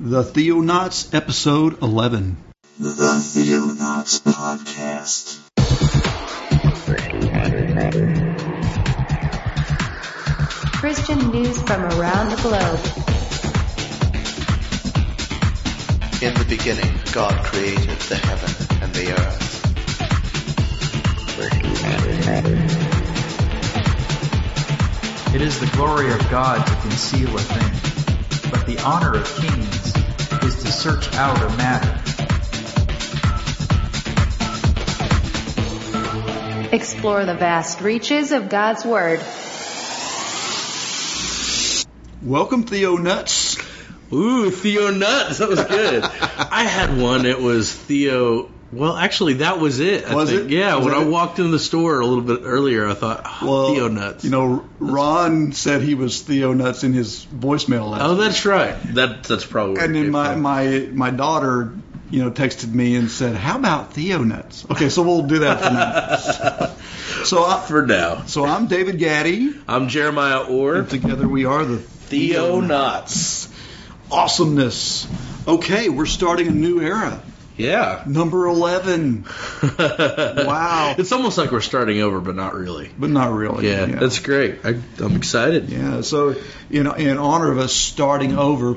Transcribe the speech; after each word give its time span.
The 0.00 0.22
Theonauts, 0.22 1.12
episode 1.12 1.82
11. 1.82 2.36
The 2.78 2.88
Theonauts 2.88 4.20
Podcast. 4.20 5.40
Christian 10.74 11.18
news 11.32 11.60
from 11.62 11.82
around 11.82 12.30
the 12.30 12.36
globe. 12.36 12.78
In 16.22 16.32
the 16.34 16.46
beginning, 16.48 17.00
God 17.12 17.34
created 17.46 17.98
the 17.98 18.14
heaven 18.14 18.54
and 18.80 18.94
the 18.94 19.12
earth. 19.18 19.44
It 25.34 25.42
is 25.42 25.58
the 25.58 25.66
glory 25.74 26.12
of 26.12 26.20
God 26.30 26.64
to 26.64 26.74
conceal 26.82 27.34
a 27.34 27.40
thing, 27.40 28.50
but 28.52 28.64
the 28.64 28.78
honor 28.84 29.16
of 29.16 29.26
kings 29.34 29.77
is 30.48 30.62
to 30.62 30.72
search 30.72 31.14
out 31.14 31.36
a 31.42 31.56
matter. 31.58 31.92
Explore 36.74 37.26
the 37.26 37.34
vast 37.34 37.82
reaches 37.82 38.32
of 38.32 38.48
God's 38.48 38.82
Word. 38.84 39.20
Welcome, 42.22 42.62
Theo 42.62 42.96
Nuts. 42.96 43.58
Ooh, 44.10 44.50
Theo 44.50 44.90
Nuts. 44.90 45.38
That 45.38 45.50
was 45.50 45.62
good. 45.64 46.02
I 46.50 46.64
had 46.64 46.96
one. 46.96 47.26
It 47.26 47.40
was 47.40 47.70
Theo. 47.70 48.50
Well, 48.70 48.96
actually, 48.96 49.34
that 49.34 49.58
was 49.58 49.80
it. 49.80 50.04
I 50.04 50.14
Was 50.14 50.30
think. 50.30 50.44
it? 50.44 50.50
Yeah. 50.50 50.76
Was 50.76 50.84
when 50.86 50.94
I 50.94 51.02
it? 51.02 51.08
walked 51.08 51.38
in 51.38 51.50
the 51.50 51.58
store 51.58 52.00
a 52.00 52.06
little 52.06 52.22
bit 52.24 52.40
earlier, 52.44 52.86
I 52.86 52.94
thought 52.94 53.22
oh, 53.42 53.72
Theo 53.72 53.88
Nuts. 53.88 54.24
You 54.24 54.30
know, 54.30 54.68
Ron 54.78 55.52
said 55.52 55.80
he 55.80 55.94
was 55.94 56.20
Theo 56.20 56.52
nuts 56.52 56.84
in 56.84 56.92
his 56.92 57.24
voicemail 57.26 57.90
last 57.90 58.02
oh, 58.02 58.14
that's 58.16 58.44
right. 58.44 58.76
That 58.94 59.24
that's 59.24 59.46
probably. 59.46 59.82
And 59.82 59.94
then 59.94 60.10
my, 60.10 60.34
my, 60.34 60.86
my 60.92 61.10
daughter, 61.10 61.72
you 62.10 62.22
know, 62.22 62.30
texted 62.30 62.70
me 62.70 62.96
and 62.96 63.10
said, 63.10 63.36
how 63.36 63.58
about 63.58 63.94
Theo 63.94 64.22
nuts?" 64.22 64.66
Okay, 64.70 64.90
so 64.90 65.02
we'll 65.02 65.22
do 65.22 65.38
that 65.40 65.60
for 65.60 65.70
now. 65.70 66.74
so, 67.24 67.44
I, 67.44 67.64
for 67.66 67.86
now. 67.86 68.26
so 68.26 68.44
I'm 68.44 68.66
David 68.66 68.98
Gaddy, 68.98 69.54
I'm 69.66 69.88
Jeremiah 69.88 70.44
Orr. 70.44 70.76
and 70.76 70.90
together 70.90 71.26
we 71.26 71.46
are 71.46 71.64
the 71.64 71.78
Theo 71.78 72.60
Nuts. 72.60 73.48
Awesomeness. 74.10 75.06
Okay, 75.46 75.88
we're 75.88 76.06
starting 76.06 76.48
a 76.48 76.50
new 76.50 76.80
era. 76.80 77.22
Yeah. 77.58 78.02
Number 78.06 78.46
11. 78.46 79.24
Wow. 79.78 80.94
It's 80.96 81.12
almost 81.12 81.36
like 81.38 81.50
we're 81.50 81.60
starting 81.60 82.00
over, 82.00 82.20
but 82.20 82.34
not 82.34 82.54
really. 82.54 82.90
But 82.98 83.10
not 83.10 83.32
really. 83.32 83.68
Yeah, 83.68 83.86
that's 83.86 84.20
great. 84.20 84.60
I, 84.64 84.80
I'm 84.98 85.16
excited. 85.16 85.68
Yeah, 85.68 86.00
so 86.00 86.36
you 86.70 86.82
know, 86.82 86.92
in 86.92 87.18
honor 87.18 87.50
of 87.50 87.58
us 87.58 87.72
starting 87.72 88.36
over, 88.38 88.76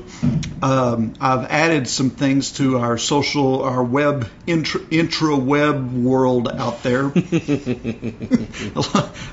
um, 0.62 1.14
I've 1.20 1.46
added 1.50 1.88
some 1.88 2.10
things 2.10 2.52
to 2.52 2.78
our 2.78 2.98
social, 2.98 3.62
our 3.62 3.82
web 3.82 4.28
intra, 4.46 4.80
intra 4.90 5.36
web 5.36 5.92
world 5.92 6.48
out 6.48 6.82
there. 6.82 7.12
I 7.14 8.74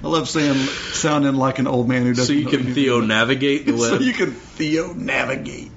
love- 0.03 0.29
saying, 0.29 0.55
sounding 0.93 1.35
like 1.35 1.59
an 1.59 1.67
old 1.67 1.87
man 1.89 2.03
who 2.03 2.13
doesn't. 2.13 2.25
So 2.29 2.33
you 2.33 2.45
can 2.47 2.73
Theo 2.73 3.01
navigate 3.01 3.65
the 3.65 3.71
web. 3.73 3.81
So 3.81 3.99
you 3.99 4.13
can 4.13 4.31
Theo 4.31 4.93
navigate. 4.93 5.71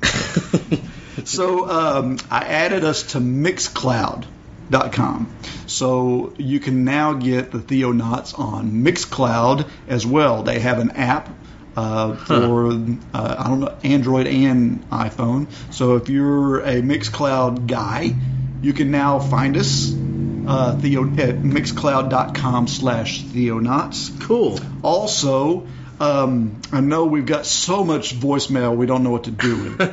So 1.24 1.68
um, 1.68 2.18
I 2.30 2.44
added 2.44 2.84
us 2.84 3.02
to 3.12 3.18
Mixcloud.com. 3.18 5.36
So 5.66 6.32
you 6.38 6.60
can 6.60 6.84
now 6.84 7.14
get 7.14 7.50
the 7.50 7.58
Theonauts 7.58 8.38
on 8.38 8.84
Mixcloud 8.84 9.68
as 9.88 10.06
well. 10.06 10.42
They 10.42 10.60
have 10.60 10.78
an 10.78 10.92
app 10.92 11.28
uh, 11.76 12.16
for 12.16 12.72
uh, 12.72 13.36
I 13.38 13.48
don't 13.48 13.60
know 13.60 13.76
Android 13.82 14.26
and 14.26 14.88
iPhone. 14.90 15.46
So 15.72 15.96
if 15.96 16.08
you're 16.08 16.60
a 16.60 16.82
Mixcloud 16.82 17.66
guy, 17.66 18.14
you 18.60 18.72
can 18.72 18.90
now 18.90 19.18
find 19.18 19.56
us. 19.56 19.94
Uh, 20.44 20.76
Theo 20.76 21.04
at 21.04 21.36
mixcloud.com 21.36 22.66
slash 22.66 23.22
theonauts. 23.22 24.20
cool. 24.22 24.58
Also, 24.82 25.68
um, 26.00 26.60
I 26.72 26.80
know 26.80 27.04
we've 27.06 27.26
got 27.26 27.46
so 27.46 27.84
much 27.84 28.14
voicemail 28.18 28.74
we 28.76 28.86
don't 28.86 29.02
know 29.04 29.10
what 29.10 29.24
to 29.24 29.30
do 29.30 29.56
with. 29.64 29.76
it. 29.80 29.92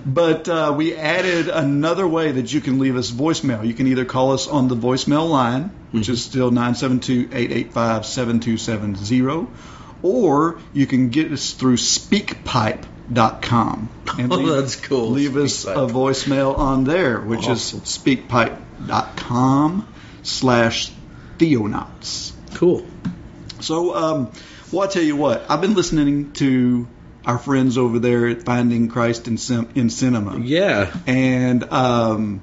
but 0.06 0.48
uh, 0.48 0.74
we 0.76 0.94
added 0.94 1.48
another 1.48 2.06
way 2.06 2.32
that 2.32 2.52
you 2.52 2.60
can 2.60 2.78
leave 2.78 2.96
us 2.96 3.10
voicemail. 3.10 3.66
You 3.66 3.72
can 3.74 3.86
either 3.86 4.04
call 4.04 4.32
us 4.32 4.46
on 4.46 4.68
the 4.68 4.76
voicemail 4.76 5.28
line, 5.30 5.70
which 5.92 6.08
is 6.10 6.22
still 6.24 6.50
972-885-7270, 8.04 9.48
or 10.02 10.58
you 10.72 10.86
can 10.86 11.10
get 11.10 11.30
us 11.32 11.52
through 11.52 11.76
speakpipe.com. 11.76 13.88
And 14.18 14.32
Oh, 14.32 14.60
that's 14.60 14.76
cool. 14.76 15.10
Leave 15.10 15.36
us 15.36 15.64
SpeakPipe. 15.64 15.90
a 15.90 15.92
voicemail 15.92 16.56
on 16.58 16.84
there, 16.84 17.20
which 17.20 17.46
Awesome. 17.48 17.80
is 17.82 17.98
speakpipe.com 17.98 19.88
slash 20.22 20.92
theonauts. 21.38 22.32
Cool. 22.54 22.86
So, 23.60 23.94
um, 23.94 24.32
well, 24.72 24.86
I 24.88 24.90
tell 24.90 25.02
you 25.02 25.16
what, 25.16 25.44
I've 25.48 25.60
been 25.60 25.74
listening 25.74 26.32
to 26.34 26.86
our 27.24 27.38
friends 27.38 27.78
over 27.78 27.98
there 27.98 28.26
at 28.26 28.42
Finding 28.42 28.88
Christ 28.88 29.28
in, 29.28 29.38
Cin- 29.38 29.70
in 29.74 29.88
Cinema. 29.90 30.38
Yeah. 30.40 30.94
And, 31.06 31.64
um, 31.72 32.42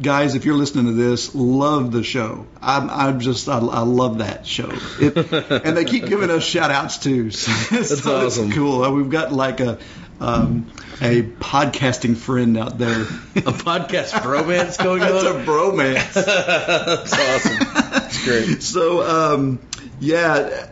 guys, 0.00 0.34
if 0.34 0.44
you're 0.44 0.56
listening 0.56 0.86
to 0.86 0.92
this, 0.92 1.34
love 1.34 1.92
the 1.92 2.02
show. 2.02 2.46
I'm, 2.62 2.88
I'm 2.88 3.20
just, 3.20 3.48
I, 3.48 3.58
I 3.58 3.80
love 3.80 4.18
that 4.18 4.46
show. 4.46 4.70
It, 5.00 5.16
and 5.64 5.76
they 5.76 5.84
keep 5.84 6.06
giving 6.06 6.30
us 6.30 6.44
shout 6.44 6.70
outs 6.70 6.98
too. 6.98 7.30
So, 7.38 7.50
That's 7.76 8.02
so 8.02 8.26
awesome. 8.26 8.46
It's 8.46 8.54
cool. 8.56 8.82
Uh, 8.84 8.90
We've 8.90 9.10
got 9.10 9.32
like 9.32 9.60
a, 9.60 9.78
um, 10.20 10.70
a 11.00 11.22
podcasting 11.22 12.16
friend 12.16 12.56
out 12.56 12.78
there. 12.78 13.02
A 13.02 13.52
podcast 13.52 14.10
bromance 14.12 14.82
going 14.82 15.02
on? 15.04 15.14
It's 15.14 15.24
a 15.24 15.44
bromance. 15.44 16.14
That's 16.14 17.12
awesome. 17.12 17.58
That's 17.92 18.24
great. 18.24 18.62
So 18.62 19.02
um, 19.02 19.60
yeah, 20.00 20.66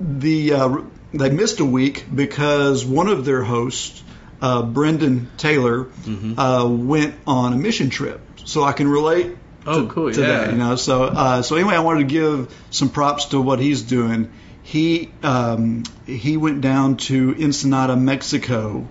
the 0.00 0.52
uh, 0.52 0.76
they 1.12 1.30
missed 1.30 1.60
a 1.60 1.64
week 1.64 2.06
because 2.14 2.84
one 2.84 3.08
of 3.08 3.24
their 3.24 3.42
hosts, 3.42 4.02
uh, 4.42 4.62
Brendan 4.62 5.30
Taylor, 5.36 5.84
Mm-hmm. 5.84 6.38
uh, 6.38 6.66
went 6.68 7.14
on 7.26 7.52
a 7.52 7.56
mission 7.56 7.90
trip. 7.90 8.20
So 8.44 8.62
I 8.64 8.72
can 8.72 8.88
relate. 8.88 9.36
Oh, 9.66 9.82
to, 9.86 9.88
cool, 9.92 10.12
To 10.12 10.20
yeah. 10.20 10.26
that, 10.26 10.50
you 10.52 10.56
know. 10.58 10.76
So 10.76 11.04
uh, 11.04 11.42
so 11.42 11.56
anyway, 11.56 11.74
I 11.74 11.80
wanted 11.80 12.00
to 12.08 12.12
give 12.14 12.54
some 12.70 12.88
props 12.88 13.26
to 13.26 13.40
what 13.40 13.58
he's 13.58 13.82
doing. 13.82 14.30
He 14.62 15.10
um, 15.22 15.82
he 16.06 16.36
went 16.36 16.60
down 16.62 16.96
to 17.08 17.34
Ensenada, 17.38 17.96
Mexico, 17.96 18.86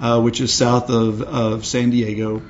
uh, 0.00 0.20
which 0.20 0.40
is 0.40 0.52
south 0.52 0.90
of, 0.90 1.22
of 1.22 1.64
San 1.66 1.90
Diego, 1.90 2.42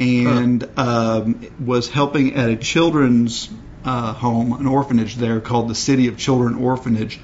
and 0.00 0.68
um, 0.78 1.46
was 1.64 1.88
helping 1.88 2.34
at 2.34 2.50
a 2.50 2.56
children's 2.56 3.48
uh, 3.88 4.12
home, 4.12 4.52
an 4.52 4.66
orphanage 4.66 5.16
there 5.16 5.40
called 5.40 5.68
the 5.68 5.74
City 5.74 6.08
of 6.08 6.16
Children 6.18 6.56
Orphanage. 6.56 7.18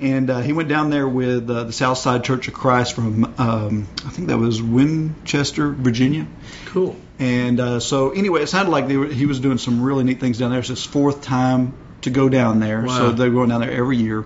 And 0.00 0.30
uh, 0.30 0.40
he 0.40 0.52
went 0.52 0.68
down 0.68 0.90
there 0.90 1.06
with 1.06 1.48
uh, 1.48 1.62
the 1.64 1.72
Southside 1.72 2.24
Church 2.24 2.48
of 2.48 2.54
Christ 2.54 2.94
from, 2.96 3.32
um, 3.38 3.86
I 4.04 4.10
think 4.10 4.28
that 4.28 4.38
was 4.38 4.60
Winchester, 4.60 5.70
Virginia. 5.70 6.26
Cool. 6.66 6.96
And 7.20 7.60
uh, 7.60 7.78
so, 7.78 8.10
anyway, 8.10 8.42
it 8.42 8.48
sounded 8.48 8.72
like 8.72 8.88
they 8.88 8.96
were, 8.96 9.06
he 9.06 9.26
was 9.26 9.38
doing 9.38 9.58
some 9.58 9.80
really 9.80 10.02
neat 10.02 10.18
things 10.18 10.38
down 10.38 10.50
there. 10.50 10.58
It's 10.58 10.68
his 10.68 10.84
fourth 10.84 11.22
time 11.22 11.74
to 12.00 12.10
go 12.10 12.28
down 12.28 12.58
there, 12.58 12.82
Wow. 12.82 12.98
so 12.98 13.12
they're 13.12 13.30
going 13.30 13.50
down 13.50 13.60
there 13.60 13.70
every 13.70 13.96
year 13.96 14.24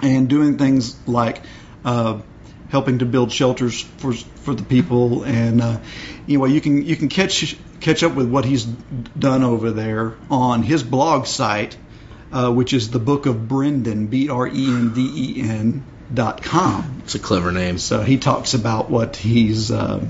and 0.00 0.28
doing 0.28 0.58
things 0.58 0.96
like 1.08 1.42
uh, 1.84 2.20
helping 2.68 2.98
to 3.00 3.06
build 3.06 3.32
shelters 3.32 3.80
for 3.80 4.12
for 4.12 4.54
the 4.54 4.62
people. 4.62 5.24
And 5.24 5.60
uh, 5.60 5.80
anyway, 6.26 6.50
you 6.50 6.60
can 6.60 6.84
you 6.84 6.96
can 6.96 7.08
catch 7.08 7.56
catch 7.80 8.02
up 8.02 8.14
with 8.14 8.28
what 8.28 8.44
he's 8.44 8.64
done 8.64 9.42
over 9.42 9.70
there 9.70 10.14
on 10.30 10.62
his 10.62 10.82
blog 10.82 11.26
site, 11.26 11.76
uh, 12.32 12.52
which 12.52 12.72
is 12.72 12.90
the 12.90 12.98
Book 12.98 13.26
of 13.26 13.48
Brendan, 13.48 14.06
B 14.06 14.28
R 14.28 14.46
E 14.46 14.66
N 14.66 14.92
D 14.94 15.00
E 15.14 15.42
N 15.42 15.84
dot 16.12 16.42
com. 16.42 17.02
It's 17.04 17.14
a 17.14 17.18
clever 17.18 17.52
name. 17.52 17.78
So 17.78 18.02
he 18.02 18.18
talks 18.18 18.54
about 18.54 18.90
what 18.90 19.16
he's 19.16 19.70
uh, 19.70 20.06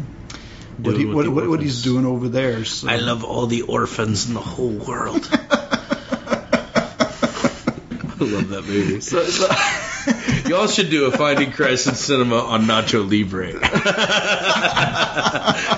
what, 0.78 0.96
he, 0.96 1.02
Doing 1.02 1.16
what, 1.16 1.28
what, 1.28 1.48
what 1.48 1.60
he's 1.60 1.82
doing 1.82 2.06
over 2.06 2.28
there. 2.28 2.64
So. 2.64 2.88
I 2.88 2.96
love 2.96 3.24
all 3.24 3.46
the 3.46 3.62
orphans 3.62 4.28
in 4.28 4.34
the 4.34 4.40
whole 4.40 4.70
world. 4.70 5.28
I 8.20 8.24
love 8.24 8.48
that 8.48 8.64
movie. 8.66 9.00
So, 9.00 9.24
so, 9.24 9.46
Y'all 10.48 10.66
should 10.66 10.90
do 10.90 11.06
a 11.06 11.10
Finding 11.12 11.52
Christ 11.52 11.86
in 11.88 11.94
Cinema 11.94 12.36
on 12.36 12.62
Nacho 12.64 13.08
Libre. 13.08 13.52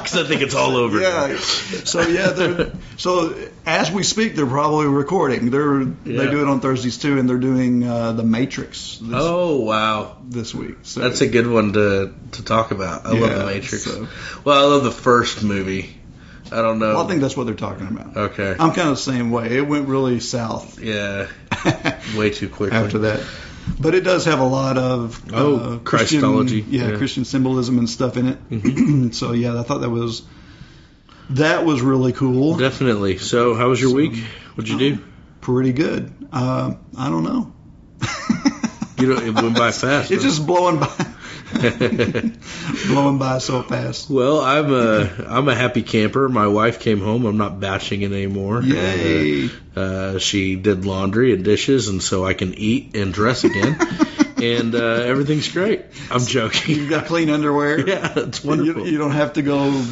Because 0.01 0.17
I 0.17 0.25
think 0.29 0.43
it's 0.43 0.55
all 0.55 0.77
over. 0.77 1.01
now. 1.01 1.27
yeah. 1.27 1.39
So 1.39 2.01
yeah, 2.03 2.29
they're, 2.31 2.73
so 2.97 3.35
as 3.67 3.91
we 3.91 4.03
speak, 4.03 4.35
they're 4.35 4.47
probably 4.47 4.87
recording. 4.87 5.51
They're 5.51 5.85
they 5.85 6.31
do 6.31 6.43
it 6.43 6.49
on 6.49 6.61
Thursdays 6.61 6.99
too, 6.99 7.19
and 7.19 7.29
they're 7.29 7.39
doing 7.39 7.85
uh, 7.85 8.13
the 8.13 8.23
Matrix 8.23 8.99
this, 8.99 9.11
Oh, 9.15 9.61
wow. 9.61 10.17
this 10.25 10.55
week. 10.55 10.77
So 10.83 11.01
That's 11.01 11.21
a 11.21 11.29
good 11.29 11.47
one 11.47 11.73
to, 11.75 12.15
to 12.33 12.45
talk 12.45 12.71
about. 12.71 13.07
I 13.07 13.11
love 13.19 13.31
The 13.39 13.47
Matrix. 13.47 13.85
so- 13.85 14.09
Well, 14.45 14.59
I 14.59 14.67
love 14.75 14.85
the 14.85 14.91
first 14.91 15.43
movie. 15.43 15.97
I 16.53 16.57
don't 16.57 16.79
know. 16.81 16.95
Well, 16.95 17.05
I 17.05 17.09
think 17.09 17.21
that's 17.21 17.37
what 17.37 17.47
they're 17.47 17.55
talking 17.55 17.87
about. 17.87 18.17
okay. 18.17 18.51
I'm 18.59 18.73
kind 18.73 18.89
of 18.89 18.97
the 18.97 19.03
same 19.03 19.31
way. 19.31 19.57
It 19.57 19.67
went 19.67 19.87
really 19.89 20.19
south 20.21 20.81
yeah. 20.81 21.29
Way 22.17 22.31
too 22.31 22.49
quickly. 22.49 22.77
after 22.77 22.99
that. 23.01 23.25
But 23.79 23.95
it 23.95 24.03
does 24.03 24.25
have 24.25 24.41
a 24.41 24.45
lot 24.45 24.79
of 24.79 25.23
Oh, 25.33 25.57
uh, 25.57 25.79
Christian, 25.79 26.21
Christology, 26.21 26.65
yeah, 26.69 26.91
yeah. 26.91 26.97
Christian 26.97 27.25
symbolism 27.25 27.79
and 27.79 27.89
stuff 27.89 28.17
in 28.17 28.39
it. 28.51 29.15
so 29.15 29.33
yeah, 29.33 29.59
I 29.59 29.63
thought 29.63 29.79
that 29.83 29.91
was 29.91 30.23
that 31.31 31.65
was 31.65 31.81
really 31.81 32.13
cool. 32.13 32.57
Definitely. 32.57 33.19
So, 33.19 33.55
how 33.55 33.69
was 33.69 33.81
your 33.81 33.95
week? 33.95 34.17
What'd 34.55 34.69
you 34.69 34.79
do? 34.79 35.05
Pretty 35.41 35.73
good. 35.73 36.13
Uh, 36.33 36.75
I 36.99 37.09
don't 37.09 37.25
know. 37.25 37.53
You 39.01 39.15
know, 39.15 39.23
it 39.23 39.35
went 39.35 39.57
by 39.57 39.71
fast. 39.71 40.11
It's 40.11 40.23
huh? 40.23 40.29
just 40.29 40.47
blowing 40.47 40.79
by, 40.79 40.87
blowing 42.87 43.19
by 43.19 43.39
so 43.39 43.63
fast. 43.63 44.09
Well, 44.11 44.41
I'm 44.41 44.73
a 44.73 45.11
I'm 45.29 45.49
a 45.49 45.55
happy 45.55 45.83
camper. 45.83 46.29
My 46.29 46.47
wife 46.47 46.81
came 46.81 47.01
home. 47.01 47.25
I'm 47.27 47.37
not 47.39 47.61
batching 47.61 48.03
it 48.03 48.13
anymore. 48.13 48.63
Yay! 48.63 49.51
Uh, 49.77 49.81
uh, 49.81 50.19
she 50.19 50.57
did 50.57 50.85
laundry 50.85 51.33
and 51.35 51.45
dishes, 51.45 51.89
and 51.89 52.03
so 52.03 52.25
I 52.25 52.35
can 52.35 52.55
eat 52.55 52.95
and 52.97 53.13
dress 53.13 53.45
again. 53.45 53.77
and 54.43 54.75
uh, 54.75 54.79
everything's 54.79 55.49
great. 55.51 55.85
I'm 56.11 56.25
joking. 56.25 56.77
You've 56.77 56.91
got 56.91 57.07
clean 57.07 57.31
underwear. 57.31 57.81
Yeah, 57.87 58.13
it's 58.17 58.43
You, 58.45 58.49
wonderful. 58.51 58.87
you 58.89 58.99
don't 58.99 59.13
have 59.13 59.35
to 59.35 59.43
go 59.43 59.85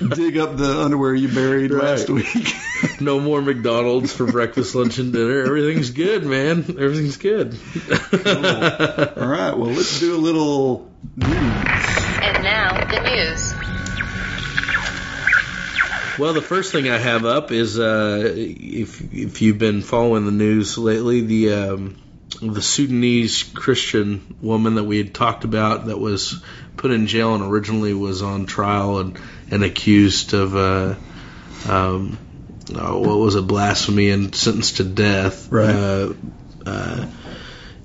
dig 0.00 0.36
up 0.38 0.56
the 0.56 0.80
underwear 0.82 1.14
you 1.14 1.28
buried 1.28 1.70
Right. 1.72 1.82
last 1.84 2.10
week. 2.10 2.54
No 3.00 3.18
more 3.20 3.40
McDonald's 3.42 4.12
for 4.12 4.30
breakfast, 4.30 4.74
lunch, 4.74 4.98
and 4.98 5.12
dinner. 5.12 5.44
Everything's 5.44 5.90
good, 5.90 6.24
man. 6.24 6.58
Everything's 6.78 7.16
good. 7.16 7.58
All 7.86 9.26
right, 9.28 9.52
well, 9.56 9.70
let's 9.70 9.98
do 10.00 10.14
a 10.14 10.18
little 10.18 10.90
news. 11.16 11.28
And 11.30 12.42
now, 12.44 12.84
the 12.90 13.00
news. 13.02 13.54
Well, 16.18 16.32
the 16.32 16.42
first 16.42 16.70
thing 16.70 16.88
I 16.88 16.98
have 16.98 17.24
up 17.24 17.50
is 17.50 17.76
uh, 17.78 18.22
if 18.36 19.12
if 19.12 19.42
you've 19.42 19.58
been 19.58 19.82
following 19.82 20.24
the 20.26 20.30
news 20.30 20.78
lately, 20.78 21.22
the 21.22 21.52
um, 21.54 21.96
the 22.40 22.62
Sudanese 22.62 23.42
Christian 23.42 24.36
woman 24.40 24.76
that 24.76 24.84
we 24.84 24.98
had 24.98 25.12
talked 25.12 25.42
about 25.44 25.86
that 25.86 25.98
was 25.98 26.40
put 26.76 26.92
in 26.92 27.08
jail 27.08 27.34
and 27.34 27.42
originally 27.42 27.94
was 27.94 28.22
on 28.22 28.46
trial 28.46 28.98
and 29.00 29.18
and 29.54 29.62
accused 29.62 30.34
of 30.34 30.56
uh, 30.56 30.94
um, 31.68 32.18
oh, 32.74 32.98
what 32.98 33.18
was 33.18 33.36
it 33.36 33.46
blasphemy 33.46 34.10
and 34.10 34.34
sentenced 34.34 34.78
to 34.78 34.84
death. 34.84 35.50
Right. 35.50 35.74
Uh, 35.74 36.12
uh, 36.66 37.06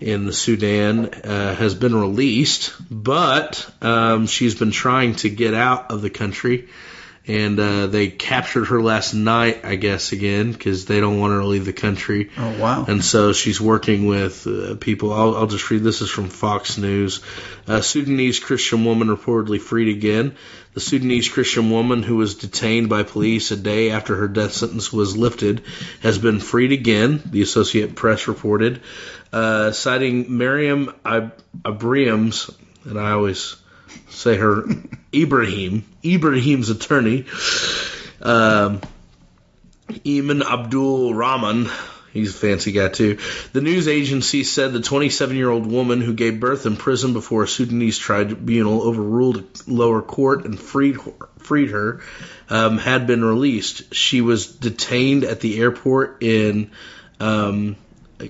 in 0.02 0.26
the 0.26 0.34
Sudan 0.34 1.08
uh, 1.08 1.56
has 1.56 1.76
been 1.76 1.94
released, 1.94 2.74
but 2.90 3.70
um, 3.82 4.26
she's 4.28 4.56
been 4.56 4.72
trying 4.72 5.16
to 5.16 5.30
get 5.30 5.54
out 5.54 5.92
of 5.92 6.02
the 6.02 6.10
country 6.10 6.70
and 7.30 7.60
uh, 7.60 7.86
they 7.86 8.08
captured 8.08 8.66
her 8.66 8.82
last 8.82 9.14
night, 9.14 9.64
I 9.64 9.76
guess, 9.76 10.14
again 10.14 10.52
because 10.52 10.86
they 10.86 11.00
don't 11.00 11.20
want 11.20 11.34
her 11.34 11.42
to 11.42 11.46
leave 11.46 11.66
the 11.66 11.74
country. 11.74 12.32
Oh, 12.36 12.60
wow. 12.60 12.86
And 12.88 13.06
so 13.06 13.34
she's 13.34 13.62
working 13.62 14.08
with 14.08 14.48
uh, 14.48 14.76
people. 14.76 15.14
I'll, 15.14 15.36
I'll 15.38 15.48
just 15.48 15.70
read. 15.70 15.84
This 15.84 16.02
is 16.02 16.10
from 16.10 16.30
Fox 16.30 16.80
News. 16.80 17.22
A 17.68 17.84
Sudanese 17.84 18.40
Christian 18.40 18.84
woman 18.84 19.10
reportedly 19.10 19.62
freed 19.62 19.96
again. 19.96 20.38
The 20.74 20.80
Sudanese 20.80 21.30
Christian 21.30 21.70
woman 21.70 22.02
who 22.02 22.16
was 22.16 22.34
detained 22.34 22.90
by 22.90 23.04
police 23.04 23.52
a 23.52 23.58
day 23.58 23.92
after 23.92 24.16
her 24.16 24.28
death 24.28 24.54
sentence 24.54 24.92
was 24.92 25.16
lifted 25.16 25.62
has 26.02 26.18
been 26.18 26.40
freed 26.40 26.72
again. 26.72 27.22
The 27.26 27.44
Associate 27.44 27.94
Press 27.94 28.28
reported, 28.28 28.82
uh, 29.32 29.72
citing 29.72 30.36
Miriam 30.36 30.96
Ab- 31.06 31.36
Abriam's, 31.64 32.50
and 32.86 33.00
I 33.00 33.12
always 33.12 33.56
say 34.10 34.36
her 34.36 34.64
Ibrahim, 35.14 35.86
Ibrahim's 36.04 36.70
attorney, 36.70 37.26
um, 38.22 38.82
Eamon 39.90 40.44
Abdul 40.44 41.14
Rahman. 41.14 41.70
He's 42.12 42.36
a 42.36 42.38
fancy 42.38 42.72
guy 42.72 42.90
too. 42.90 43.20
The 43.54 43.62
news 43.62 43.88
agency 43.88 44.44
said 44.44 44.74
the 44.74 44.82
27 44.82 45.36
year 45.38 45.50
old 45.50 45.68
woman 45.68 46.02
who 46.02 46.14
gave 46.14 46.40
birth 46.40 46.66
in 46.66 46.76
prison 46.76 47.14
before 47.14 47.44
a 47.44 47.48
Sudanese 47.48 48.00
tribunal 48.00 48.82
overruled 48.82 49.38
a 49.38 49.72
lower 49.72 50.02
court 50.02 50.46
and 50.46 50.60
freed 50.60 50.96
her, 50.96 51.12
freed 51.38 51.70
her 51.70 52.02
um, 52.50 52.80
had 52.80 53.06
been 53.06 53.24
released. 53.24 53.94
She 53.94 54.22
was 54.22 54.48
detained 54.48 55.24
at 55.24 55.40
the 55.40 55.60
airport 55.60 56.24
in 56.24 56.72
um, 57.20 57.76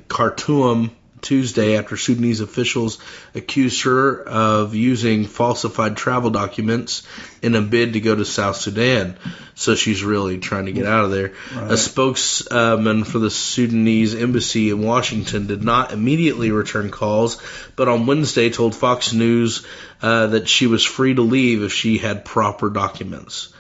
Khartoum 0.10 0.92
Tuesday 1.22 1.78
after 1.78 1.98
Sudanese 1.98 2.42
officials 2.42 3.00
accused 3.36 3.84
her 3.84 4.22
of 4.24 4.76
using 4.76 5.26
falsified 5.26 5.98
travel 5.98 6.30
documents 6.30 7.04
in 7.42 7.56
a 7.56 7.62
bid 7.62 7.94
to 7.94 8.00
go 8.00 8.16
to 8.16 8.26
South 8.26 8.56
Sudan. 8.56 9.18
So 9.56 9.76
she's 9.76 10.04
really 10.04 10.38
trying 10.38 10.68
to 10.68 10.72
get 10.72 10.86
out 10.86 11.06
of 11.06 11.12
there. 11.12 11.34
A 11.56 11.78
spokesman 11.78 13.04
for 13.04 13.20
the 13.20 13.30
Sudanese 13.30 14.16
embassy 14.16 14.70
in 14.70 14.82
Washington 14.82 15.48
did 15.48 15.64
not 15.64 15.92
immediately 15.92 16.52
return 16.52 16.92
calls, 16.92 17.42
but 17.76 17.88
on 17.88 18.06
Wednesday 18.06 18.50
told 18.50 18.76
Fox 18.76 19.14
News 19.14 19.66
uh, 20.02 20.28
that 20.28 20.48
she 20.48 20.68
was 20.68 20.86
free 20.86 21.14
to 21.16 21.22
leave 21.22 21.64
if 21.64 21.74
she 21.74 21.98
had 21.98 22.24
proper 22.24 22.70
documents. 22.70 23.54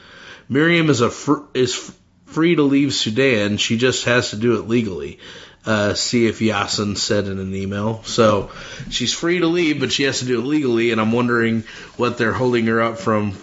Miriam 0.48 0.90
is 0.90 1.02
a 1.02 1.10
fr- 1.10 1.44
is 1.54 1.76
f- 1.76 1.96
free 2.28 2.56
to 2.56 2.64
leave 2.64 2.94
Sudan. 2.94 3.58
She 3.58 3.78
just 3.78 4.06
has 4.06 4.30
to 4.32 4.36
do 4.36 4.58
it 4.58 4.68
legally. 4.68 5.20
Uh, 5.69 5.94
see 5.94 6.25
if 6.25 6.39
Yasin 6.39 6.98
said 6.98 7.27
in 7.27 7.38
an 7.38 7.54
email. 7.54 8.01
So 8.04 8.50
she's 8.89 9.13
free 9.13 9.38
to 9.39 9.45
leave, 9.45 9.80
but 9.80 9.92
she 9.92 10.04
has 10.04 10.18
to 10.19 10.25
do 10.25 10.39
it 10.39 10.44
legally. 10.45 10.92
And 10.92 11.00
I'm 11.00 11.12
wondering 11.12 11.63
what 11.95 12.18
they're 12.18 12.33
holding 12.33 12.66
her 12.66 12.81
up 12.81 12.98
from 12.98 13.33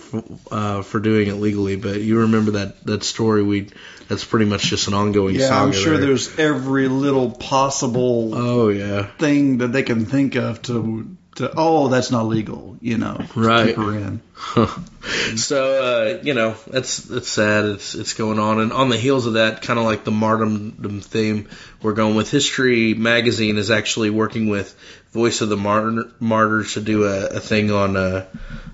uh, 0.50 0.82
for 0.82 0.98
doing 0.98 1.28
it 1.28 1.34
legally. 1.34 1.76
But 1.76 2.00
you 2.00 2.22
remember 2.22 2.50
that 2.52 2.82
that 2.86 3.04
story? 3.04 3.44
We 3.44 3.68
that's 4.08 4.24
pretty 4.24 4.46
much 4.46 4.62
just 4.62 4.88
an 4.88 4.94
ongoing 4.94 5.36
Yeah. 5.36 5.62
I'm 5.62 5.70
sure 5.72 5.98
there. 5.98 6.06
there's 6.08 6.36
every 6.38 6.88
little 6.88 7.30
possible 7.30 8.34
Oh 8.34 8.68
yeah, 8.70 9.06
thing 9.18 9.58
that 9.58 9.68
they 9.68 9.84
can 9.84 10.04
think 10.06 10.34
of 10.34 10.62
to 10.62 11.16
to 11.36 11.52
oh 11.56 11.88
that's 11.88 12.10
not 12.10 12.26
legal, 12.26 12.76
you 12.80 12.98
know. 12.98 13.24
Right. 13.34 13.68
Keep 13.68 13.76
her 13.76 13.92
in. 13.94 14.22
so 15.36 16.18
uh, 16.18 16.20
you 16.22 16.34
know 16.34 16.56
that's 16.66 16.98
that's 16.98 17.28
sad. 17.28 17.64
It's 17.66 17.94
it's 17.94 18.14
going 18.14 18.38
on, 18.38 18.60
and 18.60 18.72
on 18.72 18.88
the 18.88 18.96
heels 18.96 19.26
of 19.26 19.34
that, 19.34 19.62
kind 19.62 19.78
of 19.78 19.84
like 19.84 20.04
the 20.04 20.10
martyrdom 20.10 21.00
theme, 21.00 21.48
we're 21.82 21.94
going 21.94 22.16
with 22.16 22.30
History 22.30 22.94
Magazine 22.94 23.56
is 23.56 23.70
actually 23.70 24.10
working 24.10 24.48
with 24.48 24.74
Voice 25.12 25.40
of 25.40 25.48
the 25.48 25.56
Martyr, 25.56 26.10
Martyrs 26.20 26.74
to 26.74 26.80
do 26.80 27.04
a, 27.04 27.26
a 27.26 27.40
thing 27.40 27.70
on 27.70 27.96
uh, 27.96 28.26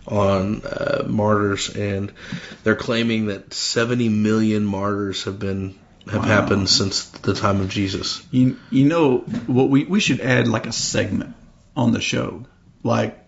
on 0.07 0.63
uh, 0.63 1.05
martyrs, 1.07 1.75
and 1.75 2.13
they're 2.65 2.77
claiming 2.77 3.27
that 3.27 3.53
70 3.55 4.09
million 4.09 4.65
martyrs 4.65 5.25
have 5.25 5.39
been 5.39 5.79
have 6.11 6.25
happened 6.25 6.69
since 6.69 7.05
the 7.11 7.35
time 7.35 7.61
of 7.61 7.69
Jesus. 7.69 8.25
You 8.31 8.59
you 8.71 8.85
know 8.85 9.19
what 9.19 9.69
we 9.69 9.85
we 9.85 10.01
should 10.01 10.21
add 10.21 10.49
like 10.49 10.67
a 10.67 10.73
segment 10.73 11.35
on 11.77 11.93
the 11.93 12.01
show, 12.01 12.45
like 12.83 13.19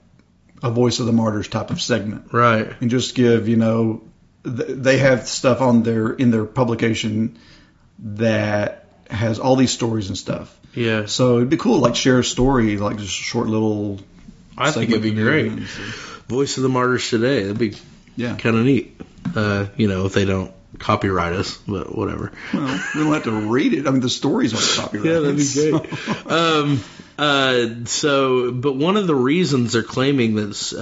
a 0.62 0.71
voice 0.71 0.99
of 1.01 1.06
the 1.06 1.12
martyrs 1.12 1.49
type 1.49 1.71
of 1.71 1.81
segment, 1.81 2.33
Right. 2.33 2.73
and 2.81 2.91
just 2.91 3.15
give 3.15 3.49
you 3.49 3.56
know 3.56 4.03
th- 4.44 4.69
they 4.69 4.99
have 4.99 5.27
stuff 5.27 5.61
on 5.61 5.82
their 5.82 6.11
in 6.11 6.31
their 6.31 6.44
publication 6.44 7.39
that 7.99 8.87
has 9.11 9.39
all 9.39 9.56
these 9.56 9.70
stories 9.73 10.08
and 10.08 10.19
stuff. 10.19 10.56
Yeah. 10.75 11.06
So 11.06 11.37
it'd 11.37 11.51
be 11.51 11.56
cool, 11.56 11.79
like 11.79 11.94
share 11.94 12.19
a 12.19 12.25
story, 12.25 12.77
like 12.79 12.96
just 12.99 13.08
a 13.20 13.23
short 13.23 13.46
little. 13.49 14.01
I 14.56 14.70
think 14.70 14.91
it'd 14.91 15.03
be 15.03 15.13
great. 15.13 15.53
so- 15.53 15.82
Voice 16.29 16.56
of 16.56 16.63
the 16.63 16.69
Martyrs 16.70 17.08
today. 17.11 17.43
That'd 17.43 17.58
be 17.58 17.75
Yeah. 18.17 18.34
kind 18.37 18.56
of 18.56 18.65
neat. 18.65 18.99
Uh, 19.34 19.67
you 19.77 19.89
know, 19.89 20.06
if 20.06 20.15
they 20.15 20.25
don't 20.25 20.53
copyright 20.79 21.32
us, 21.34 21.58
but 21.69 21.96
whatever. 21.96 22.32
Well, 22.53 22.81
we 22.94 23.01
don't 23.03 23.13
have 23.13 23.25
to 23.25 23.51
read 23.51 23.75
it. 23.75 23.87
I 23.87 23.91
mean, 23.91 24.01
the 24.01 24.08
stories 24.11 24.55
aren't 24.55 24.67
copyrighted. 24.93 25.13
Yeah, 25.13 25.20
that'd 25.20 25.37
be 25.37 25.43
so- 25.43 25.79
great. 25.81 26.32
um, 26.32 26.81
uh, 27.17 27.85
so, 27.85 28.51
but 28.51 28.75
one 28.75 28.97
of 28.97 29.06
the 29.06 29.15
reasons 29.15 29.73
they're 29.73 29.83
claiming 29.83 30.35
that 30.35 30.73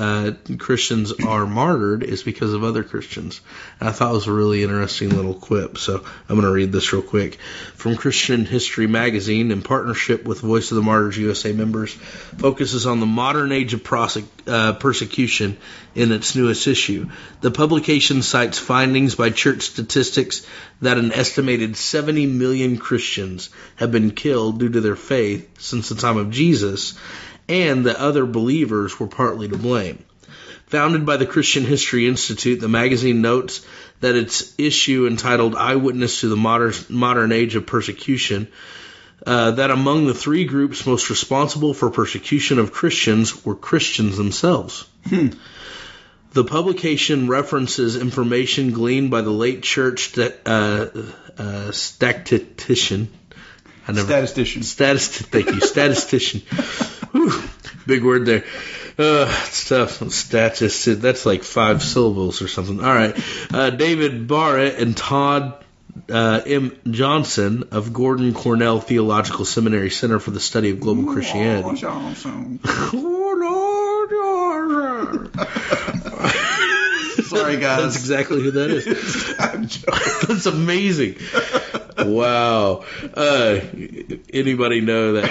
uh, 0.49 0.57
Christians 0.57 1.12
are 1.12 1.47
martyred 1.47 2.03
is 2.03 2.23
because 2.23 2.55
of 2.55 2.65
other 2.65 2.83
Christians. 2.83 3.41
And 3.81 3.89
I 3.89 3.93
thought 3.93 4.11
it 4.11 4.15
was 4.15 4.27
a 4.27 4.33
really 4.33 4.62
interesting 4.62 5.11
little 5.11 5.35
quip. 5.35 5.77
So 5.77 5.97
I'm 5.97 6.37
going 6.37 6.43
to 6.43 6.51
read 6.51 6.73
this 6.73 6.93
real 6.93 7.03
quick 7.03 7.39
from 7.75 7.97
Christian 7.97 8.47
History 8.47 8.87
Magazine 8.87 9.51
in 9.51 9.61
partnership 9.61 10.25
with 10.25 10.41
Voice 10.41 10.71
of 10.71 10.77
the 10.77 10.83
Martyrs 10.83 11.19
USA 11.19 11.53
members, 11.53 11.93
focuses 11.93 12.87
on 12.87 13.01
the 13.01 13.07
modern 13.07 13.53
age 13.53 13.75
of 13.75 13.83
prosec- 13.83 14.25
uh, 14.47 14.75
persecution 14.75 15.57
in 15.95 16.13
its 16.13 16.35
newest 16.35 16.67
issue. 16.67 17.09
The 17.41 17.51
publication 17.51 18.23
cites 18.23 18.59
findings 18.59 19.15
by 19.15 19.31
church 19.31 19.63
statistics 19.63 20.47
that 20.81 20.99
an 20.99 21.13
estimated 21.13 21.77
70 21.77 22.27
million 22.27 22.79
Christians 22.79 23.51
have 23.77 23.93
been 23.93 24.11
killed 24.11 24.59
due 24.59 24.71
to 24.71 24.81
their 24.81 24.97
faith 24.97 25.49
since 25.61 25.89
the 25.89 25.95
time 25.95 26.17
of 26.17 26.31
Jesus, 26.31 26.95
and 27.49 27.87
that 27.87 27.97
other 27.97 28.27
believers 28.27 28.99
were 28.99 29.09
partly 29.09 29.49
to 29.49 29.57
blame. 29.57 30.05
Founded 30.67 31.05
by 31.05 31.19
the 31.19 31.27
Christian 31.27 31.65
History 31.65 32.09
Institute, 32.09 32.61
the 32.61 32.69
magazine 32.69 33.21
notes 33.21 33.65
that 34.01 34.17
its 34.17 34.55
issue 34.59 35.07
entitled 35.07 35.55
Eyewitness 35.55 36.21
to 36.21 36.29
the 36.29 36.37
Modern, 36.37 36.73
Modern 36.89 37.31
Age 37.31 37.57
of 37.57 37.67
Persecution 37.67 38.49
uh, 39.26 39.52
that 39.52 39.71
among 39.71 40.07
the 40.07 40.14
three 40.14 40.45
groups 40.45 40.87
most 40.87 41.11
responsible 41.11 41.75
for 41.75 41.91
persecution 41.91 42.59
of 42.59 42.73
Christians 42.73 43.45
were 43.45 43.55
Christians 43.55 44.17
themselves. 44.17 44.87
The 46.33 46.45
publication 46.45 47.29
references 47.29 47.97
information 47.97 48.73
gleaned 48.73 49.11
by 49.11 49.21
the 49.21 49.31
late 49.31 49.62
church 49.62 50.12
sta- 50.12 50.33
uh, 50.47 50.87
uh, 51.37 51.73
statistician 51.73 53.11
I 53.87 53.93
never 53.93 54.07
Statistician. 54.07 54.62
Status, 54.62 55.09
thank 55.09 55.47
you, 55.47 55.61
statistician. 55.61 56.41
Whew, 57.12 57.43
big 57.87 58.05
word 58.05 58.26
there. 58.26 58.45
Uh, 58.99 59.26
it's 59.47 59.69
tough. 59.69 60.11
Statist, 60.12 61.00
that's 61.00 61.26
like 61.26 61.43
five 61.43 61.83
syllables 61.83 62.43
or 62.43 62.49
something. 62.49 62.83
All 62.83 62.95
right. 62.95 63.19
Uh, 63.52 63.71
David 63.71 64.29
Barrett 64.29 64.79
and 64.79 64.97
Todd 64.97 65.62
uh, 66.11 66.41
M. 66.47 66.77
Johnson 66.91 67.69
of 67.71 67.93
Gordon 67.93 68.35
Conwell 68.35 68.81
Theological 68.81 69.45
Seminary 69.45 69.91
Center 69.91 70.19
for 70.19 70.31
the 70.31 70.41
Study 70.41 70.71
of 70.71 70.81
Global 70.81 71.13
Christianity. 71.13 71.77
Johnson. 71.81 72.61
Sorry, 77.25 77.57
guys. 77.57 77.83
That's 77.83 77.97
exactly 77.97 78.43
who 78.43 78.51
that 78.53 78.71
is. 78.71 79.37
That's 80.29 80.47
amazing. 80.47 81.17
Wow. 81.99 82.85
Uh, 83.15 83.61
anybody 84.33 84.81
know 84.81 85.15
that 85.15 85.31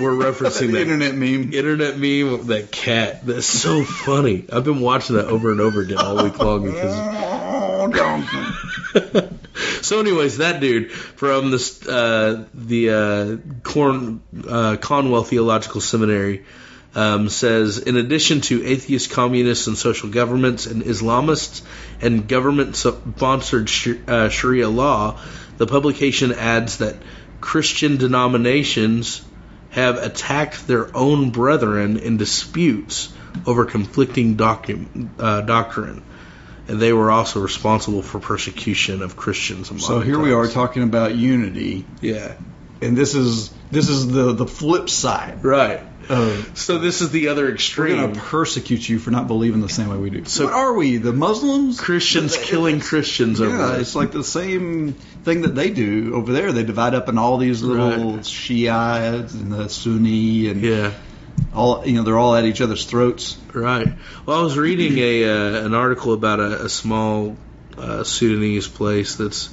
we're 0.00 0.12
referencing 0.12 0.68
the 0.68 0.72
that 0.72 0.82
internet 0.82 1.14
meme. 1.14 1.52
internet 1.52 1.98
meme 1.98 2.32
of 2.34 2.46
that 2.48 2.70
cat? 2.70 3.24
That's 3.26 3.46
so 3.46 3.84
funny. 3.84 4.44
I've 4.52 4.64
been 4.64 4.80
watching 4.80 5.16
that 5.16 5.26
over 5.26 5.50
and 5.50 5.60
over 5.60 5.80
again 5.80 5.98
all 5.98 6.22
week 6.22 6.38
long 6.38 6.64
because. 6.64 6.94
Oh, 6.94 7.90
Johnson. 7.92 9.19
So, 9.82 9.98
anyways, 10.00 10.38
that 10.38 10.60
dude 10.60 10.92
from 10.92 11.50
this 11.50 11.86
uh, 11.86 12.44
the 12.54 12.90
uh, 12.90 13.36
Corn 13.62 14.20
uh, 14.46 14.76
Conwell 14.76 15.24
Theological 15.24 15.80
Seminary 15.80 16.44
um, 16.94 17.28
says, 17.28 17.78
in 17.78 17.96
addition 17.96 18.40
to 18.42 18.64
atheist, 18.64 19.10
communists, 19.10 19.66
and 19.66 19.78
social 19.78 20.10
governments, 20.10 20.66
and 20.66 20.82
Islamists 20.82 21.62
and 22.00 22.28
government-sponsored 22.28 23.68
sh- 23.68 23.88
uh, 24.06 24.28
Sharia 24.28 24.68
law, 24.68 25.20
the 25.56 25.66
publication 25.66 26.32
adds 26.32 26.78
that 26.78 26.96
Christian 27.40 27.96
denominations 27.96 29.22
have 29.70 29.98
attacked 29.98 30.66
their 30.66 30.94
own 30.96 31.30
brethren 31.30 31.96
in 31.96 32.16
disputes 32.16 33.12
over 33.46 33.64
conflicting 33.64 34.36
docu- 34.36 35.08
uh, 35.18 35.42
doctrine. 35.42 36.02
And 36.70 36.80
they 36.80 36.92
were 36.92 37.10
also 37.10 37.40
responsible 37.40 38.00
for 38.00 38.20
persecution 38.20 39.02
of 39.02 39.16
Christians. 39.16 39.72
So 39.84 39.98
here 40.00 40.20
we 40.20 40.32
are 40.32 40.46
talking 40.46 40.84
about 40.84 41.16
unity, 41.16 41.84
Yeah. 42.00 42.34
and 42.80 42.96
this 42.96 43.14
is 43.16 43.50
this 43.72 43.88
is 43.88 44.06
the 44.06 44.32
the 44.32 44.46
flip 44.46 44.88
side. 44.88 45.42
Right. 45.44 45.80
Of, 46.08 46.52
So 46.54 46.78
this 46.78 47.02
is 47.02 47.10
the 47.10 47.28
other 47.28 47.52
extreme. 47.52 47.96
we're 47.96 48.02
going 48.02 48.14
to 48.14 48.20
persecute 48.20 48.88
you 48.88 48.98
for 49.00 49.10
not 49.10 49.26
believing 49.28 49.60
the 49.62 49.68
same 49.68 49.88
way 49.88 49.96
we 49.96 50.10
do. 50.10 50.24
So- 50.24 50.44
what 50.44 50.54
are 50.54 50.72
we? 50.72 50.96
The 50.98 51.12
Muslims? 51.12 51.80
Christians 51.80 52.34
It- 52.36 52.42
killing 52.42 52.76
it's- 52.76 52.88
Christians 52.88 53.40
over 53.40 53.56
Yeah, 53.56 53.66
this. 53.72 53.80
it's 53.88 53.94
like 53.96 54.12
the 54.12 54.24
same 54.24 54.94
thing 55.24 55.42
that 55.42 55.54
they 55.54 55.70
do 55.70 56.12
over 56.14 56.32
there. 56.32 56.52
They 56.52 56.64
divide 56.64 56.94
up 56.94 57.08
in 57.08 57.18
all 57.18 57.38
these 57.38 57.62
little 57.62 58.14
Right. 58.14 58.26
Shiites 58.26 59.34
and 59.34 59.52
the 59.52 59.68
Sunni 59.68 60.48
and 60.48 60.62
Yeah. 60.62 60.90
All. 61.54 61.86
You 61.86 61.94
know, 61.94 62.02
they're 62.02 62.18
all 62.18 62.34
at 62.34 62.44
each 62.44 62.60
other's 62.60 62.84
throats. 62.84 63.36
Right. 63.52 63.88
Well, 64.26 64.40
I 64.40 64.42
was 64.42 64.56
reading 64.56 64.98
a 64.98 65.24
uh, 65.24 65.66
an 65.66 65.74
article 65.74 66.12
about 66.12 66.40
a, 66.40 66.64
a 66.64 66.68
small 66.68 67.36
uh, 67.76 68.04
Sudanese 68.04 68.68
place 68.68 69.16
that's 69.16 69.50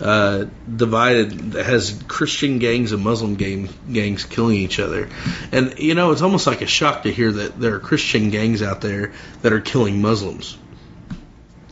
uh, 0.00 0.46
divided, 0.74 1.52
that 1.52 1.66
has 1.66 2.02
Christian 2.08 2.58
gangs 2.58 2.92
and 2.92 3.04
Muslim 3.04 3.34
gang, 3.34 3.68
gangs 3.92 4.24
killing 4.24 4.56
each 4.56 4.80
other, 4.80 5.10
and 5.52 5.78
you 5.78 5.94
know 5.94 6.12
it's 6.12 6.22
almost 6.22 6.46
like 6.46 6.62
a 6.62 6.66
shock 6.66 7.02
to 7.02 7.12
hear 7.12 7.30
that 7.30 7.60
there 7.60 7.74
are 7.74 7.80
Christian 7.80 8.30
gangs 8.30 8.62
out 8.62 8.80
there 8.80 9.12
that 9.42 9.52
are 9.52 9.60
killing 9.60 10.00
Muslims. 10.00 10.56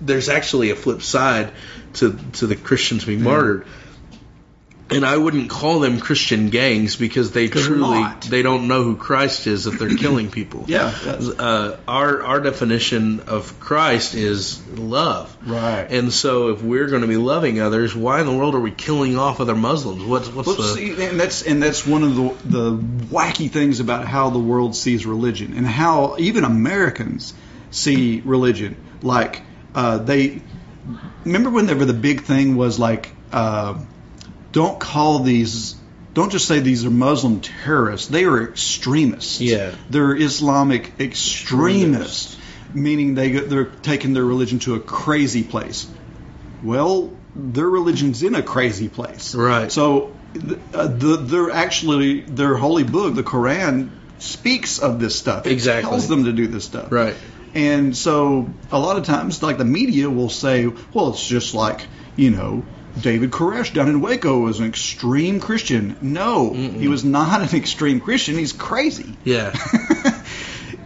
There's 0.01 0.29
actually 0.29 0.71
a 0.71 0.77
flip 0.77 1.03
side 1.03 1.53
to 1.95 2.19
to 2.35 2.47
the 2.47 2.57
Christians 2.57 3.05
being 3.05 3.23
martyred. 3.23 3.67
And 4.91 5.05
I 5.05 5.17
wouldn't 5.17 5.51
call 5.51 5.81
them 5.81 6.01
Christian 6.01 6.49
gangs 6.49 6.97
because 6.97 7.31
they're 7.33 7.49
truly 7.49 8.07
they 8.29 8.43
don't 8.43 8.69
know 8.69 8.83
who 8.83 8.97
Christ 8.97 9.47
is 9.47 9.67
if 9.67 9.79
they're 9.79 9.97
killing 9.97 10.31
people 10.31 10.65
Yeah, 10.67 10.95
uh, 11.39 11.77
our 11.87 12.23
our 12.23 12.41
definition 12.41 13.21
of 13.21 13.61
Christ 13.61 14.15
is 14.15 14.67
love. 14.69 15.37
Right. 15.47 15.87
And 15.91 16.13
so, 16.13 16.49
if 16.49 16.63
we're 16.63 16.87
going 16.87 17.03
to 17.03 17.09
be 17.09 17.19
loving 17.19 17.61
others, 17.61 17.95
why 17.95 18.21
in 18.21 18.27
the 18.27 18.35
world 18.35 18.55
are 18.55 18.61
we 18.61 18.71
killing 18.71 19.19
off 19.19 19.41
other 19.41 19.55
Muslims? 19.55 20.03
What's 20.05 20.29
what's 20.29 20.47
Well, 20.47 20.57
the 20.57 20.63
see, 20.63 21.05
and 21.05 21.21
that's 21.21 21.43
and 21.43 21.63
that's 21.63 21.87
one 21.87 22.03
of 22.03 22.17
the 22.17 22.35
the 22.45 22.79
wacky 22.79 23.51
things 23.51 23.81
about 23.81 24.07
how 24.07 24.31
the 24.31 24.39
world 24.39 24.75
sees 24.75 25.05
religion 25.05 25.55
and 25.57 25.67
how 25.67 26.17
even 26.19 26.45
Americans 26.45 27.35
see 27.71 28.23
religion. 28.25 28.77
Like 29.03 29.43
uh, 29.75 29.99
they 29.99 30.41
remember 31.25 31.51
whenever 31.51 31.85
the 31.85 31.93
big 31.93 32.23
thing 32.23 32.57
was 32.57 32.79
like, 32.79 33.11
uh, 33.33 33.79
don't 34.53 34.79
call 34.81 35.21
these. 35.21 35.75
Don't 36.15 36.31
just 36.33 36.47
say 36.49 36.59
these 36.61 36.85
are 36.85 36.91
Muslim 36.91 37.41
terrorists. 37.41 38.09
They 38.09 38.25
are 38.25 38.43
extremists. 38.49 39.41
Yeah. 39.41 39.73
they're 39.91 40.17
Islamic 40.17 40.93
extremists, 41.53 42.37
meaning 42.75 43.15
they 43.15 43.31
go- 43.31 43.45
they're 43.47 43.67
taking 43.67 44.15
their 44.15 44.25
religion 44.25 44.59
to 44.61 44.75
a 44.75 44.81
crazy 44.81 45.45
place. 45.45 45.87
Well, 46.63 47.13
their 47.37 47.69
religion's 47.69 48.23
in 48.23 48.35
a 48.35 48.43
crazy 48.43 48.89
place. 48.89 49.35
Right. 49.35 49.71
So 49.71 50.15
uh, 50.75 50.87
the, 50.89 51.17
they're 51.21 51.51
actually 51.51 52.21
their 52.23 52.57
holy 52.57 52.85
book, 52.85 53.15
the 53.15 53.23
Quran, 53.23 53.91
speaks 54.19 54.79
of 54.81 54.99
this 54.99 55.17
stuff. 55.17 55.47
It 55.47 55.53
Exactly. 55.53 55.89
tells 55.89 56.09
them 56.09 56.25
to 56.25 56.33
do 56.33 56.49
this 56.49 56.65
stuff. 56.65 56.91
right? 56.91 57.15
And 57.55 57.97
so 57.97 58.49
a 58.73 58.79
lot 58.79 58.99
of 58.99 59.05
times, 59.05 59.43
like 59.43 59.57
the 59.59 59.65
media 59.65 60.11
will 60.11 60.29
say, 60.31 60.67
well, 60.93 61.11
it's 61.11 61.27
just 61.27 61.55
like 61.55 61.87
you 62.17 62.31
know. 62.31 62.65
David 63.01 63.31
Koresh 63.31 63.73
down 63.73 63.89
in 63.89 64.01
Waco 64.01 64.39
was 64.41 64.61
an 64.61 64.67
extreme 64.67 65.41
Christian. 65.41 65.97
No, 66.01 66.53
he 66.53 66.89
was 66.89 67.05
not 67.05 67.41
an 67.43 67.57
extreme 67.57 68.01
Christian. 68.01 68.37
He's 68.37 68.53
crazy 68.53 69.17
Yeah. 69.25 69.53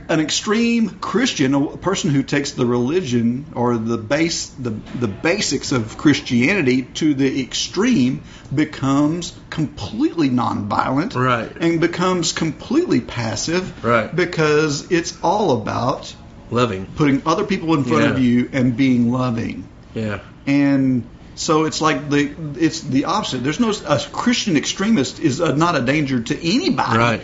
an 0.08 0.20
extreme 0.20 0.90
Christian, 0.90 1.54
a 1.54 1.76
person 1.76 2.10
who 2.10 2.22
takes 2.22 2.52
the 2.52 2.66
religion 2.66 3.46
or 3.54 3.76
the 3.78 3.96
base, 3.96 4.48
the 4.48 4.70
the 5.00 5.08
basics 5.08 5.72
of 5.72 5.96
Christianity 5.96 6.82
to 6.94 7.14
the 7.14 7.40
extreme, 7.42 8.22
becomes 8.54 9.32
completely 9.48 10.28
nonviolent, 10.28 11.14
Right. 11.14 11.50
and 11.60 11.80
becomes 11.80 12.32
completely 12.32 13.00
passive, 13.00 13.84
Right. 13.84 14.14
Because 14.14 14.90
it's 14.90 15.16
all 15.22 15.52
about 15.62 16.12
Loving. 16.50 16.86
putting 16.96 17.22
other 17.24 17.44
people 17.44 17.72
in 17.74 17.84
front 17.84 18.04
of 18.04 18.18
you 18.18 18.50
and 18.52 18.76
being 18.76 19.10
loving, 19.12 19.64
Yeah. 19.94 20.18
and 20.46 21.04
so 21.34 21.64
it's 21.64 21.80
like 21.80 22.08
the 22.10 22.34
it's 22.58 22.80
the 22.80 23.06
opposite. 23.06 23.42
There's 23.42 23.60
no 23.60 23.70
a 23.86 23.98
Christian 24.12 24.56
extremist 24.56 25.18
is 25.20 25.40
a, 25.40 25.54
not 25.56 25.76
a 25.76 25.80
danger 25.82 26.20
to 26.22 26.34
anybody, 26.36 26.98
Right. 26.98 27.22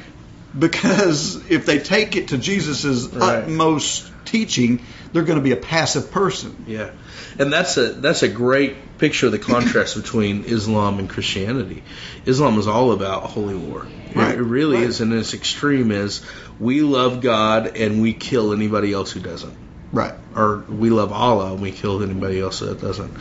because 0.59 1.37
if 1.51 1.67
they 1.67 1.79
take 1.79 2.17
it 2.17 2.29
to 2.29 2.39
Jesus's 2.39 3.09
Right. 3.09 3.43
utmost 3.45 4.11
teaching, 4.25 4.81
they're 5.13 5.23
going 5.25 5.39
to 5.39 5.45
be 5.45 5.53
a 5.53 5.57
passive 5.57 6.11
person. 6.11 6.65
Yeah, 6.67 6.91
and 7.39 7.53
that's 7.53 7.77
a 7.77 7.93
that's 7.93 8.23
a 8.23 8.29
great 8.29 8.99
picture 8.99 9.27
of 9.27 9.33
the 9.33 9.39
contrast 9.39 9.95
between 10.03 10.45
Islam 10.45 10.99
and 10.99 11.09
Christianity. 11.09 11.83
Islam 12.27 12.59
is 12.59 12.67
all 12.67 12.93
about 12.93 13.25
holy 13.25 13.55
war. 13.55 13.87
Right, 14.15 14.37
It, 14.39 14.41
really 14.43 14.79
right. 14.79 14.87
is, 14.87 15.01
and 15.03 15.13
its 15.13 15.35
extreme 15.35 15.91
is 15.91 16.23
we 16.59 16.81
love 16.81 17.21
God 17.21 17.77
and 17.77 18.01
we 18.01 18.15
kill 18.15 18.55
anybody 18.55 18.93
else 18.93 19.13
who 19.13 19.21
doesn't, 19.21 19.55
Right. 19.93 20.15
or 20.35 20.65
we 20.69 20.89
love 20.89 21.13
Allah 21.13 21.53
and 21.53 21.61
we 21.61 21.73
kill 21.73 22.03
anybody 22.03 22.41
else 22.41 22.61
that 22.61 22.81
doesn't. 22.81 23.13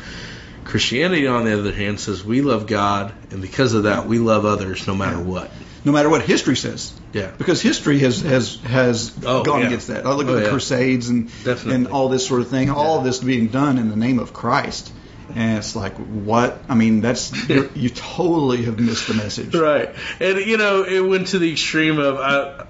Christianity, 0.68 1.28
on 1.28 1.46
the 1.46 1.58
other 1.58 1.72
hand, 1.72 2.00
says 2.00 2.24
we 2.24 2.42
love 2.42 2.68
God, 2.68 3.14
and 3.32 3.42
because 3.42 3.74
of 3.74 3.84
that, 3.84 4.06
we 4.08 4.20
love 4.20 4.46
others 4.46 4.86
no 4.88 4.96
matter 4.96 5.20
what. 5.20 5.50
No 5.86 5.92
matter 5.94 6.10
what 6.10 6.22
history 6.22 6.58
says. 6.58 6.92
Yeah. 7.14 7.32
Because 7.38 7.62
history 7.62 8.00
has 8.00 8.22
has 8.22 8.58
has 8.58 9.18
Oh, 9.26 9.44
gone 9.44 9.62
yeah. 9.62 9.68
against 9.68 9.88
that. 9.88 10.06
I 10.06 10.12
look 10.12 10.28
oh, 10.28 10.32
at 10.32 10.36
Oh, 10.36 10.40
the 10.40 10.44
yeah. 10.44 10.50
Crusades 10.50 11.08
and 11.10 11.28
Definitely. 11.44 11.76
and 11.76 11.88
all 11.88 12.10
this 12.10 12.28
sort 12.28 12.42
of 12.42 12.50
thing. 12.50 12.70
All 12.70 12.98
of 13.00 13.06
this 13.06 13.20
being 13.20 13.48
done 13.48 13.78
in 13.78 13.90
the 13.90 13.96
name 13.96 14.20
of 14.20 14.34
Christ, 14.34 14.92
and 15.34 15.58
it's 15.58 15.76
like 15.76 15.96
what? 15.98 16.60
I 16.68 16.76
mean, 16.76 17.00
that's 17.00 17.32
you're, 17.48 17.72
you 17.74 17.90
totally 17.90 18.64
have 18.66 18.80
missed 18.80 19.08
the 19.08 19.14
message. 19.14 19.56
Right. 19.68 19.96
And 20.20 20.40
you 20.40 20.58
know, 20.58 20.84
it 20.84 21.00
went 21.00 21.28
to 21.28 21.40
the 21.40 21.52
extreme 21.52 22.00
of 22.00 22.18
I 22.18 22.66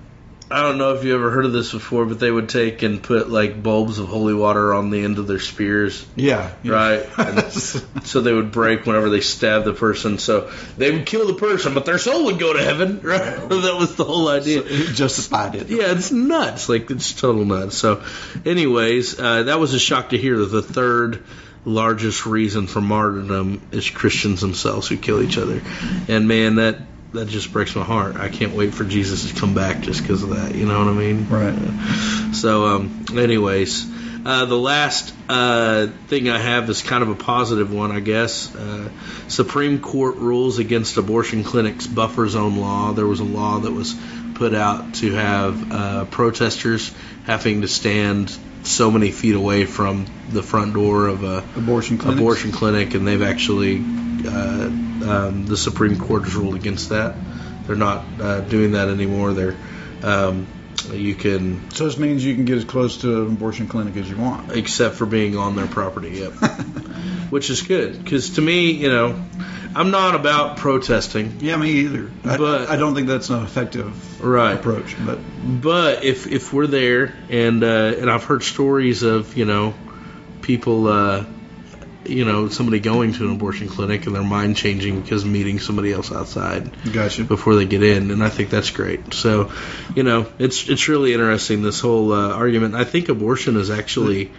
I 0.49 0.61
don't 0.61 0.77
know 0.77 0.93
if 0.93 1.03
you 1.03 1.13
ever 1.13 1.29
heard 1.29 1.45
of 1.45 1.51
this 1.51 1.73
before, 1.73 2.05
but 2.05 2.19
they 2.19 2.31
would 2.31 2.47
take 2.47 2.81
and 2.81 3.03
put 3.03 3.29
like 3.29 3.61
bulbs 3.61 3.99
of 3.99 4.07
holy 4.07 4.33
water 4.33 4.73
on 4.73 4.91
the 4.91 5.03
end 5.03 5.17
of 5.17 5.27
their 5.27 5.39
spears. 5.39 6.05
Yeah. 6.15 6.53
Right. 6.63 7.05
And 7.17 7.51
so 7.51 8.21
they 8.21 8.31
would 8.31 8.51
break 8.51 8.85
whenever 8.85 9.09
they 9.09 9.19
stabbed 9.19 9.65
the 9.65 9.73
person. 9.73 10.17
So 10.19 10.51
they 10.77 10.91
would 10.91 11.05
kill 11.05 11.27
the 11.27 11.33
person, 11.33 11.73
but 11.73 11.85
their 11.85 11.97
soul 11.97 12.25
would 12.25 12.39
go 12.39 12.53
to 12.53 12.63
heaven. 12.63 13.01
Right. 13.07 13.49
that 13.49 13.75
was 13.77 13.95
the 13.95 14.03
whole 14.03 14.27
idea. 14.27 14.61
It 14.63 14.93
justified 14.93 15.55
it. 15.55 15.69
Yeah, 15.69 15.91
it's 15.91 16.11
nuts. 16.11 16.69
Like 16.69 16.89
it's 16.91 17.13
total 17.13 17.45
nuts. 17.45 17.77
So, 17.77 18.03
anyways, 18.45 19.19
uh, 19.19 19.43
that 19.43 19.59
was 19.59 19.73
a 19.73 19.79
shock 19.79 20.09
to 20.09 20.17
hear 20.17 20.37
that 20.37 20.45
the 20.45 20.61
third 20.61 21.23
largest 21.65 22.25
reason 22.25 22.67
for 22.67 22.81
martyrdom 22.81 23.61
is 23.71 23.89
Christians 23.89 24.41
themselves 24.41 24.87
who 24.87 24.97
kill 24.97 25.21
each 25.21 25.37
other. 25.37 25.61
And 26.07 26.27
man, 26.27 26.55
that 26.55 26.79
that 27.13 27.27
just 27.27 27.51
breaks 27.53 27.75
my 27.75 27.83
heart. 27.83 28.15
I 28.17 28.29
can't 28.29 28.53
wait 28.53 28.73
for 28.73 28.83
Jesus 28.83 29.31
to 29.31 29.39
come 29.39 29.53
back 29.53 29.81
just 29.81 30.01
because 30.01 30.23
of 30.23 30.29
that. 30.31 30.55
You 30.55 30.65
know 30.65 30.79
what 30.79 30.87
I 30.87 30.93
mean? 30.93 31.27
Right. 31.29 32.33
So, 32.35 32.65
um, 32.65 33.05
anyways, 33.15 33.87
uh, 34.25 34.45
the 34.45 34.57
last 34.57 35.13
uh, 35.29 35.87
thing 36.07 36.29
I 36.29 36.37
have 36.37 36.69
is 36.69 36.81
kind 36.81 37.03
of 37.03 37.09
a 37.09 37.15
positive 37.15 37.73
one, 37.73 37.91
I 37.91 38.01
guess. 38.01 38.53
Uh, 38.53 38.89
Supreme 39.29 39.79
Court 39.79 40.17
rules 40.17 40.59
against 40.59 40.97
abortion 40.97 41.43
clinics 41.43 41.87
buffer 41.87 42.27
zone 42.27 42.57
law. 42.57 42.91
There 42.91 43.07
was 43.07 43.21
a 43.21 43.25
law 43.25 43.59
that 43.59 43.71
was 43.71 43.95
put 44.35 44.53
out 44.53 44.95
to 44.95 45.13
have 45.13 45.71
uh, 45.71 46.05
protesters 46.05 46.91
having 47.25 47.61
to 47.61 47.67
stand 47.67 48.35
so 48.63 48.91
many 48.91 49.11
feet 49.11 49.35
away 49.35 49.65
from 49.65 50.05
the 50.29 50.43
front 50.43 50.73
door 50.73 51.07
of 51.07 51.23
a 51.23 51.37
Abortion 51.55 51.97
clinics. 51.97 52.19
abortion 52.19 52.51
clinic, 52.51 52.93
and 52.95 53.07
they've 53.07 53.21
actually 53.21 53.77
uh, 54.27 54.69
um, 55.03 55.45
the 55.45 55.57
Supreme 55.57 55.97
Court 55.99 56.23
has 56.23 56.35
ruled 56.35 56.55
against 56.55 56.89
that. 56.89 57.15
They're 57.65 57.75
not 57.75 58.05
uh, 58.21 58.41
doing 58.41 58.71
that 58.73 58.89
anymore. 58.89 59.33
They're 59.33 59.55
um, 60.03 60.47
you 60.91 61.15
can 61.15 61.69
So 61.71 61.85
this 61.85 61.97
means 61.97 62.23
you 62.23 62.35
can 62.35 62.45
get 62.45 62.57
as 62.57 62.63
close 62.65 62.97
to 63.01 63.23
an 63.23 63.27
abortion 63.33 63.67
clinic 63.67 63.97
as 63.97 64.09
you 64.09 64.15
want. 64.17 64.51
except 64.51 64.95
for 64.95 65.05
being 65.05 65.35
on 65.35 65.55
their 65.55 65.67
property. 65.67 66.09
Yep. 66.19 66.33
Which 67.29 67.49
is 67.49 67.61
good 67.63 68.01
because 68.01 68.31
to 68.35 68.41
me, 68.41 68.71
you 68.71 68.87
know, 68.89 69.21
I'm 69.75 69.91
not 69.91 70.15
about 70.15 70.57
protesting, 70.57 71.39
Yeah, 71.41 71.57
me 71.57 71.71
either. 71.71 72.09
I, 72.23 72.37
But- 72.37 72.69
I 72.69 72.77
don't 72.77 72.95
think 72.95 73.07
that's 73.07 73.29
an 73.29 73.43
effective 73.43 74.23
right? 74.23 74.53
approach. 74.53 74.95
But 75.05 75.19
But 75.61 76.03
if 76.05 76.25
if 76.27 76.53
we're 76.53 76.67
there 76.67 77.13
and 77.29 77.63
uh, 77.63 77.67
and 77.99 78.09
I've 78.09 78.23
heard 78.23 78.43
stories 78.43 79.03
of 79.03 79.35
you 79.35 79.43
know 79.45 79.73
people 80.41 80.87
uh, 80.87 81.25
you 82.09 82.25
know 82.25 82.49
somebody 82.49 82.79
going 82.79 83.13
to 83.13 83.25
an 83.25 83.35
abortion 83.35 83.67
clinic 83.67 84.05
and 84.05 84.15
their 84.15 84.23
mind 84.23 84.55
changing 84.55 85.01
because 85.01 85.25
meeting 85.25 85.59
somebody 85.59 85.91
else 85.91 86.11
outside 86.11 86.71
gotcha. 86.91 87.23
before 87.23 87.55
they 87.55 87.65
get 87.65 87.83
in, 87.83 88.11
and 88.11 88.23
I 88.23 88.29
think 88.29 88.49
that's 88.49 88.71
great. 88.71 89.13
So, 89.13 89.51
you 89.95 90.03
know, 90.03 90.27
it's 90.39 90.67
it's 90.69 90.87
really 90.87 91.13
interesting 91.13 91.61
this 91.61 91.79
whole 91.79 92.13
uh, 92.13 92.33
argument. 92.33 92.75
I 92.75 92.83
think 92.83 93.09
abortion 93.09 93.55
has 93.55 93.69
actually 93.69 94.31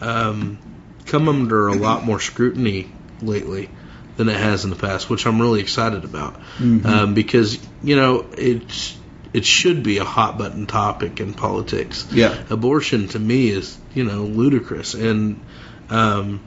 um, 0.00 0.58
come 1.06 1.28
under 1.28 1.68
a 1.68 1.74
lot 1.74 2.04
more 2.04 2.20
scrutiny 2.20 2.90
lately 3.22 3.70
than 4.16 4.28
it 4.28 4.36
has 4.36 4.64
in 4.64 4.70
the 4.70 4.76
past, 4.76 5.10
which 5.10 5.26
I'm 5.26 5.40
really 5.40 5.60
excited 5.60 6.04
about 6.04 6.40
um, 6.60 7.14
because 7.14 7.58
you 7.82 7.96
know 7.96 8.26
it's 8.36 8.96
it 9.32 9.44
should 9.44 9.82
be 9.82 9.98
a 9.98 10.04
hot 10.04 10.38
button 10.38 10.66
topic 10.66 11.20
in 11.20 11.34
politics. 11.34 12.06
Yeah. 12.12 12.42
abortion 12.50 13.08
to 13.08 13.18
me 13.18 13.48
is 13.48 13.78
you 13.94 14.04
know 14.04 14.22
ludicrous 14.22 14.94
and. 14.94 15.40
Um, 15.88 16.40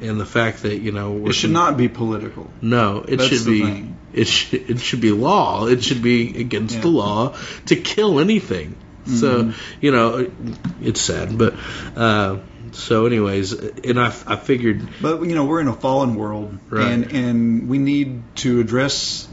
and 0.00 0.20
the 0.20 0.26
fact 0.26 0.62
that 0.62 0.78
you 0.78 0.92
know 0.92 1.26
It 1.26 1.32
should 1.34 1.50
not 1.50 1.76
be 1.76 1.88
political. 1.88 2.50
no, 2.60 3.04
it 3.06 3.16
That's 3.16 3.28
should 3.28 3.46
be 3.46 3.62
thing. 3.62 3.96
it 4.12 4.26
should 4.28 4.70
it 4.70 4.80
should 4.80 5.00
be 5.00 5.10
law. 5.12 5.66
It 5.66 5.82
should 5.84 6.02
be 6.02 6.38
against 6.40 6.74
Yeah. 6.76 6.80
the 6.82 6.88
law 6.88 7.34
to 7.66 7.76
kill 7.76 8.20
anything. 8.20 8.76
So 9.06 9.44
Mm-hmm. 9.44 9.50
you 9.80 9.92
know, 9.92 10.30
it's 10.82 11.00
sad, 11.00 11.38
but 11.38 11.54
uh, 11.96 12.38
so 12.72 13.06
anyways, 13.06 13.52
and 13.52 14.00
I 14.00 14.08
I 14.26 14.36
figured 14.36 14.86
But 15.00 15.22
you 15.24 15.34
know, 15.34 15.44
we're 15.44 15.60
in 15.60 15.68
a 15.68 15.72
fallen 15.72 16.16
world, 16.16 16.58
Right. 16.70 16.86
and 16.90 17.12
and 17.12 17.68
we 17.68 17.78
need 17.78 18.22
to 18.36 18.60
address 18.60 19.28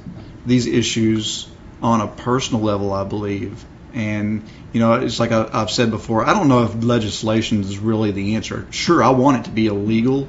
these 0.45 0.67
issues 0.67 1.47
on 1.81 2.01
a 2.01 2.07
personal 2.07 2.61
level, 2.61 2.93
I 2.93 3.03
believe. 3.03 3.65
And 3.95 4.43
you 4.73 4.79
know, 4.79 4.93
it's 4.93 5.19
like 5.19 5.31
I've 5.31 5.69
said 5.71 5.89
before. 5.91 6.23
I 6.27 6.33
don't 6.33 6.47
know 6.49 6.63
if 6.63 6.83
legislation 6.83 7.61
is 7.61 7.77
really 7.79 8.11
the 8.11 8.35
answer. 8.35 8.65
Sure, 8.71 9.03
I 9.03 9.09
want 9.09 9.37
it 9.37 9.43
to 9.45 9.51
be 9.51 9.67
illegal, 9.67 10.27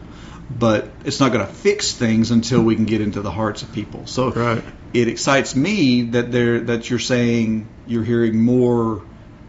but 0.51 0.89
it's 1.05 1.21
not 1.21 1.33
going 1.33 1.47
to 1.47 1.53
fix 1.53 1.93
things 1.93 2.31
until 2.31 2.63
we 2.63 2.77
can 2.77 2.85
get 2.85 3.01
into 3.01 3.23
the 3.23 3.31
hearts 3.31 3.63
of 3.63 3.73
people. 3.73 4.07
So 4.07 4.31
Right. 4.31 4.63
it 4.93 5.09
excites 5.09 5.57
me 5.57 6.03
that 6.03 6.31
there 6.31 6.61
that 6.61 6.91
you're 6.91 6.99
saying 6.99 7.67
you're 7.87 8.05
hearing 8.05 8.41
more 8.41 9.03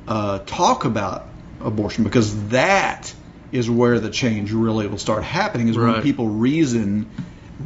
uh, 0.07 0.39
talk 0.39 0.85
about 0.85 1.27
abortion 1.61 2.03
because 2.03 2.49
that 2.49 3.13
is 3.51 3.69
where 3.69 3.99
the 3.99 4.09
change 4.09 4.51
really 4.51 4.87
will 4.87 4.97
start 4.97 5.23
happening 5.23 5.67
is 5.67 5.77
when 5.77 6.01
people 6.01 6.27
reason 6.27 7.09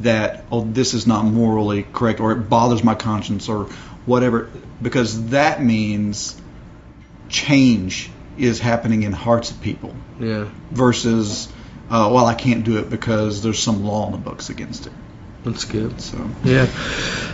that 0.02 0.46
oh 0.52 0.62
this 0.62 0.94
is 0.94 1.08
not 1.08 1.26
morally 1.26 1.84
correct 1.84 2.20
or 2.20 2.32
it 2.32 2.36
bothers 2.50 2.84
my 2.84 2.94
conscience 2.94 3.50
or 3.50 3.66
whatever 4.06 4.50
because 4.82 5.30
that 5.30 5.64
means 5.64 6.40
change 7.28 8.10
is 8.38 8.60
happening 8.60 9.04
in 9.04 9.12
hearts 9.12 9.52
of 9.52 9.60
people 9.62 9.96
yeah, 10.20 10.48
versus 10.72 11.52
uh, 11.90 12.10
well 12.14 12.26
I 12.26 12.34
can't 12.34 12.64
do 12.64 12.78
it 12.80 12.90
because 12.90 13.44
there's 13.44 13.60
some 13.60 13.86
law 13.86 14.06
in 14.08 14.12
the 14.12 14.18
books 14.18 14.50
against 14.50 14.88
it 14.88 14.94
that's 15.44 15.66
good. 15.66 16.02
so 16.02 16.30
Yeah. 16.44 16.68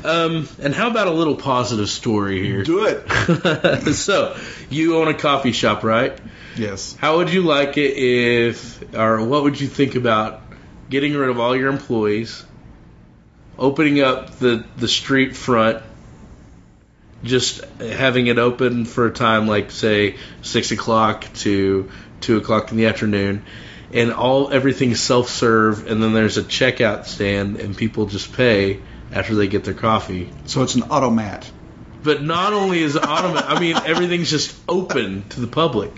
Um, 0.03 0.47
and 0.62 0.73
how 0.73 0.89
about 0.89 1.08
a 1.08 1.12
little 1.12 1.36
positive 1.36 1.89
story 1.89 2.43
here? 2.43 2.63
do 2.63 2.86
it 2.86 3.93
so 3.95 4.38
you 4.69 4.97
own 4.97 5.08
a 5.08 5.13
coffee 5.13 5.51
shop, 5.51 5.84
right? 5.84 6.17
yes 6.56 6.95
How 6.95 7.17
would 7.17 7.32
you 7.32 7.41
like 7.41 7.77
it 7.77 7.97
if, 7.97 8.93
or 8.93 9.25
what 9.25 9.43
would 9.43 9.60
you 9.60 9.67
think 9.67 9.95
about 9.95 10.41
getting 10.89 11.15
rid 11.15 11.29
of 11.29 11.39
all 11.39 11.56
your 11.56 11.69
employees, 11.69 12.45
opening 13.58 14.01
up 14.01 14.38
the, 14.38 14.63
the 14.77 14.88
street 14.88 15.36
front, 15.36 15.82
just 17.23 17.65
having 17.79 18.27
it 18.27 18.38
open 18.38 18.86
for 18.86 19.08
a 19.08 19.12
time 19.12 19.47
like, 19.47 19.71
say, 19.71 20.17
6 20.43 20.71
o'clock 20.71 21.25
to 21.38 21.89
2 22.21 22.38
o'clock 22.38 22.69
in 22.71 22.77
the 22.77 22.86
afternoon, 22.86 23.43
and 23.93 24.12
all 24.12 24.52
everything's 24.52 25.00
self 25.00 25.30
serve, 25.30 25.88
and 25.88 26.02
then 26.02 26.13
there's 26.13 26.38
a 26.38 26.43
checkout 26.43 27.06
stand, 27.06 27.58
and 27.58 27.76
people 27.76 28.06
just 28.06 28.34
pay 28.34 28.80
after 29.12 29.36
they 29.36 29.48
get 29.48 29.63
their 29.63 29.74
coffee. 29.74 30.32
so 30.45 30.63
it's 30.63 30.76
an 30.76 30.84
automat 30.84 31.50
But 32.04 32.21
not 32.24 32.54
only 32.54 32.82
is 32.82 32.95
it 32.95 33.04
automatic, 33.04 33.50
I 33.50 33.60
mean, 33.60 33.76
everything's 33.78 34.30
just 34.30 34.56
open 34.67 35.28
to 35.30 35.39
the 35.39 35.48
public. 35.48 35.91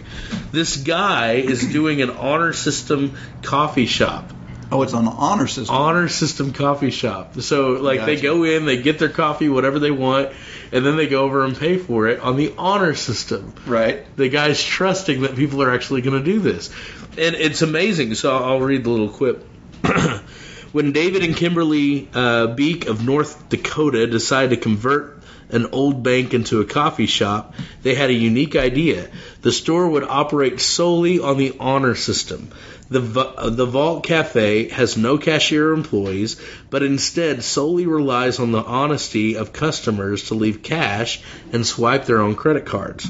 This 0.51 0.77
guy 0.77 1.33
is 1.33 1.61
doing 1.61 2.01
an 2.01 2.11
honor 2.11 2.53
system 2.53 3.17
coffee 3.41 3.85
shop. 3.85 4.31
Oh, 4.69 4.81
it's 4.81 4.93
on 4.93 5.05
the 5.05 5.11
honor 5.11 5.47
system. 5.47 5.73
Honor 5.75 6.09
system 6.09 6.51
coffee 6.51 6.91
shop. 6.91 7.39
So, 7.39 7.73
like, 7.73 8.05
they 8.05 8.19
go 8.19 8.43
in, 8.43 8.65
they 8.65 8.81
get 8.81 8.99
their 8.99 9.09
coffee, 9.09 9.47
whatever 9.47 9.79
they 9.79 9.91
want, 9.91 10.31
and 10.73 10.85
then 10.85 10.97
they 10.97 11.07
go 11.07 11.23
over 11.23 11.45
and 11.45 11.55
pay 11.57 11.77
for 11.77 12.07
it 12.07 12.19
on 12.19 12.35
the 12.35 12.53
honor 12.57 12.93
system. 12.93 13.53
right. 13.65 14.05
The 14.17 14.27
guy's 14.27 14.61
trusting 14.61 15.21
that 15.21 15.35
people 15.35 15.63
are 15.63 15.73
actually 15.73 16.01
going 16.01 16.21
to 16.21 16.23
do 16.23 16.39
this. 16.39 16.69
And 17.17 17.35
it's 17.35 17.61
amazing. 17.61 18.15
So, 18.15 18.35
I'll 18.35 18.59
read 18.59 18.83
the 18.83 18.89
little 18.89 19.09
quip. 19.09 19.43
when 20.71 20.91
David 20.91 21.23
and 21.23 21.35
Kimberly 21.35 22.09
uh, 22.13 22.47
Beek 22.47 22.87
of 22.87 23.05
North 23.05 23.49
Dakota 23.49 24.07
decided 24.07 24.51
to 24.51 24.57
convert 24.57 25.17
an 25.49 25.67
old 25.71 26.03
bank 26.03 26.33
into 26.33 26.59
a 26.59 26.65
coffee 26.65 27.05
shop, 27.05 27.55
they 27.81 27.95
had 27.95 28.09
a 28.09 28.13
unique 28.13 28.55
idea. 28.55 29.09
The 29.41 29.51
store 29.51 29.89
would 29.89 30.03
operate 30.03 30.59
solely 30.59 31.19
on 31.19 31.37
the 31.37 31.55
honor 31.59 31.95
system. 31.95 32.49
The, 32.89 33.01
uh, 33.19 33.49
the 33.49 33.65
Vault 33.65 34.03
Cafe 34.05 34.69
has 34.69 34.97
no 34.97 35.17
cashier 35.17 35.73
employees, 35.73 36.41
but 36.69 36.83
instead 36.83 37.43
solely 37.43 37.85
relies 37.85 38.39
on 38.39 38.51
the 38.51 38.63
honesty 38.63 39.35
of 39.35 39.53
customers 39.53 40.25
to 40.25 40.35
leave 40.35 40.63
cash 40.63 41.21
and 41.51 41.65
swipe 41.65 42.05
their 42.05 42.21
own 42.21 42.35
credit 42.35 42.65
cards. 42.65 43.09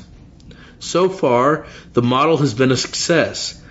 So 0.80 1.10
far, 1.10 1.66
the 1.94 2.02
model 2.02 2.38
has 2.38 2.54
been 2.54 2.72
a 2.72 2.78
success. 2.78 3.62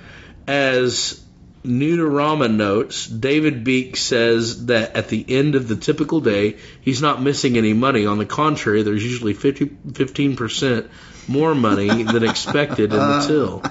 As 0.47 1.23
Neatorama 1.67 2.53
notes, 2.53 3.07
David 3.07 3.65
Beek 3.65 3.97
says 3.97 4.67
that 4.67 4.97
at 4.97 5.09
the 5.09 5.25
end 5.29 5.55
of 5.57 5.69
the 5.69 5.77
typical 5.77 6.21
day, 6.21 6.57
he's 6.81 7.03
not 7.03 7.21
missing 7.21 7.59
any 7.59 7.73
money. 7.73 8.07
On 8.07 8.19
the 8.19 8.27
contrary, 8.27 8.83
there's 8.83 9.05
usually 9.05 9.35
50, 9.35 9.67
15% 9.67 10.89
more 11.29 11.55
money 11.55 12.03
than 12.05 12.23
expected 12.23 12.93
in 12.93 12.99
the 12.99 13.03
uh, 13.03 13.27
till. 13.27 13.63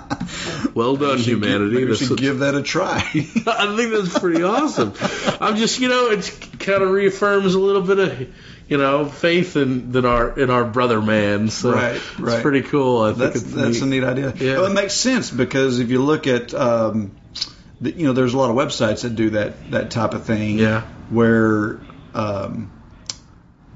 Well 0.73 0.97
done, 0.97 1.19
humanity. 1.19 1.77
We 1.77 1.85
That's 1.85 2.05
should 2.05 2.17
give 2.17 2.39
that 2.39 2.55
a 2.55 2.61
try. 2.61 2.97
I 2.97 3.75
think 3.77 3.93
that's 3.93 4.19
pretty 4.19 4.43
awesome. 4.43 4.93
I'm 5.39 5.55
just, 5.55 5.79
you 5.79 5.87
know, 5.87 6.09
it 6.09 6.49
kind 6.59 6.83
of 6.83 6.89
reaffirms 6.89 7.55
a 7.55 7.59
little 7.59 7.81
bit 7.81 7.99
of, 7.99 8.35
you 8.67 8.77
know, 8.77 9.05
faith 9.05 9.55
in, 9.57 9.95
in 9.95 10.05
our 10.05 10.39
in 10.39 10.49
our 10.49 10.65
brother 10.65 11.01
man. 11.01 11.49
So 11.49 11.71
Right, 11.73 11.95
it's 12.17 12.41
pretty 12.41 12.61
cool. 12.63 13.01
I 13.03 13.09
think 13.13 13.19
that's 13.33 13.35
it's 13.43 13.53
that's 13.53 13.81
a 13.81 13.85
neat. 13.85 13.99
neat 13.99 14.03
idea. 14.03 14.33
Yeah. 14.37 14.53
Well, 14.57 14.65
it 14.65 14.73
makes 14.73 14.93
sense 14.93 15.29
because 15.31 15.79
if 15.79 15.89
you 15.91 16.01
look 16.01 16.25
at, 16.27 16.53
um, 16.53 17.11
the, 17.81 17.91
you 17.91 18.05
know, 18.07 18.13
there's 18.13 18.33
a 18.33 18.37
lot 18.37 18.49
of 18.49 18.55
websites 18.55 19.01
that 19.03 19.15
do 19.15 19.31
that 19.31 19.71
that 19.71 19.91
type 19.91 20.13
of 20.13 20.23
thing. 20.25 20.57
Yeah. 20.59 20.81
Where, 21.09 21.79
um, 22.13 22.71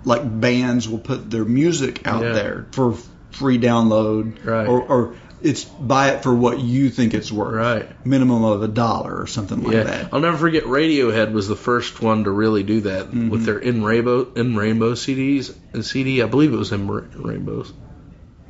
like 0.06 0.22
bands 0.40 0.88
will 0.90 1.00
put 1.00 1.30
their 1.30 1.46
music 1.46 2.08
out 2.08 2.24
Yeah. 2.24 2.32
there 2.34 2.66
for 2.72 2.96
free 3.32 3.60
download, 3.60 4.44
Right. 4.44 4.68
or, 4.68 4.82
or 4.82 5.16
it's 5.42 5.64
buy 5.64 6.10
it 6.12 6.24
for 6.24 6.34
what 6.34 6.60
you 6.60 6.90
think 6.90 7.14
it's 7.14 7.32
worth, 7.32 7.54
Right. 7.56 8.06
Minimum 8.06 8.44
of 8.44 8.62
a 8.64 8.68
dollar 8.68 9.16
or 9.22 9.28
something 9.28 9.64
like 9.64 9.74
Yeah, 9.74 9.84
that. 9.84 10.14
I'll 10.14 10.20
never 10.20 10.38
forget. 10.38 10.64
Radiohead 10.66 11.32
was 11.32 11.48
the 11.48 11.56
first 11.56 12.02
one 12.02 12.26
to 12.26 12.32
really 12.32 12.64
do 12.64 12.82
that 12.82 13.08
Mm-hmm. 13.08 13.30
with 13.30 13.46
their 13.46 13.58
in 13.60 13.84
rainbow 13.84 14.32
in 14.34 14.56
rainbow 14.56 14.94
CDs 14.94 15.56
and 15.74 15.86
CD. 15.86 16.22
I 16.22 16.26
believe 16.28 16.54
it 16.54 16.58
was 16.58 16.72
in 16.72 16.88
ra- 16.88 17.04
rainbows. 17.16 17.72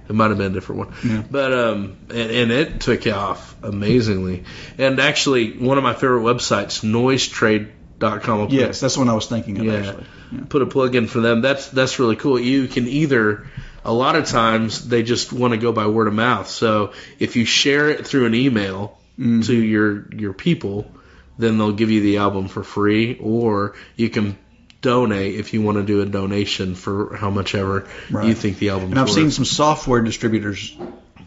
It 0.10 0.16
might 0.16 0.30
have 0.30 0.40
been 0.40 0.52
a 0.52 0.56
different 0.56 0.80
one, 0.80 0.94
Yeah. 1.06 1.24
but 1.30 1.54
um, 1.54 1.98
and, 2.10 2.32
and 2.32 2.52
it 2.52 2.82
took 2.82 3.06
off 3.06 3.56
amazingly. 3.62 4.44
And 4.80 5.00
actually, 5.00 5.52
one 5.58 5.78
of 5.78 5.84
my 5.84 5.94
favorite 5.94 6.22
websites, 6.24 6.84
Noise 6.84 7.28
Trade 7.28 7.72
porn.com. 8.00 8.40
I'll 8.42 8.52
Yes, 8.52 8.80
that's 8.80 8.98
what 8.98 9.08
I 9.10 9.14
was 9.14 9.28
thinking 9.28 9.60
of 9.60 9.66
Yeah. 9.66 9.74
actually. 9.74 10.06
Yeah. 10.32 10.40
put 10.50 10.62
a 10.62 10.66
plug 10.66 10.96
in 10.96 11.06
for 11.08 11.20
them. 11.20 11.42
That's 11.42 11.68
that's 11.70 12.00
really 12.00 12.16
cool. 12.16 12.40
You 12.40 12.68
can 12.68 12.88
either 12.88 13.48
a 13.90 13.94
lot 13.94 14.16
of 14.16 14.26
times 14.26 14.88
they 14.88 15.02
just 15.04 15.34
want 15.34 15.54
to 15.54 15.58
go 15.58 15.72
by 15.72 15.88
word 15.88 16.08
of 16.08 16.14
mouth. 16.14 16.48
So 16.48 16.94
if 17.18 17.36
you 17.36 17.46
share 17.46 17.90
it 17.90 18.06
through 18.06 18.26
an 18.28 18.36
email 18.36 19.00
Mm-hmm. 19.20 19.42
to 19.42 19.54
your 19.54 20.08
your 20.16 20.32
people, 20.32 20.90
then 21.38 21.58
they'll 21.58 21.74
give 21.74 21.92
you 21.92 22.00
the 22.00 22.18
album 22.20 22.48
for 22.48 22.64
free, 22.64 23.18
or 23.20 23.76
you 23.98 24.10
can 24.10 24.38
donate 24.82 25.36
if 25.36 25.54
you 25.54 25.62
want 25.62 25.78
to 25.78 25.84
do 25.84 26.02
a 26.02 26.06
donation 26.06 26.74
for 26.74 27.18
how 27.18 27.30
much 27.30 27.54
ever 27.54 27.86
you 28.24 28.34
think 28.34 28.60
the 28.60 28.70
album. 28.70 28.86
Is 28.86 28.90
worth. 28.92 28.98
And 28.98 29.10
I've 29.10 29.14
seen 29.14 29.32
some 29.32 29.44
software 29.44 30.02
distributors 30.02 30.74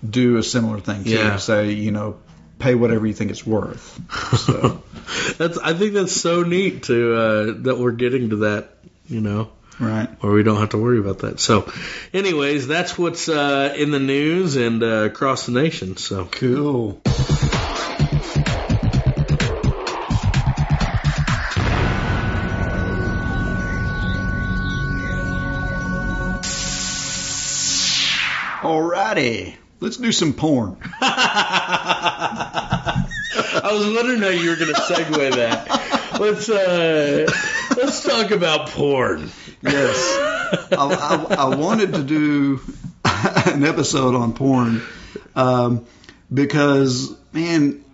do 0.09 0.39
a 0.39 0.43
similar 0.43 0.81
thing 0.81 1.05
too. 1.05 1.11
Yeah. 1.11 1.37
Say, 1.37 1.73
you 1.73 1.91
know, 1.91 2.17
pay 2.59 2.75
whatever 2.75 3.07
you 3.07 3.13
think 3.13 3.31
it's 3.31 3.47
worth. 3.47 4.01
So, 4.39 4.83
that's 5.37 5.59
I 5.59 5.75
think 5.75 5.93
that's 5.93 6.19
so 6.19 6.45
neat 6.45 6.85
to 6.85 7.15
uh, 7.15 7.55
that 7.65 7.77
we're 7.79 7.93
getting 7.93 8.31
to 8.31 8.37
that. 8.37 8.71
You 9.07 9.21
know. 9.21 9.51
Right. 9.81 10.09
where 10.21 10.33
we 10.33 10.43
don't 10.43 10.59
have 10.59 10.71
to 10.71 10.79
worry 10.79 10.99
about 10.99 11.19
that. 11.21 11.41
So, 11.41 11.71
anyways, 12.13 12.67
that's 12.67 12.99
what's 12.99 13.29
uh, 13.29 13.75
in 13.77 13.91
the 13.91 14.01
news 14.01 14.57
and 14.57 14.83
uh, 14.83 15.05
across 15.05 15.47
the 15.47 15.53
nation. 15.53 15.97
So, 15.97 16.27
Cool. 16.27 17.01
Alrighty, 28.63 29.57
let's 29.81 29.97
do 29.97 30.13
some 30.13 30.35
porn. 30.35 30.77
I 33.65 33.71
was 33.73 33.85
wondering 33.93 34.21
how 34.21 34.29
you 34.29 34.51
were 34.51 34.57
going 34.57 34.73
to 34.73 34.81
segue 34.81 35.35
that. 35.35 36.21
Let's 36.21 36.49
uh, 36.49 37.27
let's 37.77 38.05
talk 38.05 38.31
about 38.31 38.69
porn. 38.69 39.33
Yes, 39.63 39.97
I, 40.73 41.27
I, 41.31 41.35
I 41.35 41.55
wanted 41.57 41.95
to 41.95 42.03
do 42.03 42.61
an 43.05 43.65
episode 43.65 44.15
on 44.15 44.33
porn 44.33 44.83
um, 45.37 45.87
because, 46.33 47.15
man, 47.33 47.85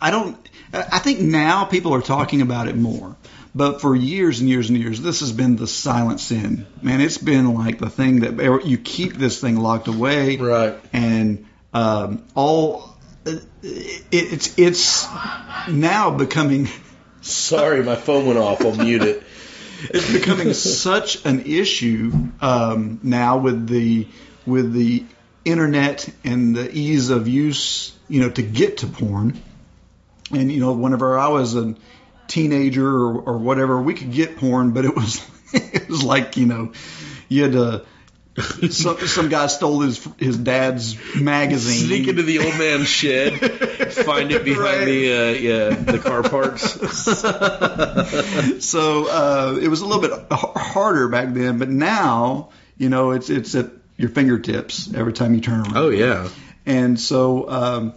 I 0.00 0.10
don't. 0.10 0.36
I 0.72 0.98
think 0.98 1.20
now 1.20 1.64
people 1.64 1.94
are 1.94 2.00
talking 2.02 2.42
about 2.42 2.68
it 2.68 2.76
more. 2.76 3.16
But 3.56 3.80
for 3.80 3.94
years 3.94 4.40
and 4.40 4.48
years 4.48 4.68
and 4.68 4.76
years, 4.78 5.00
this 5.00 5.20
has 5.20 5.30
been 5.30 5.54
the 5.54 5.68
silent 5.68 6.18
sin. 6.18 6.66
Man, 6.82 7.00
it's 7.00 7.18
been 7.18 7.54
like 7.54 7.78
the 7.78 7.88
thing 7.88 8.20
that 8.20 8.62
you 8.66 8.78
keep 8.78 9.14
this 9.14 9.40
thing 9.40 9.56
locked 9.56 9.86
away, 9.86 10.36
Right. 10.36 10.74
and 10.92 11.46
um, 11.72 12.24
all 12.34 12.96
it, 13.24 13.42
it's 14.10 14.58
it's 14.58 15.06
now 15.68 16.10
becoming 16.10 16.68
Sorry, 17.22 17.82
my 17.82 17.94
phone 17.96 18.26
went 18.26 18.38
off. 18.38 18.60
I'll 18.64 18.74
mute 18.76 19.02
it. 19.02 19.22
It's 19.90 20.12
becoming 20.12 20.52
such 20.54 21.24
an 21.24 21.46
issue 21.46 22.12
um, 22.40 23.00
now 23.02 23.38
with 23.38 23.66
the 23.68 24.06
with 24.46 24.72
the 24.72 25.04
internet 25.44 26.08
and 26.24 26.56
the 26.56 26.70
ease 26.70 27.10
of 27.10 27.28
use, 27.28 27.96
you 28.08 28.20
know, 28.20 28.30
to 28.30 28.42
get 28.42 28.78
to 28.78 28.86
porn. 28.86 29.40
And 30.30 30.50
you 30.50 30.60
know, 30.60 30.72
whenever 30.72 31.18
I 31.18 31.28
was 31.28 31.54
a 31.54 31.74
teenager 32.26 32.88
or, 32.88 33.20
or 33.20 33.38
whatever, 33.38 33.80
we 33.80 33.94
could 33.94 34.12
get 34.12 34.36
porn, 34.36 34.72
but 34.72 34.84
it 34.84 34.94
was 34.94 35.24
it 35.52 35.88
was 35.88 36.02
like 36.02 36.36
you 36.36 36.46
know, 36.46 36.72
you 37.28 37.42
had 37.42 37.52
to. 37.52 37.84
some, 38.70 38.98
some 39.06 39.28
guy 39.28 39.46
stole 39.46 39.80
his 39.80 40.04
his 40.18 40.36
dad's 40.36 40.96
magazine. 41.14 41.86
Sneak 41.86 42.08
into 42.08 42.24
the 42.24 42.40
old 42.40 42.58
man's 42.58 42.88
shed, 42.88 43.38
find 43.92 44.32
it 44.32 44.44
behind 44.44 44.64
Right. 44.64 44.84
the 44.84 45.12
uh, 45.12 45.30
yeah 45.32 45.68
the 45.70 45.98
car 46.00 46.22
parks. 46.24 46.64
so 48.64 49.08
uh, 49.08 49.58
it 49.60 49.68
was 49.68 49.80
a 49.82 49.86
little 49.86 50.02
bit 50.02 50.12
h- 50.12 50.38
harder 50.56 51.08
back 51.08 51.32
then, 51.34 51.58
but 51.58 51.68
now 51.68 52.50
you 52.76 52.88
know 52.88 53.12
it's 53.12 53.30
it's 53.30 53.54
at 53.54 53.70
your 53.96 54.08
fingertips 54.08 54.92
every 54.94 55.12
time 55.12 55.34
you 55.34 55.40
turn 55.40 55.60
around. 55.60 55.76
oh 55.76 55.90
yeah, 55.90 56.28
And 56.66 56.98
so 56.98 57.48
um, 57.48 57.94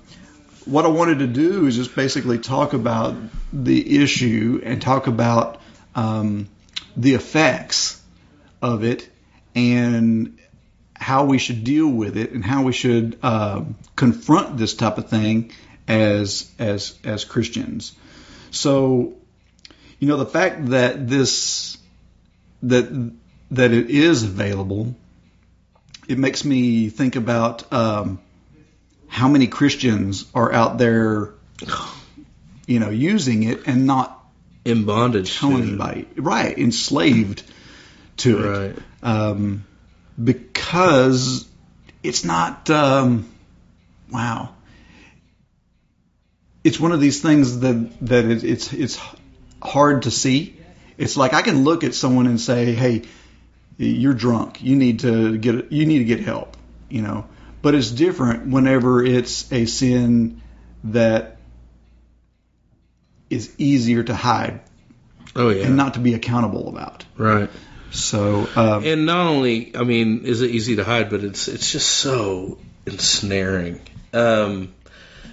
what 0.65 0.85
I 0.85 0.89
wanted 0.89 1.19
to 1.19 1.27
do 1.27 1.65
is 1.65 1.75
just 1.75 1.95
basically 1.95 2.37
talk 2.37 2.73
about 2.73 3.15
the 3.51 4.03
issue 4.03 4.61
and 4.63 4.79
talk 4.79 5.07
about 5.07 5.59
um, 5.95 6.47
the 6.95 7.15
effects 7.15 7.99
of 8.61 8.83
it 8.83 9.09
and 9.57 10.37
how 10.95 11.25
we 11.25 11.37
should 11.37 11.63
deal 11.63 11.87
with 11.87 12.17
it 12.17 12.31
and 12.31 12.43
how 12.45 12.63
we 12.63 12.73
should 12.73 13.17
um 13.23 13.75
confront 13.95 14.57
this 14.57 14.73
type 14.75 14.97
of 14.97 15.09
thing 15.09 15.51
as 15.87 16.51
as 16.59 16.97
as 17.03 17.25
Christians. 17.25 17.93
So, 18.51 19.13
you 19.99 20.07
know, 20.07 20.17
the 20.17 20.25
fact 20.25 20.67
that 20.67 21.07
this 21.07 21.77
that 22.63 23.11
that 23.51 23.71
it 23.71 23.89
is 23.89 24.23
available, 24.23 24.95
it 26.07 26.17
makes 26.17 26.43
me 26.43 26.89
think 26.89 27.15
about 27.15 27.71
um, 27.71 28.19
how 29.07 29.27
many 29.27 29.47
Christians 29.47 30.25
are 30.33 30.51
out 30.51 30.77
there, 30.77 31.33
you 32.65 32.79
know, 32.79 32.89
using 32.89 33.43
it 33.43 33.67
and 33.67 33.85
not 33.85 34.13
in 34.65 34.85
bondage. 34.85 35.37
telling 35.39 35.61
to- 35.61 35.67
anybody, 35.69 36.07
right? 36.17 36.57
Enslaved 36.57 37.43
to 38.17 38.43
it, 38.43 38.49
Right. 38.49 38.75
Um, 39.07 39.65
because 40.21 41.47
it's 42.03 42.25
not. 42.25 42.69
Um, 42.69 43.31
wow, 44.11 44.53
it's 46.63 46.79
one 46.79 46.91
of 46.91 46.99
these 46.99 47.21
things 47.21 47.61
that 47.61 47.89
that 48.01 48.25
it, 48.25 48.43
it's 48.43 48.73
it's 48.73 48.99
hard 49.61 50.03
to 50.03 50.11
see. 50.11 50.59
It's 50.97 51.15
like 51.15 51.33
I 51.33 51.41
can 51.41 51.63
look 51.63 51.85
at 51.85 51.93
someone 51.93 52.27
and 52.27 52.39
say, 52.39 52.73
"Hey, 52.73 53.03
you're 53.77 54.13
drunk. 54.13 54.61
You 54.61 54.75
need 54.75 54.99
to 54.99 55.37
get 55.37 55.71
you 55.71 55.85
need 55.85 55.99
to 55.99 56.05
get 56.05 56.19
help." 56.19 56.57
You 56.89 57.01
know, 57.01 57.27
but 57.61 57.75
it's 57.75 57.89
different 57.89 58.51
whenever 58.51 59.05
it's 59.05 59.49
a 59.53 59.65
sin 59.67 60.41
that 60.83 61.37
is 63.29 63.53
easier 63.57 64.03
to 64.03 64.15
hide 64.15 64.61
Oh 65.35 65.49
yeah, 65.49 65.65
and 65.65 65.77
not 65.77 65.93
to 65.93 65.99
be 65.99 66.13
accountable 66.13 66.67
about. 66.69 67.05
right. 67.17 67.49
So, 67.91 68.47
um, 68.55 68.85
And 68.85 69.05
not 69.05 69.27
only, 69.27 69.75
I 69.75 69.83
mean, 69.83 70.25
is 70.25 70.41
it 70.41 70.51
easy 70.51 70.75
to 70.77 70.83
hide, 70.83 71.09
but 71.09 71.23
it's 71.23 71.47
it's 71.47 71.71
just 71.71 71.89
so 71.89 72.57
ensnaring. 72.85 73.81
Um, 74.13 74.73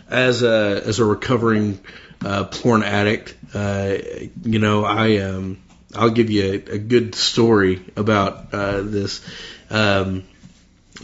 as 0.09 0.43
a 0.43 0.83
as 0.85 0.99
a 0.99 1.05
recovering 1.05 1.81
uh, 2.25 2.45
porn 2.45 2.83
addict, 2.83 3.35
uh, 3.55 3.97
you 4.43 4.59
know, 4.59 4.85
I 4.85 5.19
um, 5.19 5.59
I'll 5.95 6.11
give 6.11 6.31
you 6.31 6.45
a, 6.45 6.75
a 6.75 6.79
good 6.79 7.15
story 7.15 7.85
about 7.97 8.53
uh, 8.53 8.83
this. 8.83 9.27
Um, 9.71 10.25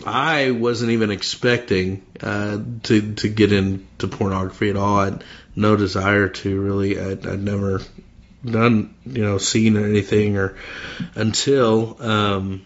I 0.07 0.53
wasn't 0.53 0.93
even 0.93 1.11
expecting 1.11 2.05
uh, 2.23 2.59
to 2.85 3.15
to 3.15 3.29
get 3.29 3.53
into 3.53 4.09
pornography 4.09 4.71
at 4.71 4.77
all. 4.77 4.99
I 4.99 5.05
had 5.07 5.25
no 5.57 5.77
desire 5.77 6.29
to 6.29 6.61
really. 6.61 6.99
I'd, 6.99 7.27
I'd 7.27 7.43
never 7.43 7.83
done 8.45 8.95
you 9.05 9.23
know 9.23 9.39
seen 9.39 9.77
anything 9.77 10.37
or 10.37 10.57
until 11.15 11.97
um, 12.03 12.63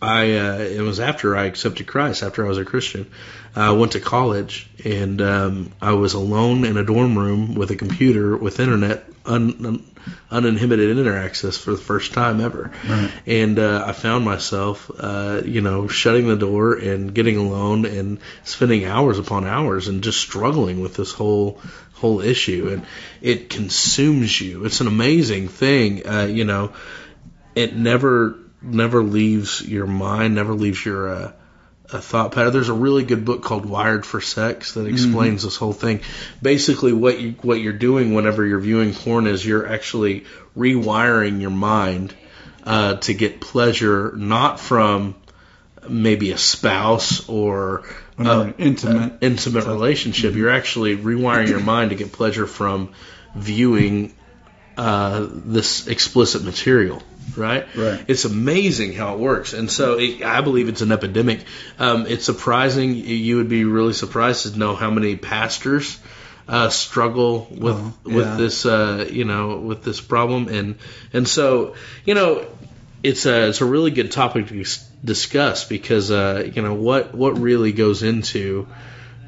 I 0.00 0.36
uh, 0.36 0.58
it 0.58 0.82
was 0.82 1.00
after 1.00 1.36
I 1.36 1.46
accepted 1.46 1.86
Christ 1.86 2.22
after 2.22 2.44
I 2.44 2.48
was 2.48 2.58
a 2.58 2.64
Christian. 2.64 3.10
I 3.54 3.70
went 3.70 3.92
to 3.92 4.00
college 4.00 4.68
and 4.84 5.22
um, 5.22 5.72
I 5.80 5.94
was 5.94 6.12
alone 6.12 6.66
in 6.66 6.76
a 6.76 6.84
dorm 6.84 7.16
room 7.16 7.54
with 7.54 7.70
a 7.70 7.76
computer 7.76 8.36
with 8.36 8.60
internet 8.60 9.06
un, 9.24 9.66
un, 9.66 9.84
uninhibited 10.30 10.90
internet 10.90 11.24
access 11.24 11.56
for 11.56 11.70
the 11.70 11.78
first 11.78 12.12
time 12.12 12.40
ever. 12.40 12.70
Right. 12.86 13.10
And 13.26 13.58
uh, 13.58 13.84
I 13.86 13.92
found 13.92 14.24
myself, 14.24 14.90
uh, 14.98 15.42
you 15.44 15.60
know, 15.60 15.88
shutting 15.88 16.28
the 16.28 16.36
door 16.36 16.74
and 16.74 17.14
getting 17.14 17.36
alone 17.36 17.84
and 17.86 18.18
spending 18.44 18.84
hours 18.84 19.18
upon 19.18 19.46
hours 19.46 19.88
and 19.88 20.02
just 20.02 20.20
struggling 20.20 20.80
with 20.80 20.94
this 20.94 21.12
whole 21.12 21.60
whole 21.96 22.20
issue. 22.20 22.68
And 22.72 22.86
it 23.20 23.50
consumes 23.50 24.40
you. 24.40 24.64
It's 24.64 24.80
an 24.80 24.86
amazing 24.86 25.48
thing, 25.48 26.06
uh, 26.06 26.26
you 26.26 26.44
know. 26.44 26.72
It 27.54 27.74
never 27.74 28.38
never 28.62 29.02
leaves 29.02 29.62
your 29.62 29.86
mind, 29.86 30.34
never 30.34 30.54
leaves 30.54 30.84
your 30.84 31.08
uh, 31.08 31.32
a 31.92 32.00
thought 32.00 32.32
pattern. 32.32 32.52
There's 32.52 32.68
a 32.68 32.74
really 32.74 33.04
good 33.04 33.24
book 33.24 33.42
called 33.42 33.64
Wired 33.64 34.04
for 34.04 34.20
Sex 34.20 34.74
that 34.74 34.86
explains 34.86 35.42
this 35.42 35.56
whole 35.56 35.72
thing. 35.72 36.00
Basically, 36.42 36.92
what 36.92 37.20
you 37.20 37.32
what 37.42 37.60
you're 37.60 37.72
doing 37.72 38.14
whenever 38.14 38.44
you're 38.44 38.60
viewing 38.60 38.92
porn 38.92 39.26
is 39.26 39.44
you're 39.46 39.66
actually 39.66 40.24
rewiring 40.56 41.40
your 41.40 41.50
mind 41.50 42.14
uh, 42.64 42.96
to 42.96 43.14
get 43.14 43.40
pleasure, 43.40 44.12
not 44.16 44.58
from 44.58 45.14
maybe 45.88 46.32
a 46.32 46.38
spouse 46.38 47.28
or 47.28 47.84
uh, 48.18 48.52
intimate. 48.58 49.12
uh, 49.12 49.16
intimate 49.20 49.66
relationship. 49.66 50.34
You're 50.34 50.50
actually 50.50 50.96
rewiring 50.96 51.48
your 51.48 51.60
mind 51.60 51.90
to 51.90 51.96
get 51.96 52.12
pleasure 52.12 52.46
from 52.46 52.92
viewing 53.34 54.14
uh, 54.76 55.26
this 55.30 55.86
explicit 55.86 56.44
material. 56.44 57.02
Right? 57.36 57.66
Right. 57.76 58.04
It's 58.06 58.24
amazing 58.24 58.94
how 58.94 59.14
it 59.14 59.18
works, 59.18 59.52
and 59.52 59.70
so 59.70 59.98
it, 59.98 60.22
I 60.22 60.40
believe 60.42 60.68
it's 60.68 60.80
an 60.80 60.92
epidemic. 60.92 61.44
Um, 61.78 62.06
it's 62.06 62.24
surprising. 62.24 62.94
You 62.94 63.38
would 63.38 63.48
be 63.48 63.64
really 63.64 63.92
surprised 63.92 64.50
to 64.50 64.58
know 64.58 64.76
how 64.76 64.90
many 64.90 65.16
pastors 65.16 65.98
uh, 66.48 66.68
struggle 66.70 67.48
with 67.50 67.76
Oh, 67.76 67.94
with 68.04 68.38
this 68.38 68.64
uh, 68.64 69.08
you 69.10 69.24
know 69.24 69.58
with 69.58 69.82
this 69.82 70.00
problem 70.00 70.48
and 70.48 70.76
and 71.12 71.26
so 71.26 71.74
you 72.04 72.14
know 72.14 72.46
it's 73.06 73.26
a 73.26 73.48
it's 73.48 73.60
a 73.60 73.64
really 73.64 73.90
good 73.90 74.10
topic 74.10 74.48
to 74.48 74.54
dis- 74.54 74.86
discuss 75.04 75.64
because 75.64 76.10
uh, 76.10 76.50
you 76.52 76.62
know 76.62 76.74
what 76.74 77.14
what 77.14 77.38
really 77.38 77.72
goes 77.72 78.02
into 78.02 78.66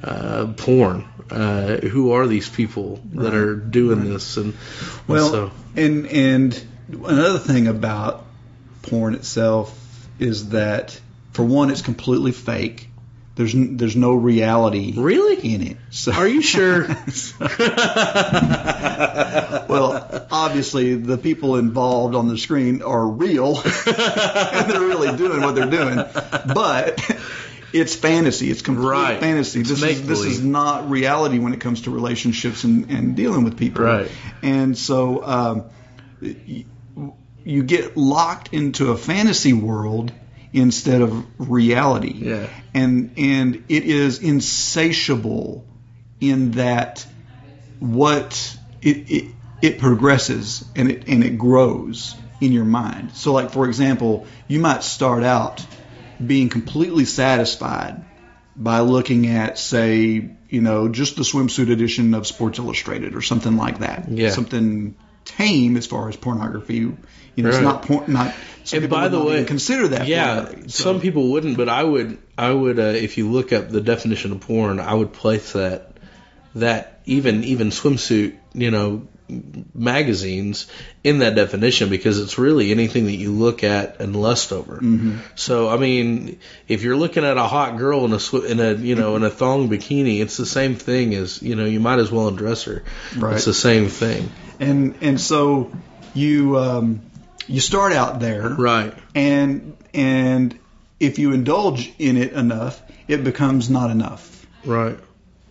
uh, 0.02 0.52
porn. 0.56 1.06
Uh, 1.30 1.76
who 1.76 2.12
are 2.12 2.26
these 2.26 2.48
people 2.48 3.00
that 3.12 3.34
are 3.34 3.54
doing 3.54 4.10
this? 4.10 4.38
And 4.38 4.54
and 4.54 4.54
Well, 5.06 5.30
so, 5.30 5.50
and 5.76 6.06
and 6.06 6.66
another 6.90 7.38
thing 7.38 7.68
about 7.68 8.24
porn 8.82 9.14
itself 9.14 9.78
is 10.18 10.50
that 10.50 10.98
for 11.32 11.44
one, 11.44 11.70
it's 11.70 11.82
completely 11.82 12.32
fake. 12.32 12.87
There's 13.38 13.54
there's 13.54 13.94
no 13.94 14.14
reality 14.14 14.94
really, 14.96 15.36
in 15.54 15.62
it. 15.62 15.76
So 15.90 16.10
are 16.10 16.26
you 16.26 16.42
sure? 16.42 16.88
well, 19.68 20.26
obviously 20.28 20.96
the 20.96 21.16
people 21.16 21.54
involved 21.54 22.16
on 22.16 22.26
the 22.26 22.36
screen 22.36 22.82
are 22.82 23.06
real 23.06 23.56
and 23.56 23.64
they're 24.70 24.80
really 24.80 25.16
doing 25.16 25.40
what 25.40 25.54
they're 25.54 25.70
doing. 25.70 25.98
But 26.52 27.00
it's 27.72 27.94
fantasy. 27.94 28.50
It's 28.50 28.62
complete 28.62 28.88
Right. 28.88 29.20
fantasy. 29.20 29.60
It's 29.60 29.68
This 29.68 29.82
is 29.84 30.04
this 30.06 30.24
is 30.24 30.42
not 30.42 30.90
reality 30.90 31.38
when 31.38 31.52
it 31.54 31.60
comes 31.60 31.82
to 31.82 31.92
relationships 31.92 32.64
and, 32.64 32.90
and 32.90 33.14
dealing 33.14 33.44
with 33.44 33.56
people. 33.56 33.84
Right. 33.84 34.10
And 34.42 34.76
so 34.76 35.24
um, 35.24 35.64
you 37.44 37.62
get 37.62 37.96
locked 37.96 38.52
into 38.52 38.90
a 38.90 38.96
fantasy 38.96 39.52
world 39.52 40.12
instead 40.52 41.02
of 41.02 41.50
reality. 41.50 42.12
Yeah. 42.12 42.48
And 42.74 43.12
and 43.16 43.64
it 43.68 43.84
is 43.84 44.20
insatiable 44.20 45.66
in 46.20 46.52
that 46.52 47.06
what 47.78 48.56
it, 48.82 49.10
it 49.10 49.34
it 49.62 49.78
progresses 49.78 50.64
and 50.76 50.90
it 50.90 51.08
and 51.08 51.24
it 51.24 51.38
grows 51.38 52.14
in 52.40 52.52
your 52.52 52.64
mind. 52.64 53.12
So 53.14 53.32
like 53.32 53.50
for 53.50 53.66
example, 53.66 54.26
you 54.46 54.60
might 54.60 54.82
start 54.82 55.22
out 55.22 55.64
being 56.24 56.48
completely 56.48 57.04
satisfied 57.04 58.04
by 58.56 58.80
looking 58.80 59.28
at 59.28 59.58
say, 59.58 60.30
you 60.48 60.60
know, 60.60 60.88
just 60.88 61.16
the 61.16 61.22
swimsuit 61.22 61.70
edition 61.70 62.14
of 62.14 62.26
Sports 62.26 62.58
Illustrated 62.58 63.14
or 63.14 63.22
something 63.22 63.56
like 63.56 63.78
that. 63.78 64.08
Yeah. 64.08 64.30
Something 64.30 64.96
tame 65.28 65.76
as 65.76 65.86
far 65.86 66.08
as 66.08 66.16
pornography. 66.16 66.74
You 66.74 67.44
know, 67.44 67.50
it's 67.50 67.60
not 67.60 67.82
porn 67.82 68.12
not 68.12 68.34
And 68.72 68.90
by 68.90 69.08
the 69.08 69.22
way- 69.22 69.44
consider 69.44 69.88
that 69.88 70.08
yeah. 70.08 70.48
So- 70.66 70.84
some 70.84 71.00
people 71.00 71.30
wouldn't, 71.30 71.56
but 71.56 71.68
I 71.68 71.84
would. 71.84 72.18
I 72.36 72.50
would. 72.50 72.78
Uh, 72.78 72.82
if 72.82 73.16
you 73.18 73.30
look 73.30 73.52
up 73.52 73.68
the 73.68 73.80
definition 73.80 74.32
of 74.32 74.40
porn, 74.40 74.80
I 74.80 74.92
would 74.92 75.12
place 75.12 75.52
that 75.52 75.96
that 76.56 77.00
even 77.04 77.44
even 77.44 77.70
swimsuit, 77.70 78.34
you 78.54 78.70
know, 78.72 79.06
magazines 79.74 80.66
in 81.04 81.18
that 81.18 81.34
definition 81.34 81.90
because 81.90 82.18
it's 82.18 82.38
really 82.38 82.70
anything 82.70 83.04
that 83.04 83.14
you 83.14 83.30
look 83.30 83.62
at 83.62 84.00
and 84.00 84.16
lust 84.16 84.52
over. 84.52 84.76
Mm-hmm. 84.76 85.18
So 85.36 85.68
I 85.68 85.76
mean, 85.76 86.40
if 86.66 86.82
you're 86.82 86.96
looking 86.96 87.24
at 87.24 87.36
a 87.36 87.44
hot 87.44 87.76
girl 87.78 88.04
in 88.04 88.12
a 88.12 88.40
in 88.44 88.60
a 88.60 88.74
you 88.74 88.94
know 88.96 89.16
in 89.16 89.22
a 89.24 89.30
thong 89.30 89.68
bikini, 89.68 90.20
it's 90.20 90.36
the 90.36 90.46
same 90.46 90.74
thing 90.74 91.14
as 91.14 91.42
you 91.42 91.54
know 91.54 91.64
you 91.64 91.80
might 91.80 91.98
as 91.98 92.10
well 92.10 92.28
undress 92.28 92.64
her. 92.64 92.82
Right. 93.16 93.36
It's 93.36 93.44
the 93.44 93.54
same 93.54 93.88
thing. 93.88 94.30
And 94.60 94.96
and 95.00 95.20
so 95.20 95.70
you 96.14 96.58
um, 96.58 97.00
you 97.46 97.60
start 97.60 97.92
out 97.92 98.20
there, 98.20 98.48
Right. 98.50 98.94
and 99.14 99.76
and 99.94 100.58
if 101.00 101.18
you 101.18 101.32
indulge 101.32 101.92
in 101.98 102.16
it 102.16 102.32
enough, 102.32 102.80
it 103.06 103.22
becomes 103.24 103.70
not 103.70 103.90
enough 103.90 104.46
Right. 104.64 104.98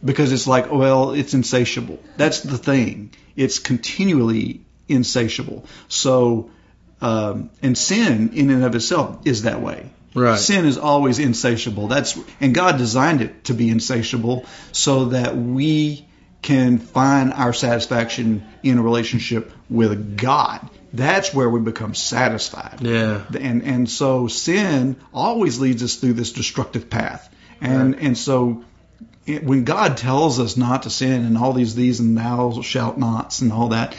because 0.04 0.32
it's 0.34 0.46
like, 0.48 0.72
well, 0.72 1.12
it's 1.12 1.34
insatiable. 1.34 2.00
That's 2.18 2.42
the 2.42 2.58
thing. 2.58 3.12
It's 3.36 3.60
continually 3.60 4.62
insatiable. 4.90 5.66
So, 5.88 6.50
um, 7.02 7.50
and 7.62 7.78
sin 7.78 8.32
in 8.34 8.50
and 8.50 8.64
of 8.64 8.76
itself 8.76 9.20
is 9.26 9.44
that 9.44 9.62
way. 9.62 9.90
Right. 10.14 10.40
Sin 10.40 10.66
is 10.66 10.78
always 10.78 11.20
insatiable. 11.20 11.88
That's 11.88 12.18
and 12.42 12.54
God 12.56 12.78
designed 12.78 13.22
it 13.22 13.44
to 13.46 13.54
be 13.54 13.70
insatiable 13.70 14.46
so 14.72 15.06
that 15.06 15.38
we 15.38 16.07
can 16.42 16.78
find 16.78 17.34
our 17.34 17.54
satisfaction 17.54 18.46
in 18.64 18.78
a 18.78 18.82
relationship 18.82 19.52
with 19.70 20.18
God. 20.18 20.70
That's 20.94 21.34
where 21.34 21.50
we 21.50 21.60
become 21.60 21.94
satisfied. 21.94 22.80
Yeah. 22.82 23.24
And 23.38 23.64
and 23.64 23.90
so 23.90 24.28
sin 24.28 24.96
always 25.14 25.60
leads 25.60 25.84
us 25.84 25.96
through 25.96 26.14
this 26.14 26.32
destructive 26.32 26.90
path. 26.90 27.34
And 27.60 27.96
and 27.96 28.18
so 28.18 28.64
it, 29.26 29.44
when 29.44 29.66
God 29.66 29.98
tells 29.98 30.40
us 30.40 30.58
not 30.58 30.84
to 30.84 30.90
sin 30.90 31.26
and 31.26 31.38
all 31.38 31.54
these 31.54 31.76
these 31.76 32.00
and 32.00 32.18
thou 32.18 32.62
shalt 32.62 32.98
nots 32.98 33.42
and 33.42 33.52
all 33.52 33.70
that, 33.70 33.96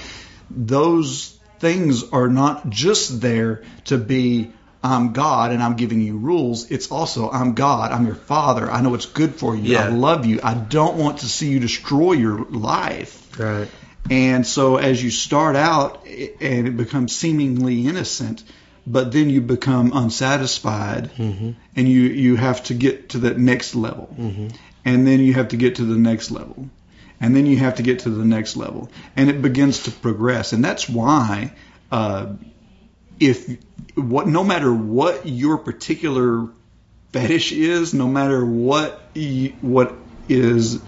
those 0.50 1.38
things 1.58 2.10
are 2.10 2.28
not 2.28 2.70
just 2.70 3.20
there 3.20 3.62
to 3.86 3.98
be 3.98 4.52
I'm 4.82 5.12
God 5.12 5.50
and 5.52 5.62
I'm 5.62 5.76
giving 5.76 6.00
you 6.00 6.18
rules. 6.18 6.70
It's 6.70 6.90
also 6.90 7.30
I'm 7.30 7.54
God. 7.54 7.90
I'm 7.90 8.06
your 8.06 8.14
father. 8.14 8.70
I 8.70 8.80
know 8.80 8.90
what's 8.90 9.06
good 9.06 9.34
for 9.34 9.56
you. 9.56 9.72
Yeah. 9.72 9.84
I 9.84 9.88
love 9.88 10.24
you. 10.24 10.40
I 10.42 10.54
don't 10.54 10.96
want 10.96 11.18
to 11.18 11.26
see 11.26 11.48
you 11.48 11.58
destroy 11.60 12.12
your 12.12 12.44
life. 12.44 13.38
Right. 13.38 13.68
And 14.10 14.46
so 14.46 14.76
as 14.76 15.02
you 15.02 15.10
start 15.10 15.56
out 15.56 16.06
and 16.06 16.68
it 16.68 16.76
becomes 16.76 17.14
seemingly 17.14 17.86
innocent, 17.86 18.42
but 18.86 19.12
then 19.12 19.28
you 19.30 19.40
become 19.40 19.92
unsatisfied 19.94 21.10
Mm-hmm. 21.14 21.50
and 21.76 21.88
you, 21.88 22.02
you 22.02 22.36
have 22.36 22.62
to 22.64 22.74
get 22.74 23.10
to 23.10 23.18
that 23.18 23.36
next 23.36 23.74
level. 23.74 24.14
Mm-hmm. 24.18 24.48
And 24.84 25.06
then 25.06 25.20
you 25.20 25.34
have 25.34 25.48
to 25.48 25.56
get 25.56 25.76
to 25.76 25.84
the 25.84 25.98
next 25.98 26.30
level. 26.30 26.70
And 27.20 27.34
then 27.34 27.46
you 27.46 27.56
have 27.58 27.74
to 27.74 27.82
get 27.82 28.00
to 28.00 28.10
the 28.10 28.24
next 28.24 28.56
level. 28.56 28.90
And 29.16 29.28
it 29.28 29.42
begins 29.42 29.82
to 29.82 29.90
progress. 29.90 30.52
And 30.52 30.64
that's 30.64 30.88
why 30.88 31.52
uh, 31.90 32.34
if 33.20 33.58
what 33.98 34.26
no 34.26 34.44
matter 34.44 34.72
what 34.72 35.26
your 35.26 35.58
particular 35.58 36.48
fetish 37.12 37.52
is, 37.52 37.94
no 37.94 38.06
matter 38.08 38.44
what 38.44 39.00
y- 39.16 39.52
what 39.60 39.94
is 40.28 40.80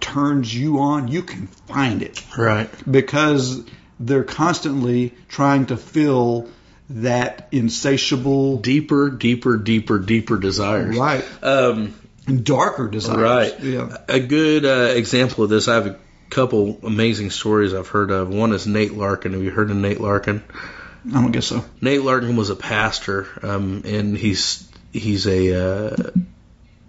turns 0.00 0.54
you 0.54 0.78
on, 0.80 1.08
you 1.08 1.22
can 1.22 1.46
find 1.68 2.02
it 2.02 2.22
Right. 2.36 2.68
because 2.90 3.62
they're 3.98 4.24
constantly 4.24 5.14
trying 5.28 5.66
to 5.66 5.76
fill 5.76 6.48
that 6.90 7.48
insatiable, 7.52 8.58
Deeper, 8.58 9.08
deeper, 9.10 9.56
deeper, 9.56 9.98
deeper 9.98 10.36
desires. 10.36 10.96
right, 10.96 11.24
Um, 11.42 11.94
and 12.26 12.44
darker 12.44 12.88
desires. 12.88 13.18
Right. 13.18 13.54
Yeah. 13.62 13.96
A 14.08 14.20
good 14.20 14.64
uh, 14.66 14.92
example 14.94 15.44
of 15.44 15.50
this, 15.50 15.66
I 15.68 15.74
have 15.74 15.86
a 15.86 15.96
couple 16.30 16.78
amazing 16.82 17.30
stories 17.30 17.72
I've 17.72 17.88
heard 17.88 18.10
of. 18.10 18.28
One 18.28 18.52
is 18.52 18.66
Nate 18.66 18.94
Larkin. 18.94 19.32
Have 19.32 19.42
you 19.42 19.50
heard 19.50 19.70
of 19.70 19.76
Nate 19.76 20.00
Larkin? 20.00 20.42
I 21.06 21.20
don't 21.20 21.32
guess 21.32 21.46
so. 21.46 21.64
Nate 21.80 22.02
Larkin 22.02 22.36
was 22.36 22.50
a 22.50 22.56
pastor, 22.56 23.26
um, 23.42 23.82
and 23.84 24.16
he's 24.16 24.68
he's 24.92 25.26
a 25.26 25.54
uh, 25.54 25.96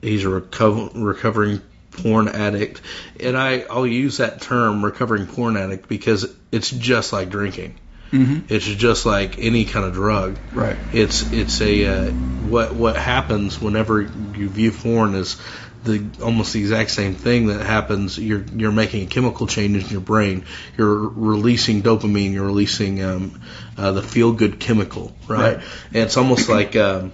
he's 0.02 0.24
a 0.24 0.28
reco- 0.28 0.92
recovering 0.96 1.62
porn 1.92 2.28
addict, 2.28 2.82
and 3.20 3.38
I 3.38 3.62
I'll 3.62 3.88
use 3.88 4.18
that 4.18 4.42
term 4.42 4.86
recovering 4.86 5.28
porn 5.28 5.58
addict 5.58 5.90
because 5.90 6.34
it's 6.52 6.70
just 6.70 7.12
like 7.12 7.30
drinking. 7.30 7.78
Mm-hmm. 8.12 8.54
It's 8.54 8.66
just 8.66 9.06
like 9.06 9.40
any 9.40 9.66
kind 9.66 9.86
of 9.86 9.94
drug. 9.94 10.38
Right. 10.54 10.78
It's 10.94 11.32
it's 11.34 11.60
a 11.62 11.86
uh, 11.86 12.12
what 12.12 12.74
what 12.74 12.96
happens 12.96 13.60
whenever 13.60 14.02
you 14.02 14.48
view 14.50 14.72
porn 14.72 15.16
is 15.16 15.42
the 15.86 16.24
almost 16.24 16.54
the 16.54 16.60
exact 16.60 16.92
same 16.92 17.16
thing 17.16 17.48
that 17.48 17.66
happens. 17.66 18.18
You're 18.18 18.44
you're 18.56 18.72
making 18.72 19.04
a 19.04 19.10
chemical 19.10 19.48
change 19.48 19.84
in 19.84 19.90
your 19.90 20.02
brain. 20.02 20.46
You're 20.78 20.96
releasing 20.96 21.82
dopamine. 21.82 22.34
You're 22.34 22.46
releasing 22.46 23.04
um, 23.04 23.42
uh, 23.78 23.92
the 23.92 24.02
feel 24.02 24.34
good 24.34 24.60
chemical, 24.60 25.16
right? 25.28 25.58
Right. 25.58 25.66
And 25.88 25.98
it's 25.98 26.18
almost 26.18 26.50
like 26.50 26.76
um, 26.76 27.14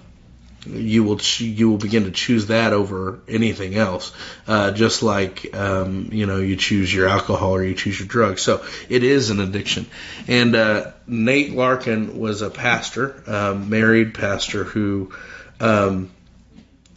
you 0.65 1.03
will 1.03 1.17
ch- 1.17 1.41
you 1.41 1.69
will 1.69 1.77
begin 1.77 2.05
to 2.05 2.11
choose 2.11 2.47
that 2.47 2.73
over 2.73 3.19
anything 3.27 3.75
else, 3.75 4.13
uh, 4.47 4.71
just 4.71 5.03
like 5.03 5.55
um, 5.55 6.09
you 6.11 6.25
know 6.25 6.37
you 6.37 6.55
choose 6.55 6.93
your 6.93 7.07
alcohol 7.07 7.55
or 7.55 7.63
you 7.63 7.75
choose 7.75 7.99
your 7.99 8.07
drugs. 8.07 8.41
So 8.41 8.63
it 8.89 9.03
is 9.03 9.29
an 9.29 9.39
addiction. 9.39 9.87
And 10.27 10.55
uh, 10.55 10.91
Nate 11.07 11.53
Larkin 11.53 12.19
was 12.19 12.41
a 12.41 12.49
pastor, 12.49 13.23
um, 13.27 13.69
married 13.69 14.13
pastor 14.13 14.63
who, 14.63 15.11
um, 15.59 16.11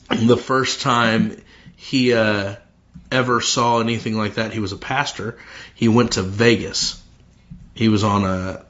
the 0.08 0.36
first 0.36 0.82
time 0.82 1.36
he 1.76 2.12
uh, 2.14 2.56
ever 3.10 3.40
saw 3.40 3.80
anything 3.80 4.16
like 4.16 4.34
that, 4.34 4.52
he 4.52 4.60
was 4.60 4.72
a 4.72 4.76
pastor. 4.76 5.38
He 5.74 5.88
went 5.88 6.12
to 6.12 6.22
Vegas. 6.22 7.02
He 7.74 7.88
was 7.88 8.04
on 8.04 8.24
a 8.24 8.64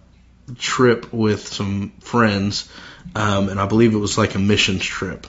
trip 0.59 1.13
with 1.13 1.49
some 1.49 1.93
friends, 2.01 2.69
um, 3.15 3.49
and 3.49 3.61
I 3.61 3.67
believe 3.67 3.95
it 3.95 3.99
was 3.99 4.19
like 4.19 4.35
a 4.35 4.39
missions 4.39 4.85
trip. 4.85 5.27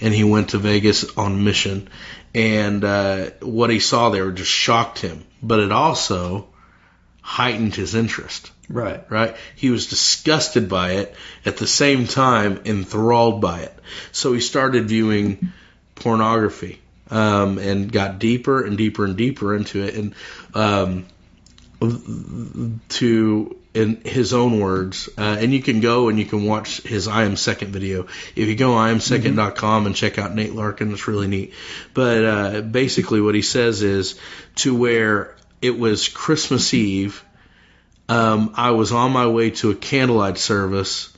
And 0.00 0.14
he 0.14 0.24
went 0.24 0.50
to 0.50 0.58
Vegas 0.58 1.16
on 1.16 1.44
mission, 1.44 1.88
and 2.34 2.84
uh, 2.84 3.30
what 3.40 3.70
he 3.70 3.80
saw 3.80 4.10
there 4.10 4.30
just 4.30 4.50
shocked 4.50 4.98
him, 4.98 5.24
but 5.42 5.60
it 5.60 5.72
also 5.72 6.48
heightened 7.20 7.74
his 7.74 7.94
interest. 7.94 8.50
Right. 8.68 9.04
Right? 9.10 9.36
He 9.56 9.70
was 9.70 9.88
disgusted 9.88 10.68
by 10.68 10.92
it, 10.92 11.14
at 11.44 11.56
the 11.56 11.66
same 11.66 12.06
time 12.06 12.60
enthralled 12.64 13.40
by 13.40 13.60
it. 13.60 13.74
So 14.12 14.32
he 14.32 14.40
started 14.40 14.88
viewing 14.88 15.52
pornography. 15.96 16.80
Um, 17.10 17.58
and 17.58 17.90
got 17.90 18.18
deeper 18.18 18.64
and 18.64 18.76
deeper 18.78 19.04
and 19.04 19.16
deeper 19.16 19.54
into 19.54 19.82
it. 19.82 19.94
And 19.94 20.14
um, 20.54 21.06
to 22.90 23.56
in 23.72 24.00
his 24.04 24.32
own 24.32 24.58
words, 24.58 25.08
uh, 25.16 25.36
and 25.40 25.52
you 25.52 25.62
can 25.62 25.80
go 25.80 26.08
and 26.08 26.18
you 26.18 26.24
can 26.24 26.44
watch 26.44 26.82
his 26.82 27.08
I 27.08 27.24
am 27.24 27.36
second 27.36 27.72
video. 27.72 28.06
If 28.34 28.48
you 28.48 28.56
go 28.56 28.70
iamsecond.com 28.70 29.86
and 29.86 29.94
check 29.94 30.18
out 30.18 30.34
Nate 30.34 30.54
Larkin, 30.54 30.92
it's 30.92 31.06
really 31.06 31.28
neat. 31.28 31.54
But 31.94 32.24
uh, 32.24 32.60
basically, 32.62 33.20
what 33.20 33.34
he 33.34 33.42
says 33.42 33.82
is 33.82 34.18
to 34.56 34.74
where 34.74 35.36
it 35.62 35.78
was 35.78 36.08
Christmas 36.08 36.74
Eve. 36.74 37.24
Um, 38.08 38.54
I 38.56 38.72
was 38.72 38.90
on 38.90 39.12
my 39.12 39.28
way 39.28 39.50
to 39.50 39.70
a 39.70 39.74
candlelight 39.74 40.36
service 40.36 41.16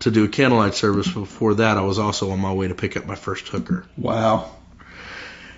to 0.00 0.10
do 0.10 0.24
a 0.24 0.28
candlelight 0.28 0.74
service. 0.74 1.08
Before 1.08 1.54
that, 1.54 1.78
I 1.78 1.82
was 1.82 2.00
also 2.00 2.30
on 2.32 2.40
my 2.40 2.52
way 2.52 2.66
to 2.68 2.74
pick 2.74 2.96
up 2.96 3.06
my 3.06 3.14
first 3.14 3.46
hooker. 3.48 3.84
Wow. 3.96 4.50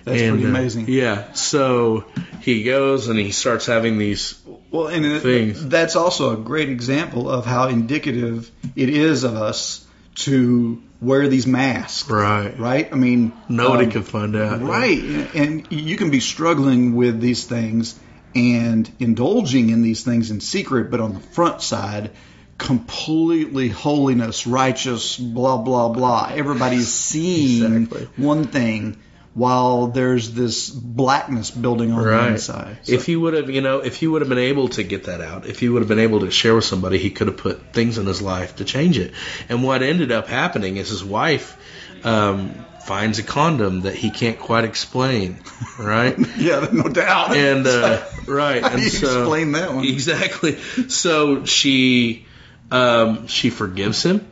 That's 0.05 0.21
And, 0.21 0.33
pretty 0.33 0.45
uh, 0.45 0.49
amazing. 0.49 0.85
yeah. 0.87 1.33
So 1.33 2.05
he 2.41 2.63
goes 2.63 3.07
and 3.09 3.19
he 3.19 3.31
starts 3.31 3.65
having 3.65 3.97
these. 3.97 4.39
Well, 4.71 4.87
and 4.87 5.21
things. 5.21 5.67
that's 5.67 5.95
also 5.95 6.33
a 6.33 6.37
great 6.37 6.69
example 6.69 7.29
of 7.29 7.45
how 7.45 7.67
indicative 7.67 8.49
it 8.75 8.89
is 8.89 9.23
of 9.23 9.35
us 9.35 9.85
to 10.15 10.81
wear 11.01 11.27
these 11.27 11.45
masks. 11.47 12.09
Right. 12.09 12.57
Right? 12.57 12.89
I 12.91 12.95
mean, 12.95 13.33
Nobody 13.49 13.85
um, 13.85 13.91
can 13.91 14.03
find 14.03 14.35
out. 14.35 14.61
Right. 14.61 14.99
And 15.35 15.67
you 15.71 15.97
can 15.97 16.09
be 16.11 16.19
struggling 16.19 16.95
with 16.95 17.19
these 17.19 17.45
things 17.45 17.99
and 18.33 18.89
indulging 18.99 19.69
in 19.69 19.81
these 19.81 20.03
things 20.03 20.29
in 20.31 20.39
secret, 20.41 20.91
but 20.91 20.99
on 20.99 21.13
the 21.13 21.19
front 21.19 21.61
side, 21.61 22.11
completely 22.57 23.69
holiness, 23.69 24.45
righteous, 24.45 25.17
blah, 25.17 25.57
blah, 25.57 25.89
blah. 25.89 26.31
Everybody's 26.33 26.91
seeing 26.93 27.73
Exactly. 27.83 28.07
one 28.23 28.45
thing 28.45 28.97
while 29.35 29.87
there's 29.87 30.31
this 30.31 30.69
blackness 30.69 31.51
building 31.51 31.91
on 31.91 32.01
the 32.01 32.07
Right. 32.09 32.31
inside. 32.31 32.77
So- 32.83 32.93
If 32.93 33.05
he 33.05 33.15
would 33.17 33.33
have, 33.33 33.49
you 33.49 33.61
know, 33.61 33.79
if 33.79 33.97
he 33.97 34.07
would 34.07 34.21
have 34.21 34.29
been 34.29 34.37
able 34.37 34.69
to 34.69 34.83
get 34.83 35.03
that 35.03 35.19
out, 35.21 35.45
if 35.45 35.59
he 35.59 35.67
would 35.69 35.81
have 35.81 35.89
been 35.89 35.99
able 35.99 36.21
to 36.21 36.31
share 36.31 36.55
with 36.55 36.63
somebody, 36.63 36.97
he 36.97 37.09
could 37.09 37.27
have 37.27 37.35
put 37.37 37.73
things 37.73 37.97
in 37.97 38.05
his 38.07 38.21
life 38.21 38.55
to 38.55 38.65
change 38.65 38.97
it. 38.97 39.11
And 39.49 39.61
what 39.61 39.83
ended 39.83 40.11
up 40.11 40.27
happening 40.29 40.77
is 40.77 40.87
his 40.89 41.03
wife 41.03 41.57
um, 42.05 42.65
finds 42.85 43.19
a 43.19 43.23
condom 43.23 43.81
that 43.81 43.95
he 43.95 44.09
can't 44.09 44.39
quite 44.39 44.63
explain, 44.63 45.39
right? 45.79 46.15
yeah, 46.37 46.67
no 46.71 46.83
doubt. 46.83 47.35
and 47.35 47.67
uh, 47.67 48.01
right, 48.27 48.63
and 48.63 48.81
so 48.83 49.21
explain 49.21 49.51
that 49.51 49.73
one? 49.73 49.83
exactly. 49.85 50.57
So 50.87 51.43
she 51.45 52.25
um, 52.71 53.27
she 53.27 53.49
forgives 53.49 54.01
him, 54.03 54.25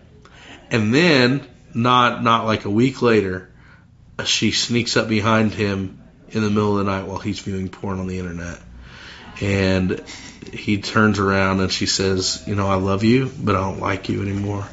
and 0.72 0.94
then 0.96 1.42
not 1.74 2.24
not 2.24 2.46
like 2.46 2.64
a 2.66 2.70
week 2.70 3.02
later, 3.02 3.50
she 4.26 4.52
sneaks 4.52 4.98
up 4.98 5.08
behind 5.08 5.54
him 5.54 6.02
in 6.30 6.42
the 6.42 6.50
middle 6.50 6.78
of 6.78 6.86
the 6.86 6.92
night 6.92 7.08
while 7.08 7.20
he's 7.20 7.40
viewing 7.40 7.70
porn 7.70 8.00
on 8.00 8.08
the 8.08 8.20
internet, 8.20 8.60
and 9.42 10.04
he 10.52 10.80
turns 10.80 11.20
around 11.20 11.60
and 11.60 11.72
she 11.72 11.86
says, 11.86 12.44
"You 12.48 12.56
know, 12.56 12.68
I 12.68 12.76
love 12.76 13.04
you, 13.04 13.32
but 13.42 13.56
I 13.56 13.62
don't 13.62 13.80
like 13.80 14.10
you 14.10 14.22
anymore, 14.22 14.68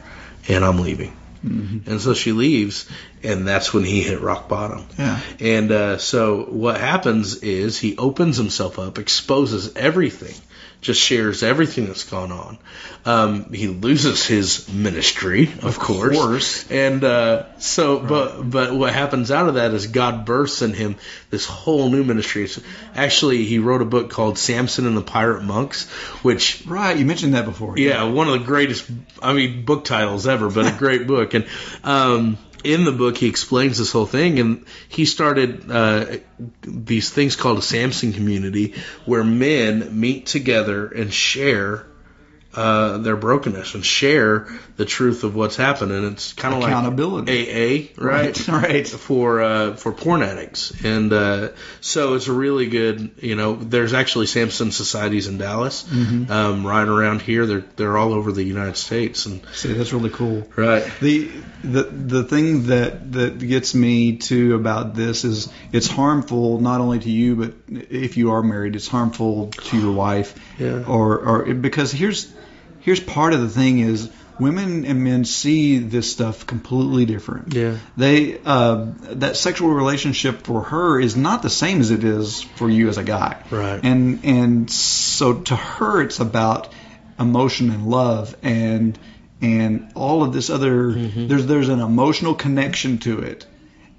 and 0.49 0.65
I'm 0.65 0.79
leaving." 0.79 1.17
Mm-hmm. 1.45 1.91
And 1.91 2.01
so 2.01 2.13
she 2.13 2.33
leaves, 2.33 2.87
and 3.23 3.49
that's 3.49 3.73
when 3.73 3.85
he 3.85 4.03
hit 4.03 4.21
rock 4.21 4.49
bottom. 4.49 4.87
Yeah. 4.99 5.21
And 5.41 5.73
uh, 5.73 5.99
so 5.99 6.45
what 6.45 6.79
happens 6.79 7.37
is 7.37 7.79
he 7.79 7.97
opens 7.97 8.37
himself 8.37 8.79
up, 8.79 8.99
exposes 8.99 9.75
everything, 9.75 10.35
just 10.81 11.01
shares 11.01 11.43
everything 11.43 11.87
that's 11.87 12.05
gone 12.05 12.33
on. 12.33 12.59
Um, 13.05 13.53
he 13.53 13.69
loses 13.69 14.27
his 14.27 14.69
ministry, 14.73 15.51
of, 15.63 15.79
course. 15.79 16.17
course. 16.17 16.71
And 16.71 17.03
uh, 17.05 17.59
so, 17.59 17.99
but 17.99 18.43
but 18.43 18.75
what 18.75 18.93
happens 18.93 19.31
out 19.31 19.49
of 19.49 19.55
that 19.55 19.73
is 19.73 19.87
God 19.87 20.25
bursts 20.25 20.63
in 20.63 20.73
him 20.75 20.97
this 21.31 21.47
whole 21.47 21.91
new 21.91 22.05
ministry. 22.05 22.47
So 22.49 22.63
actually, 22.95 23.45
he 23.45 23.59
wrote 23.59 23.83
a 23.83 23.87
book 23.87 24.11
called 24.11 24.39
Samson 24.39 24.87
and 24.87 24.97
the 24.97 25.03
Pirate 25.03 25.43
Monks, 25.43 25.89
which 26.23 26.65
Right, 26.67 26.97
you 26.97 27.05
mentioned 27.05 27.35
that 27.35 27.45
before. 27.45 27.79
yeah, 27.79 28.05
one 28.05 28.29
of 28.29 28.39
the 28.39 28.47
greatest, 28.47 28.89
I 29.23 29.33
mean, 29.33 29.65
book 29.65 29.85
titles 29.85 30.27
ever, 30.27 30.51
but 30.51 30.67
a 30.67 30.77
great 30.79 31.07
book. 31.07 31.35
And 31.35 31.47
um, 31.85 32.39
in 32.65 32.85
the 32.85 32.93
book, 32.93 33.17
he 33.17 33.29
explains 33.29 33.79
this 33.79 33.93
whole 33.93 34.07
thing, 34.07 34.39
and 34.39 34.67
he 34.89 35.05
started 35.05 35.71
uh, 35.71 36.19
these 36.63 37.11
things 37.11 37.37
called 37.37 37.59
a 37.59 37.63
Samson 37.63 38.13
community, 38.13 38.75
where 39.05 39.25
men 39.25 39.99
meet 40.01 40.27
together 40.27 40.87
and 40.87 41.13
share. 41.13 41.87
Uh, 42.61 42.99
their 42.99 43.17
brokenness 43.17 43.75
and 43.75 43.85
share 43.87 44.47
the 44.77 44.85
truth 44.85 45.25
of 45.25 45.35
what's 45.35 45.57
happened, 45.57 45.93
and 45.93 46.05
it's 46.13 46.35
kind 46.35 46.53
of 46.55 46.61
like 46.61 46.71
Accountability. 46.73 47.33
AA, 47.33 48.03
right? 48.05 48.47
Right, 48.47 48.49
right. 48.65 48.87
for 48.89 49.41
uh, 49.41 49.77
for 49.77 49.93
porn 49.93 50.23
addicts, 50.23 50.73
and 50.85 51.11
uh, 51.13 51.49
so 51.81 52.15
it's 52.17 52.29
a 52.29 52.33
really 52.35 52.67
good. 52.69 53.13
You 53.23 53.37
know, 53.37 53.55
there's 53.57 53.95
actually 53.95 54.27
Samson 54.27 54.73
societies 54.73 55.27
in 55.27 55.39
Dallas, 55.39 55.85
Mm-hmm. 55.85 56.31
um, 56.31 56.67
right 56.67 56.87
around 56.87 57.23
here. 57.23 57.47
They're 57.47 57.65
they're 57.77 57.97
all 57.97 58.13
over 58.13 58.31
the 58.33 58.45
United 58.45 58.77
States, 58.77 59.25
and 59.27 59.41
See, 59.55 59.73
that's 59.73 59.93
really 59.95 60.11
cool. 60.11 60.47
right, 60.57 60.85
The 61.01 61.31
the 61.65 61.83
the 61.85 62.25
thing 62.25 62.67
that 62.67 63.13
that 63.13 63.39
gets 63.39 63.75
me 63.75 64.17
too 64.19 64.55
about 64.55 64.95
this 64.95 65.25
is 65.25 65.49
it's 65.73 65.87
harmful 65.89 66.61
not 66.61 66.81
only 66.81 66.99
to 66.99 67.11
you 67.11 67.37
but 67.37 67.53
if 67.91 68.17
you 68.17 68.33
are 68.33 68.43
married 68.43 68.75
it's 68.77 68.89
harmful 68.89 69.49
to 69.69 69.79
your 69.81 69.93
wife 69.93 70.35
Yeah. 70.59 70.85
or 70.87 71.19
or 71.21 71.55
because 71.55 71.93
here's 71.93 72.33
here's 72.81 73.01
part 73.01 73.33
of 73.33 73.41
the 73.41 73.49
thing 73.49 73.79
is 73.81 74.11
women 74.41 74.85
and 74.87 75.05
men 75.05 75.25
see 75.25 75.79
this 75.79 76.11
stuff 76.11 76.47
completely 76.47 77.05
different. 77.05 77.55
Yeah. 77.55 77.77
They 77.97 78.41
uh, 78.45 78.87
that 79.03 79.37
sexual 79.37 79.71
relationship 79.71 80.43
for 80.43 80.63
her 80.63 80.99
is 80.99 81.17
not 81.17 81.43
the 81.43 81.51
same 81.51 81.81
as 81.81 81.91
it 81.91 82.03
is 82.03 82.43
for 82.43 82.69
you 82.69 82.89
as 82.89 82.99
a 82.99 83.05
guy. 83.05 83.43
Right. 83.51 83.81
And 83.83 84.25
and 84.25 84.71
so 84.71 85.41
to 85.43 85.57
her 85.57 86.03
it's 86.03 86.21
about 86.21 86.73
emotion 87.19 87.71
and 87.71 87.87
love 87.87 88.35
and 88.43 88.99
and 89.43 89.93
all 89.95 90.23
of 90.23 90.33
this 90.33 90.51
other 90.51 90.93
there's 90.93 91.47
there's 91.47 91.69
an 91.69 91.81
emotional 91.81 92.35
connection 92.35 92.99
to 92.99 93.21
it. 93.21 93.47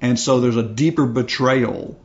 And 0.01 0.19
so 0.19 0.39
there's 0.39 0.57
a 0.57 0.63
deeper 0.63 1.05
betrayal 1.05 1.99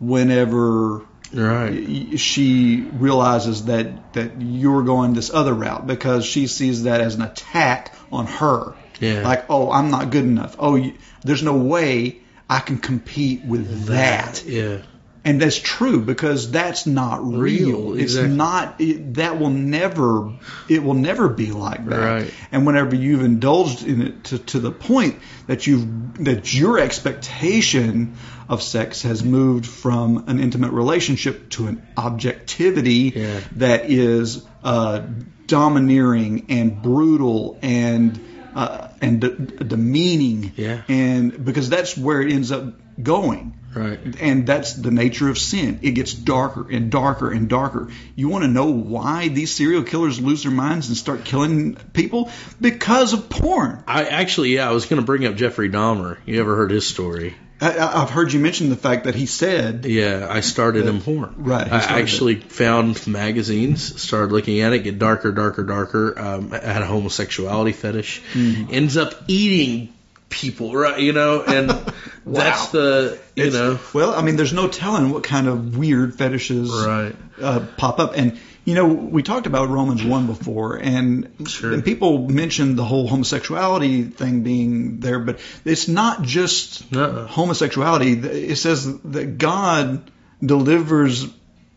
whenever 0.00 1.05
right, 1.32 2.18
she 2.18 2.80
realizes 2.92 3.66
that 3.66 4.14
that 4.14 4.40
you're 4.40 4.82
going 4.82 5.14
this 5.14 5.30
other 5.32 5.54
route 5.54 5.86
because 5.86 6.24
she 6.24 6.46
sees 6.46 6.84
that 6.84 7.00
as 7.00 7.14
an 7.14 7.22
attack 7.22 7.94
on 8.12 8.26
her. 8.26 8.74
Yeah. 9.00 9.22
Like, 9.22 9.46
oh, 9.50 9.70
I'm 9.70 9.90
not 9.90 10.10
good 10.10 10.24
enough. 10.24 10.56
Oh, 10.58 10.76
you, 10.76 10.94
there's 11.22 11.42
no 11.42 11.56
way 11.56 12.20
I 12.48 12.60
can 12.60 12.78
compete 12.78 13.44
with 13.44 13.86
that. 13.86 14.44
yeah, 14.46 14.78
And 15.26 15.42
that's 15.42 15.58
true 15.58 16.00
because 16.00 16.50
that's 16.52 16.86
not 16.86 17.22
real. 17.26 17.90
Real, 17.90 17.98
It's 17.98 18.14
not. 18.14 18.80
It, 18.80 19.14
that 19.14 19.40
will 19.40 19.50
never. 19.50 20.32
It 20.68 20.82
will 20.84 20.94
never 20.94 21.28
be 21.28 21.50
like 21.50 21.84
that. 21.86 21.98
Right. 21.98 22.34
And 22.52 22.64
whenever 22.64 22.94
you've 22.94 23.24
indulged 23.24 23.84
in 23.84 24.02
it 24.02 24.24
to, 24.24 24.38
to 24.38 24.60
the 24.60 24.70
point 24.70 25.18
that 25.48 25.66
you've 25.66 26.24
that 26.24 26.54
your 26.54 26.78
expectation 26.78 28.14
of 28.48 28.62
sex 28.62 29.02
has 29.02 29.24
moved 29.24 29.66
from 29.66 30.24
an 30.28 30.38
intimate 30.38 30.70
relationship 30.70 31.50
to 31.50 31.66
an 31.66 31.84
objectivity 31.96 33.12
Yeah. 33.14 33.40
that 33.56 33.90
is 33.90 34.46
uh, 34.62 35.02
domineering 35.46 36.46
and 36.50 36.82
brutal 36.82 37.58
and 37.62 38.20
uh, 38.54 38.88
and 39.00 39.20
de- 39.20 39.30
demeaning. 39.64 40.52
Yeah. 40.56 40.82
And 40.88 41.44
because 41.44 41.68
that's 41.68 41.96
where 41.96 42.22
it 42.22 42.32
ends 42.32 42.52
up 42.52 42.74
going. 43.02 43.58
Right. 43.76 43.98
And 44.20 44.46
that's 44.46 44.74
the 44.74 44.90
nature 44.90 45.28
of 45.28 45.38
sin. 45.38 45.80
It 45.82 45.92
gets 45.92 46.12
darker 46.14 46.66
and 46.70 46.90
darker 46.90 47.30
and 47.30 47.48
darker. 47.48 47.90
You 48.14 48.28
want 48.28 48.44
to 48.44 48.48
know 48.48 48.70
why 48.70 49.28
these 49.28 49.54
serial 49.54 49.82
killers 49.82 50.20
lose 50.20 50.42
their 50.42 50.52
minds 50.52 50.88
and 50.88 50.96
start 50.96 51.24
killing 51.24 51.76
people? 51.92 52.30
Because 52.60 53.12
of 53.12 53.28
porn. 53.28 53.84
I 53.86 54.04
actually, 54.04 54.54
yeah, 54.54 54.68
I 54.68 54.72
was 54.72 54.86
going 54.86 55.00
to 55.00 55.06
bring 55.06 55.26
up 55.26 55.36
Jeffrey 55.36 55.68
Dahmer. 55.68 56.18
You 56.26 56.40
ever 56.40 56.56
heard 56.56 56.70
his 56.70 56.86
story? 56.86 57.34
I, 57.60 58.02
I've 58.02 58.10
heard 58.10 58.32
you 58.32 58.40
mention 58.40 58.68
the 58.68 58.76
fact 58.76 59.04
that 59.04 59.14
he 59.14 59.24
said, 59.24 59.86
Yeah, 59.86 60.26
I 60.28 60.40
started 60.40 60.86
in 60.86 61.00
porn. 61.00 61.34
Right, 61.38 61.70
I 61.70 62.00
actually 62.00 62.34
found 62.36 63.06
magazines, 63.06 64.02
started 64.02 64.30
looking 64.30 64.60
at 64.60 64.74
it, 64.74 64.80
get 64.80 64.98
darker, 64.98 65.32
darker, 65.32 65.64
darker. 65.64 66.18
Um, 66.18 66.52
I 66.52 66.58
had 66.58 66.82
a 66.82 66.86
homosexuality 66.86 67.72
fetish. 67.72 68.20
Mm-hmm. 68.34 68.74
Ends 68.74 68.98
up 68.98 69.14
eating 69.28 69.94
people, 70.28 70.74
right? 70.74 70.98
You 71.00 71.12
know, 71.12 71.42
and 71.42 71.70
that's 72.26 72.68
the 72.70 73.18
you 73.34 73.44
It's- 73.46 73.52
know, 73.54 73.78
well, 73.94 74.14
I 74.14 74.22
mean, 74.22 74.36
there's 74.36 74.52
no 74.52 74.68
telling 74.68 75.10
what 75.10 75.22
kind 75.22 75.46
of 75.48 75.76
weird 75.76 76.14
fetishes 76.16 76.70
right? 76.70 77.14
uh, 77.40 77.66
pop 77.76 77.98
up. 78.00 78.12
And 78.16 78.38
you 78.64 78.74
know, 78.74 78.86
we 78.88 79.22
talked 79.22 79.46
about 79.46 79.68
Romans 79.68 80.02
one 80.04 80.26
before, 80.26 80.74
and, 80.76 81.30
Sure. 81.46 81.72
and 81.72 81.84
people 81.84 82.26
mentioned 82.28 82.76
the 82.76 82.84
whole 82.84 83.06
homosexuality 83.06 84.02
thing 84.02 84.42
being 84.42 84.98
there, 84.98 85.20
but 85.20 85.38
it's 85.64 85.86
not 85.86 86.22
just 86.22 86.82
Uh-uh. 86.92 87.28
homosexuality. 87.28 88.14
It 88.14 88.56
says 88.56 88.92
that 89.02 89.38
God 89.38 90.10
delivers 90.44 91.26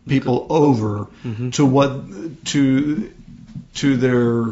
people 0.08 0.48
over 0.50 1.08
Mm-hmm. 1.24 1.52
to 1.52 1.66
what 1.66 2.46
to 2.46 3.12
to 3.76 3.98
their 3.98 4.46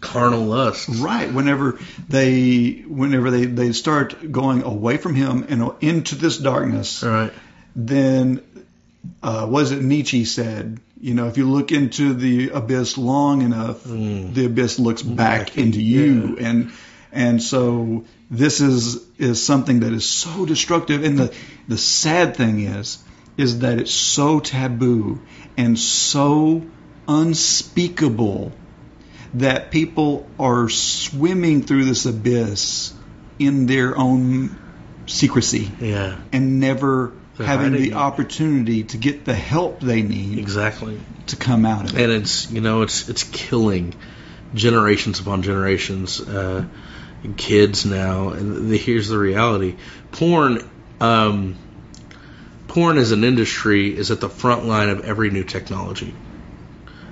Carnal 0.00 0.44
lust. 0.44 0.88
Right. 0.88 1.32
Whenever 1.32 1.78
they 2.08 2.84
whenever 2.86 3.30
they, 3.30 3.46
they 3.46 3.72
start 3.72 4.30
going 4.32 4.62
away 4.62 4.96
from 4.96 5.14
him 5.14 5.46
and 5.48 5.70
into 5.80 6.14
this 6.14 6.38
darkness, 6.38 7.02
Right. 7.02 7.32
then 7.74 8.42
uh, 9.22 9.46
was 9.50 9.72
it 9.72 9.82
Nietzsche 9.82 10.24
said? 10.24 10.80
You 11.00 11.14
know, 11.14 11.26
if 11.28 11.36
you 11.36 11.50
look 11.50 11.70
into 11.72 12.14
the 12.14 12.50
abyss 12.50 12.96
long 12.96 13.42
enough, 13.42 13.84
the 13.84 14.46
abyss 14.46 14.78
looks 14.78 15.02
back, 15.02 15.46
Back, 15.48 15.58
into 15.58 15.82
you, 15.82 16.38
and 16.40 16.72
and 17.12 17.42
so 17.42 18.04
this 18.30 18.60
is 18.60 19.04
is 19.18 19.44
something 19.44 19.80
that 19.80 19.92
is 19.92 20.08
so 20.08 20.46
destructive. 20.46 21.04
And 21.04 21.18
the 21.18 21.34
the 21.68 21.76
sad 21.76 22.36
thing 22.36 22.60
is, 22.60 22.98
is 23.36 23.58
that 23.58 23.78
it's 23.80 23.92
so 23.92 24.40
taboo 24.40 25.20
and 25.58 25.78
so 25.78 26.62
unspeakable 27.06 28.52
that 29.34 29.70
people 29.70 30.28
are 30.38 30.68
swimming 30.68 31.62
through 31.62 31.84
this 31.84 32.06
abyss 32.06 32.92
in 33.38 33.66
their 33.66 33.96
own 33.98 34.56
secrecy 35.06 35.70
Yeah. 35.80 36.16
and 36.32 36.60
never 36.60 37.12
They're 37.36 37.46
having 37.46 37.72
the 37.72 37.88
it. 37.90 37.94
opportunity 37.94 38.84
to 38.84 38.96
get 38.96 39.24
the 39.24 39.34
help 39.34 39.80
they 39.80 40.02
need 40.02 40.38
Exactly. 40.38 41.00
to 41.26 41.36
come 41.36 41.66
out 41.66 41.90
of 41.90 41.98
it. 41.98 42.02
and 42.02 42.12
it's 42.12 42.50
you 42.50 42.60
know 42.60 42.82
it's 42.82 43.08
it's 43.08 43.24
killing 43.24 43.94
generations 44.54 45.18
upon 45.20 45.42
generations 45.42 46.20
uh, 46.20 46.64
kids 47.36 47.84
now 47.84 48.28
and 48.28 48.68
the, 48.70 48.76
here's 48.78 49.08
the 49.08 49.18
reality 49.18 49.74
porn 50.12 50.58
um, 51.00 51.56
porn 52.68 52.98
as 52.98 53.10
an 53.12 53.24
industry 53.24 53.94
is 53.96 54.10
at 54.10 54.20
the 54.20 54.28
front 54.28 54.64
line 54.64 54.88
of 54.90 55.04
every 55.04 55.30
new 55.30 55.42
technology 55.44 56.14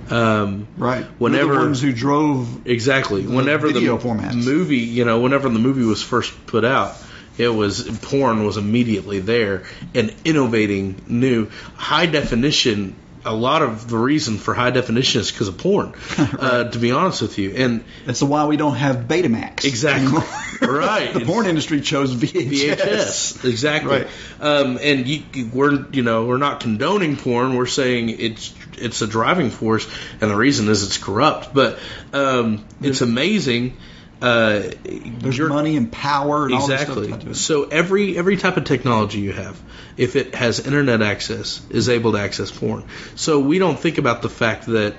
um, 0.09 0.67
Right. 0.77 1.05
Whenever- 1.19 1.53
the 1.53 1.59
ones 1.59 1.81
who 1.81 1.93
drove. 1.93 2.47
exactly 2.67 3.25
whenever 3.25 3.67
the 3.67 3.73
video 3.79 3.97
formats. 3.97 4.35
movie 4.35 4.77
you 4.77 5.05
know 5.05 5.19
whenever 5.19 5.49
the 5.49 5.59
movie 5.59 5.83
was 5.83 6.01
first 6.01 6.33
put 6.45 6.65
out 6.65 6.95
it 7.37 7.49
was 7.49 7.83
porn 8.01 8.45
was 8.45 8.57
immediately 8.57 9.19
there 9.19 9.63
and 9.95 10.13
innovating 10.25 10.95
new 11.07 11.47
high 11.75 12.05
definition 12.05 12.95
a 13.25 13.33
lot 13.33 13.61
of 13.61 13.89
the 13.89 13.97
reason 13.97 14.37
for 14.37 14.53
high 14.53 14.71
definition 14.71 15.21
is 15.21 15.31
because 15.31 15.47
of 15.47 15.57
porn 15.57 15.93
uh, 16.17 16.65
to 16.65 16.79
be 16.79 16.91
honest 16.91 17.21
with 17.21 17.37
you 17.37 17.51
and 17.51 17.83
That's 18.05 18.21
why 18.21 18.45
we 18.45 18.57
don't 18.57 18.75
have 18.75 19.07
Betamax. 19.07 19.65
Exactly. 19.65 20.21
Right. 20.61 21.13
the 21.13 21.19
porn 21.25 21.45
industry 21.45 21.81
chose 21.81 22.15
VHS. 22.15 22.75
VHS, 22.77 23.45
exactly. 23.49 24.03
Right. 24.03 24.07
Um, 24.39 24.79
and 24.81 25.05
you, 25.05 25.49
we're 25.51 25.87
you 25.91 26.03
know 26.03 26.25
we're 26.25 26.37
not 26.37 26.61
condoning 26.61 27.17
porn. 27.17 27.55
We're 27.55 27.65
saying 27.65 28.09
it's 28.11 28.53
it's 28.77 29.01
a 29.01 29.07
driving 29.07 29.49
force, 29.49 29.85
and 30.21 30.31
the 30.31 30.35
reason 30.35 30.69
is 30.69 30.83
it's 30.83 30.97
corrupt. 30.97 31.53
But 31.53 31.79
um, 32.13 32.65
it's 32.81 33.01
amazing. 33.01 33.75
Uh, 34.23 34.71
There's 34.85 35.37
money 35.37 35.75
and 35.75 35.91
power 35.91 36.45
and 36.45 36.53
exactly. 36.53 37.07
stuff. 37.07 37.19
tied 37.19 37.25
to 37.25 37.31
it. 37.31 37.35
So 37.35 37.65
every 37.65 38.17
every 38.17 38.37
type 38.37 38.55
of 38.55 38.63
technology 38.63 39.19
you 39.19 39.33
have, 39.33 39.61
if 39.97 40.15
it 40.15 40.33
has 40.33 40.61
internet 40.61 41.01
access, 41.01 41.61
is 41.69 41.89
able 41.89 42.13
to 42.13 42.19
access 42.19 42.49
porn. 42.49 42.85
So 43.15 43.39
we 43.39 43.59
don't 43.59 43.77
think 43.77 43.97
about 43.97 44.21
the 44.21 44.29
fact 44.29 44.67
that 44.67 44.95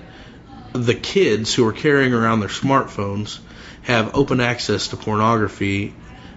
the 0.74 0.94
kids 0.94 1.54
who 1.54 1.66
are 1.66 1.72
carrying 1.72 2.12
around 2.12 2.40
their 2.40 2.50
smartphones 2.50 3.38
have 3.82 4.14
open 4.14 4.40
access 4.40 4.88
to 4.88 4.98
pornography 4.98 5.94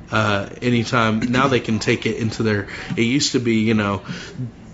uh, 0.09 0.47
anytime. 0.61 1.19
Now 1.19 1.49
they 1.49 1.59
can 1.59 1.79
take 1.79 2.05
it 2.05 2.15
into 2.15 2.43
their. 2.43 2.69
It 2.95 3.01
used 3.01 3.33
to 3.33 3.39
be, 3.39 3.55
you 3.55 3.73
know, 3.73 4.03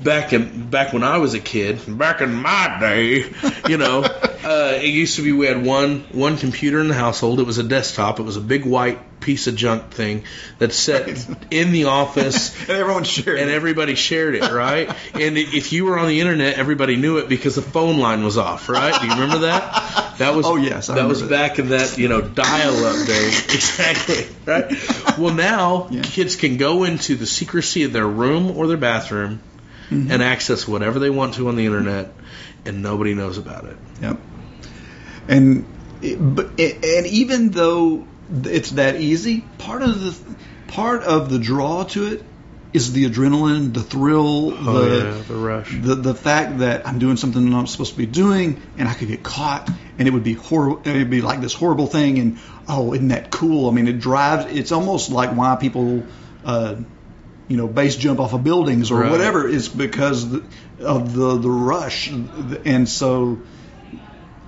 back 0.01 0.33
in 0.33 0.69
back 0.69 0.93
when 0.93 1.03
I 1.03 1.17
was 1.17 1.33
a 1.33 1.39
kid, 1.39 1.79
back 1.97 2.21
in 2.21 2.33
my 2.33 2.77
day, 2.79 3.25
you 3.67 3.77
know, 3.77 4.03
uh, 4.43 4.73
it 4.81 4.87
used 4.87 5.15
to 5.17 5.23
be 5.23 5.31
we 5.31 5.45
had 5.47 5.63
one 5.65 6.01
one 6.11 6.37
computer 6.37 6.79
in 6.79 6.87
the 6.87 6.93
household. 6.93 7.39
It 7.39 7.45
was 7.45 7.57
a 7.57 7.63
desktop. 7.63 8.19
It 8.19 8.23
was 8.23 8.37
a 8.37 8.41
big 8.41 8.65
white 8.65 8.99
piece 9.19 9.47
of 9.47 9.55
junk 9.55 9.89
thing 9.91 10.25
that 10.59 10.73
sat 10.73 11.07
in 11.49 11.71
the 11.71 11.85
office 11.85 12.53
And 12.67 12.71
everyone 12.71 13.05
shared. 13.05 13.39
and 13.39 13.49
it. 13.49 13.53
everybody 13.53 13.95
shared 13.95 14.35
it, 14.35 14.51
right? 14.51 14.89
and 15.13 15.37
if 15.37 15.71
you 15.71 15.85
were 15.85 15.97
on 15.97 16.07
the 16.09 16.19
internet, 16.19 16.57
everybody 16.59 16.97
knew 16.97 17.19
it 17.19 17.29
because 17.29 17.55
the 17.55 17.61
phone 17.61 17.99
line 17.99 18.25
was 18.25 18.37
off, 18.37 18.67
right? 18.67 18.99
Do 18.99 19.07
you 19.07 19.13
remember 19.13 19.39
that? 19.39 20.17
That 20.17 20.35
was 20.35 20.45
Oh, 20.45 20.57
yes, 20.57 20.89
I 20.89 20.95
that 20.95 21.07
was 21.07 21.21
that. 21.21 21.29
back 21.29 21.57
in 21.57 21.69
that 21.69 21.97
you 21.97 22.09
know 22.09 22.19
dial-up 22.19 23.07
day, 23.07 23.27
exactly, 23.49 24.25
right? 24.45 25.17
Well, 25.17 25.33
now 25.33 25.87
Yeah. 25.89 26.01
kids 26.01 26.35
can 26.35 26.57
go 26.57 26.83
into 26.83 27.15
the 27.15 27.25
secrecy 27.25 27.83
of 27.83 27.93
their 27.93 28.05
room 28.07 28.57
or 28.57 28.67
their 28.67 28.75
bathroom 28.77 29.39
Mm-hmm. 29.89 30.11
and 30.11 30.23
access 30.23 30.67
whatever 30.67 30.99
they 30.99 31.09
want 31.09 31.35
to 31.35 31.47
on 31.49 31.55
the 31.55 31.65
internet, 31.65 32.13
and 32.65 32.81
nobody 32.81 33.13
knows 33.13 33.37
about 33.37 33.65
it. 33.65 33.77
Yep. 34.01 34.17
And 35.27 35.65
but 36.35 36.59
and 36.59 37.05
even 37.07 37.49
though 37.49 38.07
it's 38.43 38.71
that 38.71 38.95
easy, 38.95 39.41
part 39.57 39.81
of 39.81 39.99
the 39.99 40.35
part 40.67 41.03
of 41.03 41.29
the 41.29 41.39
draw 41.39 41.83
to 41.83 42.07
it 42.07 42.23
is 42.73 42.91
the 42.91 43.07
adrenaline, 43.07 43.71
the 43.73 43.83
thrill, 43.83 44.49
the 44.49 44.57
Oh, 44.71 44.97
yeah, 44.97 45.21
the 45.27 45.35
rush. 45.35 45.77
the 45.79 45.95
the 45.95 46.15
fact 46.15 46.59
that 46.59 46.87
I'm 46.87 46.97
doing 46.97 47.17
something 47.17 47.49
that 47.49 47.55
I'm 47.55 47.67
supposed 47.67 47.91
to 47.91 47.97
be 47.97 48.07
doing, 48.07 48.61
and 48.77 48.87
I 48.87 48.93
could 48.95 49.07
get 49.09 49.21
caught, 49.21 49.69
and 49.99 50.07
it 50.07 50.11
would 50.11 50.23
be 50.23 50.33
horrible. 50.33 50.81
It'd 50.85 51.09
be 51.09 51.21
like 51.21 51.39
this 51.41 51.53
horrible 51.53 51.87
thing, 51.87 52.17
and 52.19 52.39
oh, 52.67 52.93
isn't 52.93 53.09
that 53.09 53.29
cool? 53.29 53.69
I 53.69 53.73
mean, 53.73 53.87
it 53.87 53.99
drives. 53.99 54.51
It's 54.51 54.71
almost 54.71 55.11
like 55.11 55.35
why 55.35 55.55
people, 55.57 56.03
uh, 56.43 56.77
you 57.53 57.57
know, 57.57 57.67
base 57.67 57.95
jump 57.97 58.19
off 58.19 58.33
of 58.33 58.43
buildings 58.43 58.89
or 58.89 59.01
Right. 59.01 59.11
whatever 59.11 59.47
is 59.47 59.69
because 59.69 60.23
of 60.79 61.13
the 61.13 61.37
the 61.37 61.51
rush, 61.51 62.09
and 62.65 62.89
so 62.89 63.37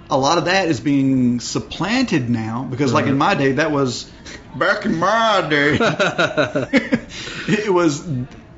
a 0.10 0.18
lot 0.18 0.40
of 0.40 0.46
that 0.46 0.68
is 0.70 0.80
being 0.80 1.40
supplanted 1.40 2.32
now 2.32 2.64
because 2.64 2.94
like 2.94 3.06
in 3.06 3.16
my 3.20 3.36
day 3.36 3.52
that 3.54 3.72
was 3.72 4.10
back 4.56 4.86
in 4.86 4.96
my 4.98 5.46
day 5.48 5.78
it 7.48 7.72
was 7.72 8.04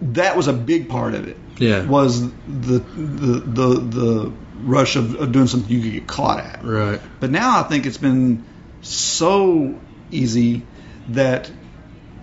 that 0.01 0.37
was 0.37 0.47
a 0.47 0.53
big 0.53 0.87
part 0.87 1.13
of 1.13 1.27
it 1.27 1.35
Yeah. 1.57 1.83
was 1.85 2.21
the 2.21 2.79
the 2.79 3.33
the, 3.59 3.67
the 3.99 4.31
rush 4.63 4.95
of, 4.95 5.15
of 5.15 5.33
doing 5.33 5.47
something 5.47 5.69
you 5.69 5.81
could 5.81 5.91
get 5.93 6.07
caught 6.07 6.39
at 6.39 6.63
Right. 6.63 7.01
but 7.19 7.31
now 7.31 7.59
I 7.59 7.63
think 7.63 7.85
it's 7.85 7.97
been 7.97 8.45
so 8.81 9.75
easy 10.09 10.61
that 11.09 11.51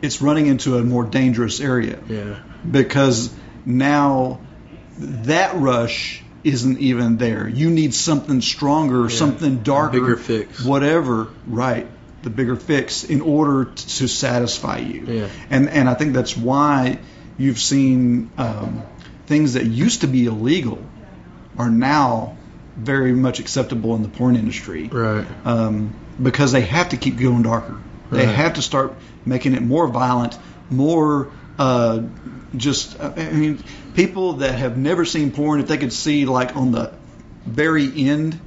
it's 0.04 0.20
running 0.22 0.46
into 0.46 0.76
a 0.78 0.82
more 0.84 1.04
dangerous 1.04 1.60
area 1.60 1.98
Yeah. 2.08 2.36
because 2.78 3.32
now 3.64 4.40
that 4.98 5.56
rush 5.56 6.22
isn't 6.44 6.78
even 6.78 7.16
there. 7.16 7.48
You 7.48 7.70
need 7.70 7.94
something 7.94 8.40
stronger, 8.42 9.08
something 9.08 9.62
darker, 9.62 9.92
bigger 10.00 10.16
fix. 10.16 10.62
whatever. 10.64 11.28
Right, 11.46 11.86
the 12.22 12.30
bigger 12.30 12.56
fix 12.56 13.02
in 13.04 13.20
order 13.22 13.64
to 13.98 14.06
satisfy 14.08 14.78
you. 14.78 15.04
Yeah. 15.08 15.28
And 15.50 15.68
and 15.70 15.88
I 15.88 15.94
think 15.94 16.12
that's 16.12 16.36
why 16.36 16.98
you've 17.38 17.58
seen 17.58 18.30
um, 18.36 18.82
things 19.26 19.54
that 19.54 19.64
used 19.64 20.02
to 20.02 20.06
be 20.06 20.26
illegal 20.26 20.78
are 21.58 21.70
now 21.70 22.36
very 22.76 23.12
much 23.12 23.40
acceptable 23.40 23.94
in 23.96 24.02
the 24.02 24.08
porn 24.08 24.36
industry 24.36 24.88
Right. 24.92 25.26
um, 25.46 25.94
because 26.22 26.52
they 26.52 26.60
have 26.62 26.88
to 26.90 26.96
keep 26.96 27.18
going 27.18 27.42
darker. 27.42 27.76
They 28.14 28.26
Right. 28.26 28.34
have 28.34 28.54
to 28.54 28.62
start 28.62 28.94
making 29.26 29.54
it 29.54 29.62
more 29.62 29.86
violent, 29.88 30.38
more 30.70 31.28
uh, 31.58 32.00
just. 32.56 33.00
I 33.00 33.30
mean, 33.30 33.62
people 33.94 34.34
that 34.34 34.54
have 34.58 34.76
never 34.76 35.04
seen 35.04 35.30
porn, 35.30 35.60
if 35.60 35.66
they 35.68 35.76
could 35.78 35.92
see 35.92 36.24
like 36.24 36.56
on 36.56 36.72
the 36.72 36.92
very 37.46 37.90
end 38.08 38.38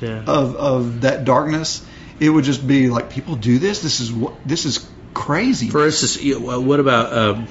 Yeah. 0.00 0.22
of 0.26 0.56
of 0.56 1.00
that 1.02 1.24
darkness, 1.24 1.82
it 2.20 2.30
would 2.30 2.44
just 2.44 2.66
be 2.66 2.88
like 2.88 3.10
people 3.10 3.36
do 3.36 3.58
this. 3.58 3.82
This 3.82 4.00
is 4.00 4.12
what 4.12 4.34
this 4.46 4.64
is 4.64 4.86
crazy. 5.14 5.68
For 5.70 5.84
instance, 5.84 6.18
what 6.38 6.80
about 6.80 7.12
um, 7.12 7.46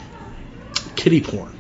kiddie 0.96 1.22
porn? 1.22 1.52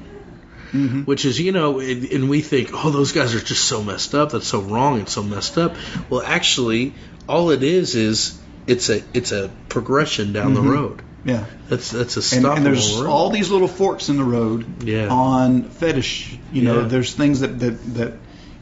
Mm-hmm. 0.73 1.01
Which 1.03 1.23
is, 1.23 1.39
you 1.39 1.51
know, 1.51 1.79
and 1.79 2.03
and 2.11 2.29
we 2.29 2.41
think, 2.41 2.71
oh, 2.73 2.89
those 2.89 3.11
guys 3.13 3.33
are 3.33 3.39
just 3.39 3.63
so 3.65 3.81
messed 3.83 4.13
up. 4.13 4.31
That's 4.31 4.47
so 4.47 4.59
wrong 4.61 4.99
and 4.99 5.07
so 5.09 5.23
messed 5.23 5.57
up. 5.57 5.75
Well, 6.09 6.21
actually, 6.21 6.93
all 7.29 7.51
it 7.51 7.63
is 7.63 7.95
is 7.95 8.37
it's 8.67 8.89
a 8.89 9.01
it's 9.13 9.31
a 9.31 9.49
progression 9.69 10.33
down 10.33 10.53
the 10.53 10.61
road. 10.61 11.01
yeah. 11.23 11.45
That's 11.69 11.91
that's 11.91 12.17
a 12.17 12.19
Mm-hmm. 12.19 12.45
And, 12.45 12.57
and 12.57 12.65
there's 12.65 12.99
all 13.01 13.29
these 13.29 13.49
little 13.49 13.67
forks 13.67 14.09
in 14.09 14.17
the 14.17 14.23
road 14.23 14.83
Yeah. 14.83 15.07
on 15.09 15.63
fetish. 15.63 16.37
You 16.53 16.61
know, 16.63 16.81
Yeah. 16.81 16.87
there's 16.87 17.13
things 17.13 17.39
that, 17.41 17.59
that 17.59 17.93
that 17.95 18.13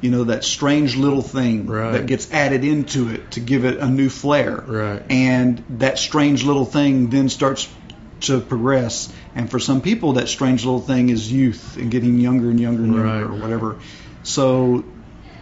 you 0.01 0.12
know 0.12 0.26
that 0.26 0.43
strange 0.43 0.95
little 0.97 1.22
thing 1.22 1.68
Right. 1.68 1.91
that 1.93 2.06
gets 2.08 2.32
added 2.32 2.64
into 2.66 3.10
it 3.10 3.32
to 3.32 3.39
give 3.39 3.66
it 3.66 3.78
a 3.80 3.88
new 3.88 4.10
flair. 4.10 4.56
Right. 4.68 5.01
And 5.10 5.64
that 5.80 5.97
strange 5.99 6.43
little 6.43 6.66
thing 6.66 7.10
then 7.10 7.30
starts 7.30 7.68
to 8.22 8.39
progress. 8.39 9.12
And 9.36 9.49
for 9.49 9.60
some 9.60 9.82
people, 9.82 10.14
that 10.14 10.28
strange 10.30 10.64
little 10.66 10.80
thing 10.82 11.10
is 11.10 11.32
youth 11.32 11.78
and 11.78 11.89
getting 11.91 12.20
younger 12.20 12.49
and 12.49 12.60
younger 12.60 12.84
and 12.84 12.93
younger 12.93 13.08
Right. 13.10 13.24
or 13.24 13.34
whatever. 13.34 13.78
So, 14.24 14.84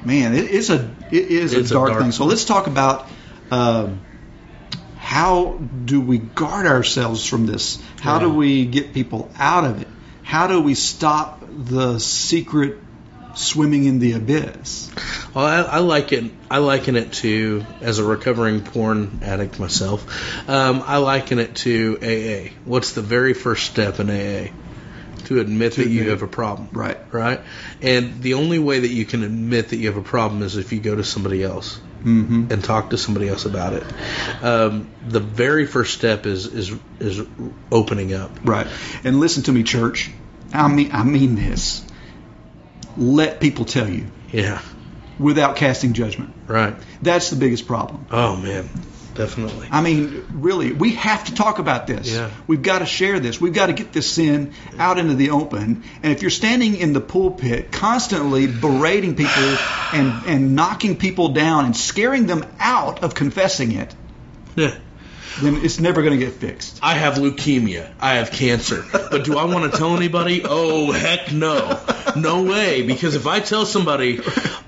man, 0.04 0.34
it 0.34 0.46
is 0.50 0.70
a 0.70 0.90
it 1.12 1.26
is 1.30 1.54
It's 1.54 1.72
a 1.72 1.74
a 1.74 1.78
dark, 1.78 1.90
dark 1.92 2.02
thing. 2.04 2.12
So 2.12 2.26
let's 2.26 2.46
talk 2.46 2.68
about. 2.68 3.08
Um, 3.52 4.00
how 5.12 5.60
do 5.84 6.00
we 6.00 6.20
guard 6.20 6.66
ourselves 6.66 7.26
from 7.26 7.46
this? 7.46 7.84
How 8.00 8.20
do 8.20 8.30
we 8.30 8.66
get 8.66 8.94
people 8.94 9.30
out 9.38 9.66
of 9.66 9.82
it? 9.82 9.90
How 10.24 10.48
do 10.48 10.62
we 10.62 10.74
stop 10.74 11.44
the 11.52 12.00
secret 12.00 12.78
swimming 13.36 13.84
in 13.84 14.00
the 14.00 14.14
abyss? 14.14 14.90
Well, 15.34 15.46
I, 15.46 15.64
I 15.64 15.80
like 15.80 16.14
it. 16.14 16.32
I 16.50 16.60
liken 16.60 16.96
it 16.96 17.12
to 17.26 17.66
as 17.82 18.00
a 18.00 18.06
recovering 18.06 18.62
porn 18.62 19.20
addict 19.22 19.60
myself. 19.60 20.50
Um, 20.50 20.82
I 20.86 20.96
liken 21.00 21.40
it 21.40 21.56
to 21.68 21.98
AA. 22.02 22.54
What's 22.64 22.94
the 22.94 23.02
very 23.02 23.34
first 23.34 23.66
step 23.66 24.00
in 24.00 24.10
AA? 24.10 24.54
To 25.26 25.42
admit 25.42 25.74
that 25.74 25.90
you 25.90 26.12
have 26.12 26.22
a 26.22 26.28
problem. 26.28 26.70
Right. 26.72 26.98
Right. 27.12 27.42
And 27.82 28.24
the 28.24 28.36
only 28.36 28.60
way 28.60 28.80
that 28.80 28.92
you 28.92 29.04
can 29.04 29.24
admit 29.24 29.70
that 29.70 29.76
you 29.76 29.88
have 29.88 29.98
a 29.98 30.08
problem 30.08 30.42
is 30.42 30.56
if 30.56 30.72
you 30.72 30.80
go 30.80 30.96
to 30.96 31.04
somebody 31.04 31.44
else 31.44 31.82
Mm-hmm. 32.04 32.52
and 32.52 32.64
talk 32.64 32.90
to 32.90 32.98
somebody 32.98 33.30
else 33.30 33.46
about 33.46 33.74
it. 33.74 33.84
Um, 34.44 34.90
the 35.08 35.20
very 35.20 35.66
first 35.68 35.94
step 35.94 36.26
is 36.26 36.48
is 36.48 36.72
is 37.00 37.22
opening 37.72 38.14
up. 38.14 38.32
Right. 38.44 38.68
And 39.04 39.20
listen 39.20 39.44
to 39.44 39.52
me, 39.52 39.64
church. 39.64 40.10
I 40.54 40.68
mean, 40.68 40.90
I 40.94 41.04
mean 41.04 41.36
this. 41.36 41.86
Let 42.98 43.40
people 43.40 43.66
tell 43.66 43.88
you 43.88 44.08
Yeah. 44.32 44.62
without 45.20 45.56
casting 45.56 45.94
judgment. 45.94 46.34
Right. 46.48 46.76
That's 47.02 47.30
the 47.30 47.36
biggest 47.38 47.68
problem. 47.68 48.06
Oh 48.12 48.36
man. 48.36 48.68
Definitely. 49.22 49.68
I 49.70 49.82
mean, 49.82 50.26
really, 50.34 50.72
we 50.72 50.96
have 50.96 51.26
to 51.26 51.36
talk 51.36 51.60
about 51.60 51.86
this. 51.86 52.12
Yeah. 52.12 52.32
We've 52.48 52.64
got 52.64 52.80
to 52.80 52.88
share 52.88 53.20
this. 53.20 53.40
We've 53.40 53.54
got 53.54 53.68
to 53.68 53.74
get 53.74 53.94
this 53.94 54.10
sin 54.10 54.54
out 54.80 54.98
into 54.98 55.14
the 55.14 55.30
open. 55.30 55.84
And 56.02 56.12
if 56.12 56.24
you're 56.24 56.32
standing 56.32 56.76
in 56.76 56.94
the 56.94 57.02
pulpit 57.02 57.72
constantly 57.72 58.48
berating 58.48 59.16
people 59.16 59.58
and, 59.94 60.26
and 60.26 60.56
knocking 60.56 60.98
people 60.98 61.30
down 61.30 61.66
and 61.66 61.78
scaring 61.78 62.26
them 62.26 62.46
out 62.60 63.04
of 63.04 63.14
confessing 63.14 63.74
it, 63.74 63.94
Yeah. 64.56 64.76
Then 65.42 65.58
it's 65.58 65.80
never 65.80 66.02
going 66.02 66.20
to 66.20 66.24
get 66.26 66.34
fixed. 66.36 66.80
I 66.82 66.96
have 66.96 67.16
leukemia. 67.16 67.92
I 68.00 68.16
have 68.16 68.32
cancer. 68.32 68.84
But 68.92 69.24
do 69.24 69.38
I 69.38 69.46
want 69.46 69.72
to 69.72 69.78
tell 69.78 69.96
anybody? 69.96 70.42
Oh, 70.44 70.92
heck 70.92 71.32
no. 71.32 71.80
No 72.16 72.44
way. 72.44 72.82
Because 72.86 73.16
if 73.16 73.28
I 73.28 73.40
tell 73.40 73.66
somebody, 73.66 74.20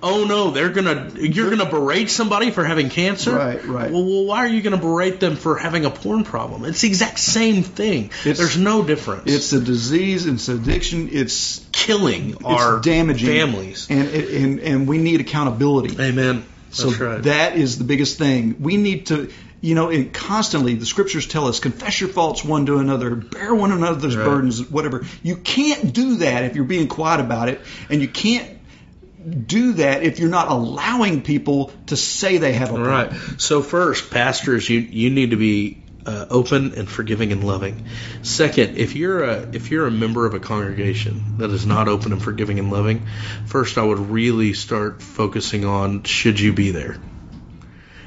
oh 0.01 0.26
no, 0.28 0.51
they're 0.51 0.70
gonna, 0.70 1.11
you're 1.16 1.49
gonna 1.49 1.70
berate 1.70 2.09
somebody 2.09 2.51
for 2.51 2.64
having 2.64 2.89
cancer. 2.89 3.36
Right, 3.36 3.64
right. 3.66 3.91
Well, 3.91 4.05
well 4.05 4.26
why 4.26 4.39
are 4.39 4.47
you 4.47 4.61
gonna 4.61 4.78
berate 4.78 5.20
them 5.20 5.36
for 5.36 5.57
having 5.57 5.86
a 5.86 5.89
porn 5.89 6.24
problem? 6.24 6.64
It's 6.66 6.82
the 6.82 6.88
exact 6.88 7.20
same 7.20 7.64
thing. 7.64 8.05
It's- 8.26 8.38
There's 8.38 8.57
no 8.57 8.84
difference. 8.84 9.24
It's 9.32 9.51
a 9.53 9.59
disease, 9.59 10.26
it's 10.26 10.47
addiction, 10.47 11.09
it's 11.11 11.66
killing 11.72 12.32
it's 12.32 12.43
our 12.45 12.80
damaging 12.80 13.28
families. 13.30 13.88
and 13.89 14.07
and 14.09 14.59
and 14.59 14.88
we 14.88 14.97
need 14.99 15.20
accountability. 15.22 16.01
Amen. 16.01 16.45
So 16.70 16.89
That's 16.89 17.01
right. 17.01 17.24
that 17.24 17.55
is 17.55 17.78
the 17.78 17.84
biggest 17.84 18.18
thing. 18.18 18.55
We 18.59 18.78
need 18.78 19.07
to, 19.07 19.30
you 19.64 19.76
know, 19.76 19.89
and 19.89 20.14
constantly 20.14 20.76
the 20.76 20.86
scriptures 20.86 21.26
tell 21.26 21.47
us 21.47 21.61
confess 21.61 22.01
your 22.01 22.09
faults 22.09 22.43
one 22.43 22.66
to 22.66 22.80
another, 22.80 23.16
bear 23.16 23.55
one 23.55 23.72
another's 23.72 24.18
Right. 24.18 24.26
burdens, 24.26 24.70
whatever. 24.70 25.05
You 25.24 25.38
can't 25.38 25.93
do 25.93 26.18
that 26.18 26.43
if 26.43 26.57
you're 26.57 26.66
being 26.66 26.89
quiet 26.89 27.22
about 27.22 27.47
it, 27.47 27.61
and 27.89 28.01
you 28.01 28.09
can't 28.09 28.45
do 29.47 29.72
that 29.74 30.03
if 30.03 30.20
you're 30.20 30.30
not 30.30 30.49
allowing 30.49 31.22
people 31.22 31.72
to 31.86 31.95
say 31.95 32.39
they 32.39 32.51
have 32.51 32.72
a 32.72 32.74
problem. 32.74 32.89
right. 32.89 33.14
So 33.38 33.61
first, 33.61 34.11
pastors, 34.11 34.70
you 34.70 34.80
you 34.80 35.09
need 35.09 35.30
to 35.30 35.38
be 35.38 35.78
uh, 36.05 36.26
open 36.30 36.74
and 36.76 36.89
forgiving 36.89 37.32
and 37.32 37.41
loving. 37.41 37.82
Second, 38.22 38.76
if 38.78 38.97
you're 38.97 39.24
a 39.24 39.47
if 39.53 39.72
you're 39.72 39.88
a 39.88 39.91
member 39.91 40.26
of 40.26 40.34
a 40.34 40.41
congregation 40.41 41.38
that 41.38 41.51
is 41.51 41.66
not 41.66 41.88
open 41.88 42.11
and 42.11 42.22
forgiving 42.22 42.59
and 42.59 42.70
loving, 42.70 43.05
first 43.45 43.78
I 43.78 43.84
would 43.84 43.99
really 44.11 44.51
start 44.51 45.01
focusing 45.01 45.64
on 45.64 46.03
should 46.03 46.38
you 46.38 46.51
be 46.51 46.72
there. 46.72 46.97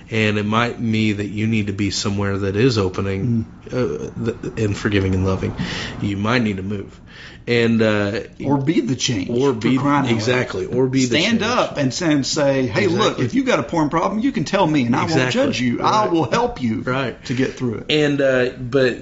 And 0.09 0.39
it 0.39 0.45
might 0.47 0.81
be 0.81 1.13
that 1.15 1.27
you 1.27 1.49
need 1.49 1.67
to 1.67 1.73
be 1.73 1.91
somewhere 1.91 2.39
that 2.39 2.55
is 2.55 2.79
opening 2.79 3.51
uh, 3.73 4.11
th- 4.15 4.57
and 4.57 4.77
forgiving 4.77 5.15
and 5.15 5.25
loving. 5.27 5.57
You 5.99 6.17
might 6.17 6.43
need 6.43 6.59
to 6.59 6.63
move, 6.63 7.01
and 7.49 7.83
uh, 7.83 8.21
Or 8.45 8.59
be 8.59 8.81
the 8.81 8.95
change. 8.95 9.31
or 9.31 9.53
be 9.53 9.75
exactly, 9.77 10.67
or 10.67 10.87
be 10.87 11.07
the 11.07 11.19
Stand 11.19 11.43
up 11.43 11.77
and 11.77 11.93
say, 11.93 12.13
and 12.13 12.25
say, 12.25 12.67
hey, 12.67 12.87
look, 12.87 13.19
if 13.19 13.35
you 13.35 13.43
got 13.43 13.59
a 13.59 13.65
porn 13.65 13.91
problem, 13.91 14.21
you 14.21 14.31
can 14.31 14.45
tell 14.45 14.65
me, 14.65 14.87
and 14.87 14.95
I 14.95 15.07
won't 15.07 15.33
judge 15.33 15.61
you. 15.61 15.83
I 15.83 16.07
will 16.07 16.31
help 16.31 16.63
you 16.63 16.83
Right. 16.83 17.23
to 17.25 17.35
get 17.35 17.55
through 17.55 17.79
it. 17.79 17.87
And 17.91 18.21
uh, 18.21 18.51
but 18.51 18.99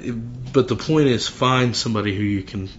but 0.55 0.69
the 0.69 0.77
point 0.77 1.09
is 1.09 1.29
find 1.29 1.77
somebody 1.77 2.17
who 2.17 2.23
you 2.23 2.43
can 2.43 2.71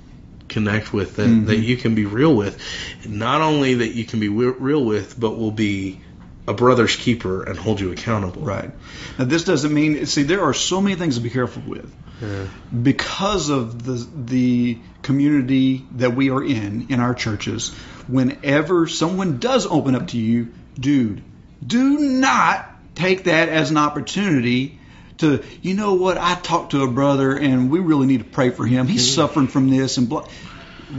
connect 0.50 0.94
with 0.94 1.18
that, 1.18 1.28
Mm-hmm. 1.28 1.46
that 1.46 1.58
you 1.58 1.78
can 1.78 1.94
be 1.94 2.06
real 2.06 2.34
with. 2.36 2.60
Not 3.08 3.42
only 3.42 3.76
that 3.76 3.90
you 3.90 4.06
can 4.06 4.20
be 4.20 4.30
real 4.30 4.84
with, 4.84 5.20
but 5.20 5.38
will 5.38 5.52
be 5.52 6.02
a 6.48 6.54
brother's 6.54 6.96
keeper 6.96 7.44
and 7.44 7.58
hold 7.58 7.80
you 7.80 7.92
accountable. 7.92 8.42
Right. 8.44 8.72
Now, 9.18 9.26
this 9.26 9.44
doesn't 9.44 9.74
mean. 9.74 10.06
See, 10.06 10.24
there 10.24 10.44
are 10.44 10.54
so 10.54 10.80
many 10.82 10.96
things 10.96 11.16
to 11.16 11.22
be 11.22 11.30
careful 11.32 11.64
with 11.68 11.92
Yeah. 12.22 12.46
because 12.84 13.50
of 13.50 13.84
the 13.84 14.06
the 14.16 14.78
community 15.02 15.86
that 15.98 16.16
we 16.16 16.30
are 16.30 16.44
in 16.44 16.88
in 16.90 17.00
our 17.00 17.14
churches. 17.14 17.74
Whenever 18.08 18.88
someone 18.88 19.40
does 19.40 19.66
open 19.66 19.96
up 19.96 20.08
to 20.10 20.18
you, 20.18 20.50
dude, 20.80 21.22
do 21.66 21.98
not 22.00 22.70
take 22.96 23.24
that 23.26 23.50
as 23.50 23.72
an 23.72 23.78
opportunity 23.78 24.80
to, 25.18 25.44
you 25.62 25.74
know 25.74 25.94
what? 25.96 26.18
I 26.18 26.36
talked 26.36 26.72
to 26.72 26.84
a 26.84 26.88
brother 26.92 27.36
and 27.38 27.70
we 27.72 27.80
really 27.80 28.06
need 28.06 28.20
to 28.20 28.26
pray 28.26 28.50
for 28.52 28.66
him. 28.66 28.88
He's 28.88 29.14
suffering 29.14 29.48
from 29.48 29.70
this 29.70 29.98
and 29.98 30.08
blah. 30.10 30.28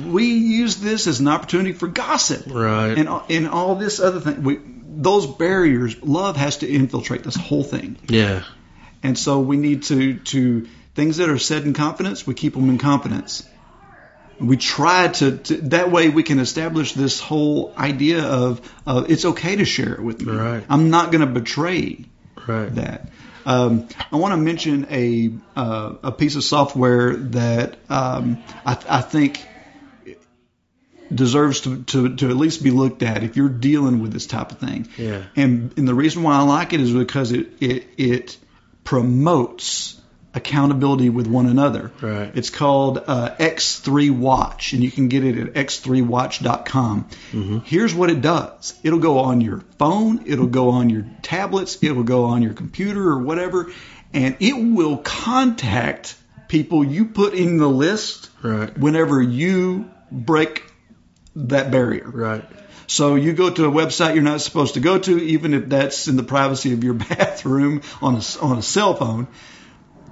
We 0.07 0.25
use 0.27 0.77
this 0.77 1.07
as 1.07 1.21
an 1.21 1.29
opportunity 1.29 1.73
for 1.73 1.87
gossip 1.87 2.45
Right. 2.53 2.99
and 2.99 3.09
and 3.31 3.49
all 3.49 3.77
this 3.77 4.01
other 4.01 4.21
thing. 4.21 4.43
We, 4.43 4.59
those 5.03 5.27
barriers, 5.27 6.03
love 6.03 6.37
has 6.37 6.59
to 6.59 6.69
infiltrate 6.69 7.23
this 7.23 7.37
whole 7.37 7.63
thing. 7.63 7.97
Yeah. 8.09 8.43
And 9.03 9.19
so 9.19 9.41
we 9.41 9.57
need 9.57 9.85
to 9.85 10.19
to 10.19 10.67
things 10.95 11.19
that 11.19 11.29
are 11.29 11.39
said 11.39 11.65
in 11.65 11.75
confidence, 11.75 12.27
we 12.27 12.35
keep 12.35 12.55
them 12.55 12.69
in 12.71 12.79
confidence. 12.79 13.49
We 14.39 14.57
try 14.59 15.09
to, 15.09 15.39
to 15.39 15.57
that 15.69 15.91
way 15.91 16.11
we 16.11 16.23
can 16.23 16.39
establish 16.39 16.93
this 16.93 17.21
whole 17.21 17.73
idea 17.77 18.23
of 18.23 18.61
uh, 18.87 19.05
it's 19.09 19.25
okay 19.25 19.57
to 19.57 19.65
share 19.65 19.95
it 19.95 20.03
with 20.03 20.21
me. 20.21 20.33
Right. 20.35 20.63
I'm 20.69 20.91
not 20.91 21.11
going 21.11 21.23
to 21.27 21.33
betray 21.41 22.05
Right. 22.47 22.75
that. 22.75 23.09
Um, 23.47 23.89
I 24.13 24.17
want 24.17 24.33
to 24.33 24.37
mention 24.37 24.87
a 24.91 25.31
uh, 25.57 25.95
a 26.03 26.13
piece 26.13 26.37
of 26.37 26.45
software 26.45 27.17
that 27.17 27.77
um, 27.89 28.43
I, 28.65 28.77
I 28.89 29.01
think 29.01 29.41
deserves 31.17 31.63
to, 31.63 31.83
to, 31.85 32.17
to 32.17 32.29
at 32.31 32.37
least 32.37 32.63
be 32.63 32.71
looked 32.71 33.03
at 33.03 33.23
if 33.23 33.37
you're 33.37 33.49
dealing 33.49 34.01
with 34.01 34.13
this 34.13 34.27
type 34.27 34.53
of 34.53 34.59
thing. 34.59 34.89
Yeah. 34.97 35.25
And 35.35 35.73
and 35.77 35.89
the 35.89 35.95
reason 35.95 36.23
why 36.23 36.37
I 36.37 36.43
like 36.43 36.73
it 36.73 36.81
is 36.81 36.93
because 36.93 37.33
it 37.33 37.49
it, 37.61 37.87
it 37.97 38.39
promotes 38.85 40.01
accountability 40.35 41.09
with 41.09 41.27
one 41.27 41.47
another. 41.47 41.91
Right. 42.03 42.31
It's 42.35 42.51
called 42.51 43.03
uh, 43.07 43.35
X3 43.39 44.11
Watch, 44.11 44.75
and 44.75 44.85
you 44.85 44.91
can 44.91 45.09
get 45.09 45.25
it 45.25 45.39
at 45.39 45.55
x3watch.com. 45.55 47.09
Mm-hmm. 47.33 47.59
Here's 47.65 47.95
what 47.95 48.11
it 48.11 48.21
does 48.21 48.79
it'll 48.83 48.99
go 48.99 49.19
on 49.21 49.41
your 49.41 49.61
phone, 49.79 50.25
it'll 50.27 50.47
go 50.47 50.71
on 50.71 50.91
your 50.91 51.07
tablets, 51.23 51.79
it 51.83 51.93
will 51.93 52.03
go 52.05 52.25
on 52.25 52.43
your 52.43 52.53
computer 52.53 53.09
or 53.09 53.19
whatever, 53.19 53.71
and 54.13 54.37
it 54.41 54.53
will 54.55 54.99
contact 54.99 56.17
people 56.49 56.85
you 56.85 57.07
put 57.07 57.35
in 57.35 57.57
the 57.59 57.69
list 57.69 58.31
Right. 58.43 58.77
whenever 58.79 59.21
you 59.21 59.91
break 60.13 60.63
that 61.37 61.71
barrier. 61.71 62.09
Right. 62.09 62.45
So 62.87 63.17
you 63.17 63.33
go 63.33 63.51
to 63.51 63.67
a 63.67 63.71
website 63.71 64.15
you're 64.15 64.23
not 64.23 64.41
supposed 64.41 64.75
to 64.75 64.81
go 64.81 64.99
to, 64.99 65.19
even 65.19 65.55
if 65.55 65.69
that's 65.69 66.09
in 66.09 66.17
the 66.17 66.23
privacy 66.23 66.73
of 66.73 66.85
your 66.85 66.95
bathroom 67.09 67.83
on 68.01 68.17
a, 68.17 68.23
on 68.41 68.59
a 68.59 68.63
cell 68.63 68.95
phone. 68.95 69.29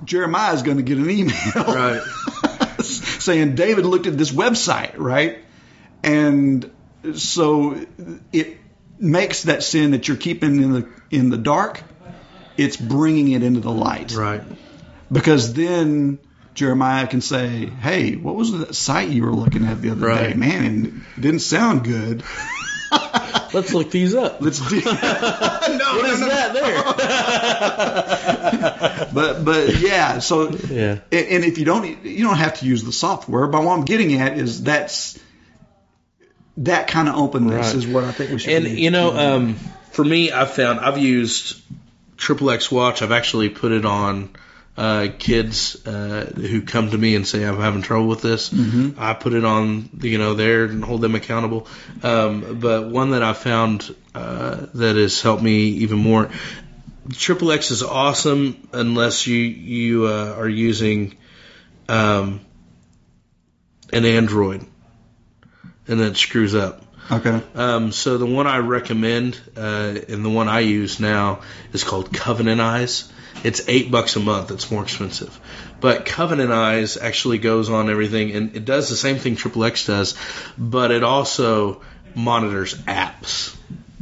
Jeremiah 0.04 0.52
is 0.54 0.62
going 0.62 0.76
to 0.76 0.82
get 0.82 0.98
an 0.98 1.08
email 1.08 1.34
Right. 1.56 2.02
saying 2.82 3.54
David 3.54 3.86
looked 3.86 4.06
at 4.06 4.18
this 4.18 4.30
website, 4.30 4.94
right? 4.98 5.38
And 6.02 6.70
so 7.14 7.86
it 8.32 8.58
makes 8.98 9.44
that 9.44 9.62
sin 9.62 9.92
that 9.92 10.08
you're 10.08 10.16
keeping 10.16 10.62
in 10.62 10.72
the 10.72 10.88
in 11.10 11.30
the 11.30 11.38
dark, 11.38 11.82
it's 12.56 12.76
bringing 12.76 13.32
it 13.32 13.42
into 13.42 13.60
the 13.60 13.70
light. 13.70 14.12
Right. 14.14 14.42
Because 15.10 15.54
then 15.54 16.18
Jeremiah 16.54 17.06
can 17.06 17.20
say, 17.20 17.66
"Hey, 17.66 18.14
what 18.16 18.34
was 18.36 18.52
that 18.52 18.74
site 18.74 19.08
you 19.10 19.24
were 19.24 19.32
looking 19.34 19.66
at 19.66 19.82
the 19.82 19.90
other 19.90 20.14
day, 20.14 20.34
man? 20.34 21.02
It 21.16 21.20
didn't 21.20 21.40
sound 21.40 21.84
good." 21.84 22.22
Let's 23.52 23.72
look 23.74 23.90
these 23.90 24.14
up. 24.14 24.40
Let's 24.40 24.58
do. 24.68 24.80
no, 24.80 24.90
What 24.90 26.10
is 26.10 26.20
that 26.20 26.52
there? 26.54 26.84
But 29.14 29.44
but 29.44 29.76
yeah, 29.80 30.18
so 30.18 30.50
Yeah. 30.50 30.98
and 31.12 31.26
and 31.26 31.44
if 31.44 31.58
you 31.58 31.64
don't 31.64 32.04
you 32.04 32.24
don't 32.24 32.36
have 32.36 32.58
to 32.60 32.66
use 32.66 32.82
the 32.82 32.92
software. 32.92 33.46
But 33.46 33.62
what 33.62 33.78
I'm 33.78 33.84
getting 33.84 34.14
at 34.20 34.36
is 34.38 34.62
that's 34.62 35.18
that 36.58 36.86
kind 36.88 37.08
of 37.08 37.16
openness 37.16 37.66
Right. 37.68 37.74
is 37.76 37.86
what 37.86 38.04
I 38.04 38.12
think 38.12 38.30
we 38.30 38.38
should. 38.38 38.52
And 38.54 38.64
be. 38.64 38.80
you 38.80 38.90
know, 38.90 39.16
um, 39.16 39.54
for 39.92 40.04
me, 40.04 40.30
I've 40.32 40.52
found 40.52 40.80
I've 40.80 40.98
used 40.98 41.60
Triple 42.16 42.50
X 42.50 42.70
Watch. 42.70 43.02
I've 43.02 43.12
actually 43.12 43.48
put 43.50 43.72
it 43.72 43.84
on 43.84 44.30
uh, 44.76 45.08
kids 45.18 45.86
uh, 45.86 46.32
who 46.34 46.62
come 46.62 46.90
to 46.90 46.98
me 46.98 47.14
and 47.14 47.26
say 47.26 47.44
I'm 47.44 47.60
having 47.60 47.82
trouble 47.82 48.08
with 48.08 48.22
this. 48.22 48.50
Mm-hmm. 48.50 48.98
I 48.98 49.14
put 49.14 49.32
it 49.32 49.44
on, 49.44 49.88
you 50.00 50.18
know, 50.18 50.34
there 50.34 50.64
and 50.64 50.84
hold 50.84 51.00
them 51.00 51.14
accountable. 51.14 51.68
Um, 52.02 52.58
but 52.58 52.88
one 52.88 53.12
that 53.12 53.22
I 53.22 53.34
found 53.34 53.94
uh, 54.14 54.66
that 54.74 54.96
has 54.96 55.20
helped 55.22 55.42
me 55.42 55.68
even 55.68 55.98
more. 55.98 56.30
Triple 57.12 57.52
X 57.52 57.70
is 57.70 57.82
awesome 57.82 58.68
unless 58.72 59.26
you 59.26 59.36
you 59.36 60.06
uh, 60.06 60.34
are 60.38 60.48
using 60.48 61.16
um, 61.88 62.40
an 63.92 64.04
Android, 64.06 64.62
and 65.86 66.00
then 66.00 66.12
it 66.12 66.16
screws 66.16 66.54
up. 66.54 66.82
Okay. 67.10 67.42
Um, 67.54 67.92
so 67.92 68.16
the 68.16 68.26
one 68.26 68.46
I 68.46 68.58
recommend 68.58 69.38
uh, 69.56 69.94
and 70.08 70.24
the 70.24 70.30
one 70.30 70.48
I 70.48 70.60
use 70.60 70.98
now 70.98 71.42
is 71.74 71.84
called 71.84 72.12
Covenant 72.12 72.62
Eyes. 72.62 73.12
It's 73.42 73.68
eight 73.68 73.90
bucks 73.90 74.16
a 74.16 74.20
month. 74.20 74.50
It's 74.50 74.70
more 74.70 74.82
expensive, 74.82 75.38
but 75.80 76.06
Covenant 76.06 76.52
Eyes 76.52 76.96
actually 76.96 77.38
goes 77.38 77.68
on 77.68 77.90
everything 77.90 78.32
and 78.32 78.56
it 78.56 78.64
does 78.64 78.88
the 78.88 78.96
same 78.96 79.16
thing 79.16 79.36
Triple 79.36 79.64
X 79.64 79.86
does, 79.86 80.14
but 80.56 80.90
it 80.90 81.02
also 81.02 81.82
monitors 82.14 82.74
apps. 82.74 83.56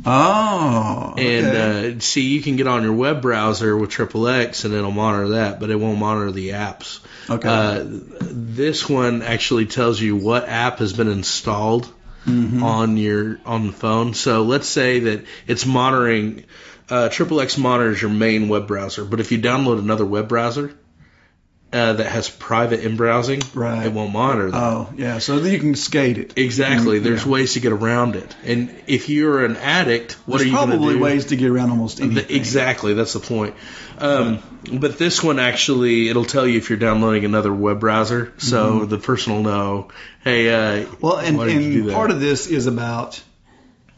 Oh. 0.04 1.10
okay. 1.12 1.38
And 1.38 1.96
uh, 1.96 2.00
see, 2.00 2.22
you 2.28 2.42
can 2.42 2.56
get 2.56 2.66
on 2.66 2.82
your 2.82 2.92
web 2.92 3.22
browser 3.22 3.76
with 3.76 3.90
Triple 3.90 4.26
X 4.28 4.64
and 4.64 4.74
it'll 4.74 4.90
monitor 4.90 5.28
that, 5.30 5.60
but 5.60 5.70
it 5.70 5.76
won't 5.76 5.98
monitor 5.98 6.32
the 6.32 6.50
apps. 6.50 7.00
Okay. 7.30 7.48
Uh, 7.48 7.84
this 8.20 8.88
one 8.88 9.22
actually 9.22 9.66
tells 9.66 10.00
you 10.00 10.16
what 10.16 10.48
app 10.48 10.78
has 10.78 10.92
been 10.92 11.08
installed 11.08 11.92
Mm-hmm. 12.24 12.62
on 12.62 12.96
your 12.98 13.40
on 13.44 13.66
the 13.66 13.72
phone. 13.72 14.14
So 14.14 14.44
let's 14.44 14.68
say 14.68 15.00
that 15.00 15.24
it's 15.48 15.66
monitoring. 15.66 16.44
Uh, 16.92 17.08
Triple 17.08 17.40
X 17.40 17.56
is 17.56 18.02
your 18.02 18.10
main 18.10 18.50
web 18.50 18.66
browser, 18.66 19.02
but 19.02 19.18
if 19.18 19.32
you 19.32 19.38
download 19.38 19.78
another 19.78 20.04
web 20.04 20.28
browser 20.28 20.76
uh, 21.72 21.94
that 21.94 22.06
has 22.06 22.28
private 22.28 22.80
in 22.80 22.98
browsing, 22.98 23.40
Right. 23.54 23.86
it 23.86 23.92
won't 23.94 24.12
monitor 24.12 24.50
that. 24.50 24.62
oh, 24.62 24.92
yeah. 24.94 25.18
So 25.18 25.38
you 25.38 25.58
can 25.58 25.74
skate 25.74 26.18
it. 26.18 26.34
Exactly. 26.36 27.00
Mm, 27.00 27.04
There's 27.04 27.24
yeah. 27.24 27.32
ways 27.32 27.54
to 27.54 27.60
get 27.60 27.72
around 27.72 28.16
it. 28.16 28.36
And 28.44 28.74
if 28.86 29.08
you're 29.08 29.42
an 29.42 29.56
addict, 29.56 30.18
what 30.26 30.36
There's 30.36 30.42
are 30.42 30.50
you 30.50 30.52
going 30.52 30.68
to 30.68 30.76
probably 30.76 30.96
ways 30.96 31.24
to 31.26 31.36
get 31.36 31.48
around 31.48 31.70
almost 31.70 31.98
anything. 32.02 32.36
Exactly, 32.36 32.92
that's 32.92 33.14
the 33.14 33.20
point. 33.20 33.54
Um, 33.96 34.40
but 34.70 34.98
this 34.98 35.22
one 35.22 35.38
actually, 35.38 36.10
it'll 36.10 36.26
tell 36.26 36.46
you 36.46 36.58
if 36.58 36.68
you're 36.68 36.78
downloading 36.78 37.24
another 37.24 37.54
web 37.54 37.80
browser, 37.80 38.34
so 38.36 38.84
the 38.84 38.98
person 38.98 39.32
will 39.32 39.42
know, 39.42 39.88
hey, 40.24 40.50
uh, 40.52 40.84
Mm-hmm. 40.84 40.94
Well, 41.00 41.16
and, 41.16 41.38
why 41.38 41.46
did 41.46 41.62
you 41.62 41.72
do 41.72 41.82
and 41.84 41.94
part 41.94 42.10
of 42.10 42.20
this 42.20 42.48
is 42.48 42.66
about 42.66 43.22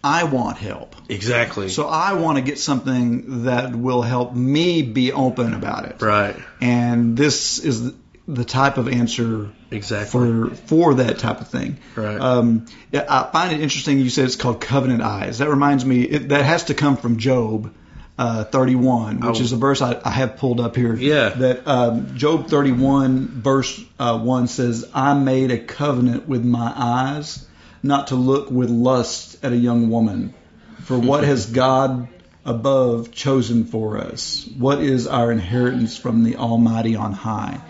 I 0.05 0.25
want 0.25 0.59
help. 0.59 0.95
exactly, 1.09 1.69
So 1.71 1.89
I 1.89 2.13
want 2.13 2.37
to 2.39 2.43
get 2.43 2.59
something 2.59 3.45
that 3.45 3.75
will 3.75 4.03
help 4.03 4.35
me 4.35 4.83
be 4.83 5.13
open 5.13 5.55
about 5.55 5.87
it. 5.87 6.03
right, 6.03 6.37
And 6.61 7.17
this 7.17 7.59
is 7.59 7.93
the 8.29 8.45
type 8.45 8.79
of 8.79 8.89
answer 8.89 9.51
exactly, 9.71 10.09
for 10.49 10.55
for 10.55 10.95
that 10.95 11.19
type 11.19 11.41
of 11.41 11.49
thing. 11.49 11.79
Right. 11.97 12.19
Um, 12.21 12.67
yeah, 12.93 13.05
I 13.09 13.31
find 13.33 13.53
it 13.53 13.61
interesting. 13.61 13.99
You 13.99 14.09
said 14.11 14.25
it's 14.27 14.37
called 14.37 14.61
covenant 14.61 15.03
eyes. 15.03 15.39
That 15.39 15.49
reminds 15.51 15.85
me. 15.85 16.03
It, 16.03 16.29
that 16.31 16.45
has 16.45 16.65
to 16.65 16.75
come 16.75 16.97
from 16.97 17.17
Job. 17.19 17.73
Uh, 18.17 18.45
31, 18.45 19.19
which 19.19 19.41
Oh. 19.41 19.43
is 19.43 19.51
a 19.53 19.57
verse 19.57 19.83
I, 19.83 20.01
I 20.05 20.11
have 20.11 20.37
pulled 20.37 20.61
up 20.61 20.77
here. 20.77 20.95
Yeah. 20.95 21.31
That 21.31 21.67
um, 21.67 22.17
Job 22.17 22.47
31, 22.47 23.43
verse 23.43 23.81
uh, 23.99 24.21
1 24.21 24.47
says, 24.47 24.89
I 24.95 25.15
made 25.15 25.51
a 25.51 25.59
covenant 25.59 26.29
with 26.29 26.45
my 26.45 26.73
eyes 26.77 27.45
not 27.85 28.09
to 28.09 28.17
look 28.17 28.51
with 28.51 28.71
lust 28.71 29.45
at 29.45 29.53
a 29.53 29.57
young 29.57 29.91
woman. 29.91 30.35
For 30.83 30.99
what 30.99 31.25
has 31.25 31.47
God 31.47 32.09
above 32.45 33.13
chosen 33.13 33.65
for 33.65 33.99
us? 33.99 34.49
What 34.59 34.81
is 34.81 35.07
our 35.07 35.31
inheritance 35.31 35.97
from 35.97 36.25
the 36.25 36.37
Almighty 36.37 36.97
on 36.97 37.13
high? 37.13 37.61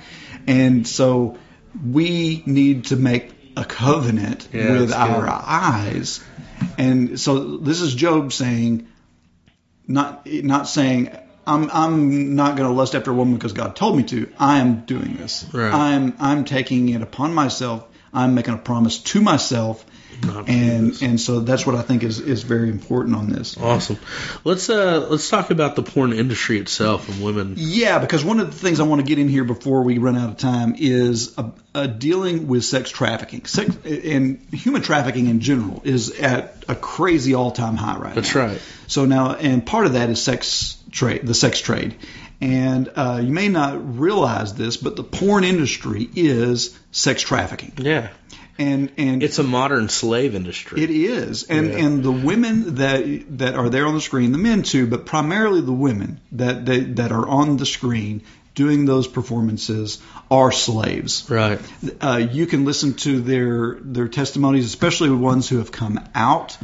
And 0.47 0.87
so 0.87 1.37
we 1.85 2.43
need 2.47 2.87
to 2.87 2.97
make 2.97 3.33
a 3.57 3.65
covenant 3.65 4.49
Yeah, 4.53 4.73
with 4.73 4.93
our 4.93 5.29
eyes. 5.29 6.23
And 6.79 7.21
so 7.21 7.57
this 7.59 7.81
is 7.81 7.95
Job 7.95 8.33
saying, 8.33 8.89
not 9.87 10.27
not 10.27 10.69
saying 10.69 11.17
I'm 11.47 11.71
I'm 11.71 12.35
not 12.37 12.57
going 12.57 12.69
to 12.69 12.75
lust 12.75 12.95
after 12.95 13.11
a 13.11 13.15
woman 13.15 13.35
because 13.35 13.53
God 13.53 13.77
told 13.77 13.97
me 13.97 14.05
to. 14.05 14.33
I 14.39 14.61
am 14.61 14.85
doing 14.87 15.17
this. 15.17 15.45
Right. 15.53 15.75
I'm 15.75 16.15
I'm 16.19 16.45
taking 16.45 16.89
it 16.89 17.03
upon 17.03 17.35
myself. 17.35 17.87
I'm 18.13 18.35
making 18.35 18.55
a 18.55 18.59
promise 18.59 18.99
to 18.99 19.21
myself, 19.21 19.85
Not 19.85 19.85
to 19.85 19.85
do 19.85 19.94
and 20.31 21.03
and 21.03 21.21
so 21.21 21.41
that's 21.41 21.67
what 21.67 21.75
I 21.75 21.83
think 21.83 22.03
is 22.03 22.21
is 22.21 22.43
very 22.43 22.69
important 22.71 23.17
on 23.17 23.29
this. 23.29 23.57
awesome. 23.59 23.99
Let's 24.45 24.69
uh, 24.71 25.07
let's 25.11 25.29
talk 25.29 25.51
about 25.51 25.77
the 25.77 25.83
porn 25.83 26.13
industry 26.13 26.59
itself 26.59 27.09
and 27.09 27.23
women. 27.25 27.55
Yeah, 27.57 27.99
because 27.99 28.25
one 28.25 28.41
of 28.41 28.47
the 28.51 28.59
things 28.59 28.81
I 28.81 28.85
want 28.85 29.01
to 29.01 29.07
get 29.07 29.19
in 29.19 29.29
here 29.29 29.45
before 29.45 29.83
we 29.83 29.99
run 29.99 30.17
out 30.17 30.31
of 30.31 30.37
time 30.37 30.75
is 30.79 31.37
uh 31.39 31.51
uh 31.75 31.87
dealing 31.87 32.49
with 32.49 32.65
sex 32.65 32.91
trafficking. 32.91 33.45
Sex 33.47 33.77
and 33.85 34.41
human 34.53 34.83
trafficking 34.83 35.27
in 35.27 35.41
general 35.41 35.83
is 35.85 36.11
at 36.21 36.65
a 36.69 36.75
crazy 36.75 37.35
all-time 37.35 37.77
high 37.77 37.99
right 37.99 38.15
That's 38.15 38.35
now. 38.35 38.47
right. 38.47 38.63
So 38.87 39.05
now, 39.07 39.35
and 39.35 39.65
part 39.65 39.87
of 39.87 39.95
that 39.95 40.11
is 40.11 40.23
sex 40.23 40.77
trade, 40.91 41.27
the 41.27 41.35
sex 41.35 41.61
trade. 41.61 41.97
And 42.41 42.91
uh, 42.95 43.21
you 43.25 43.33
may 43.33 43.49
not 43.49 43.99
realize 43.99 44.55
this, 44.55 44.77
but 44.77 44.97
the 44.97 45.05
porn 45.05 45.45
industry 45.45 46.09
is 46.15 46.79
sex 46.91 47.23
trafficking. 47.23 47.73
Yeah, 47.79 48.11
And 48.59 48.93
and 48.97 49.23
it's 49.23 49.39
a 49.39 49.43
modern 49.43 49.89
slave 49.89 50.35
industry. 50.35 50.83
it 50.83 50.91
is, 50.91 51.43
and 51.45 51.69
Yeah. 51.69 51.85
and 51.87 52.03
the 52.05 52.13
women 52.13 52.77
that 52.77 53.39
that 53.39 53.55
are 53.57 53.69
there 53.69 53.87
on 53.87 53.95
the 53.95 54.01
screen, 54.01 54.31
the 54.33 54.39
men 54.39 54.63
too, 54.63 54.87
but 54.87 55.07
primarily 55.07 55.61
the 55.61 55.73
women 55.73 56.21
that 56.33 56.67
that, 56.67 56.97
that 56.97 57.11
are 57.13 57.27
on 57.29 57.57
the 57.57 57.67
screen 57.67 58.23
doing 58.55 58.85
those 58.85 59.09
performances 59.09 59.99
are 60.31 60.53
slaves. 60.53 61.25
right. 61.29 61.59
Uh, 62.01 62.29
you 62.31 62.47
can 62.47 62.65
listen 62.65 62.95
to 62.95 63.21
their 63.21 63.75
their 63.81 64.07
testimonies, 64.07 64.67
especially 64.67 65.09
the 65.09 65.17
ones 65.17 65.49
who 65.49 65.59
have 65.59 65.73
come 65.73 65.99
out 66.15 66.57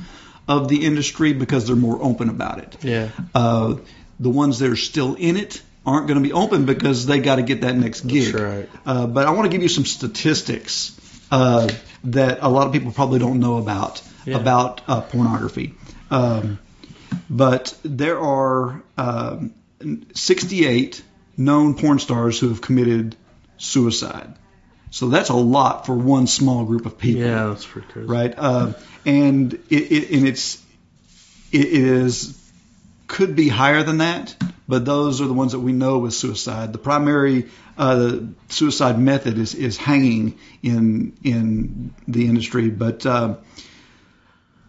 of 0.46 0.68
the 0.68 0.84
industry 0.84 1.32
because 1.32 1.66
they're 1.66 1.74
more 1.76 1.98
open 2.00 2.28
about 2.28 2.58
it. 2.58 2.76
Yeah. 2.84 3.08
Uh, 3.34 3.76
the 4.20 4.30
ones 4.30 4.60
that 4.60 4.70
are 4.70 4.76
still 4.76 5.14
in 5.16 5.36
it 5.36 5.60
aren't 5.84 6.06
going 6.06 6.22
to 6.22 6.28
be 6.28 6.32
open 6.32 6.66
because 6.66 7.06
they 7.06 7.18
got 7.20 7.36
to 7.36 7.42
get 7.42 7.62
that 7.62 7.74
next 7.74 8.02
gig. 8.02 8.32
That's 8.32 8.44
right. 8.44 8.68
Uh, 8.86 9.06
but 9.06 9.26
I 9.26 9.30
want 9.30 9.50
to 9.50 9.56
give 9.56 9.62
you 9.62 9.68
some 9.68 9.86
statistics 9.86 10.96
uh, 11.30 11.68
that 12.04 12.38
a 12.42 12.48
lot 12.48 12.66
of 12.66 12.72
people 12.72 12.92
probably 12.92 13.18
don't 13.18 13.40
know 13.40 13.58
about 13.58 14.02
Yeah. 14.26 14.36
about 14.38 14.80
uh, 14.88 15.00
pornography. 15.02 15.74
Um, 16.10 16.58
but 17.28 17.76
there 17.84 18.18
are 18.20 18.82
um, 18.98 19.54
68 20.14 21.02
known 21.36 21.74
porn 21.74 21.98
stars 21.98 22.38
who 22.38 22.48
have 22.48 22.60
committed 22.60 23.16
suicide. 23.58 24.34
So 24.90 25.08
that's 25.08 25.28
a 25.28 25.34
lot 25.34 25.86
for 25.86 25.94
one 25.94 26.26
small 26.26 26.64
group 26.64 26.84
of 26.86 26.98
people 26.98 27.22
Yeah, 27.22 27.46
that's 27.46 27.64
pretty 27.64 27.86
crazy. 27.88 28.08
right? 28.08 28.34
Uh, 28.36 28.72
and 29.06 29.54
it, 29.70 29.92
it 29.92 30.10
and 30.10 30.26
it's 30.26 30.60
it 31.52 31.66
is 31.66 32.36
could 33.06 33.34
be 33.36 33.48
higher 33.48 33.82
than 33.82 33.98
that, 33.98 34.34
but 34.70 34.84
those 34.84 35.20
are 35.20 35.26
the 35.26 35.34
ones 35.34 35.52
that 35.52 35.58
we 35.60 35.72
know 35.72 35.98
with 35.98 36.14
suicide. 36.14 36.72
The 36.72 36.78
primary 36.78 37.48
uh, 37.76 38.18
suicide 38.48 38.98
method 38.98 39.36
is 39.38 39.54
is 39.54 39.76
hanging 39.76 40.38
in 40.62 41.12
in 41.22 41.94
the 42.08 42.26
industry, 42.26 42.70
but. 42.70 43.04
Uh, 43.04 43.34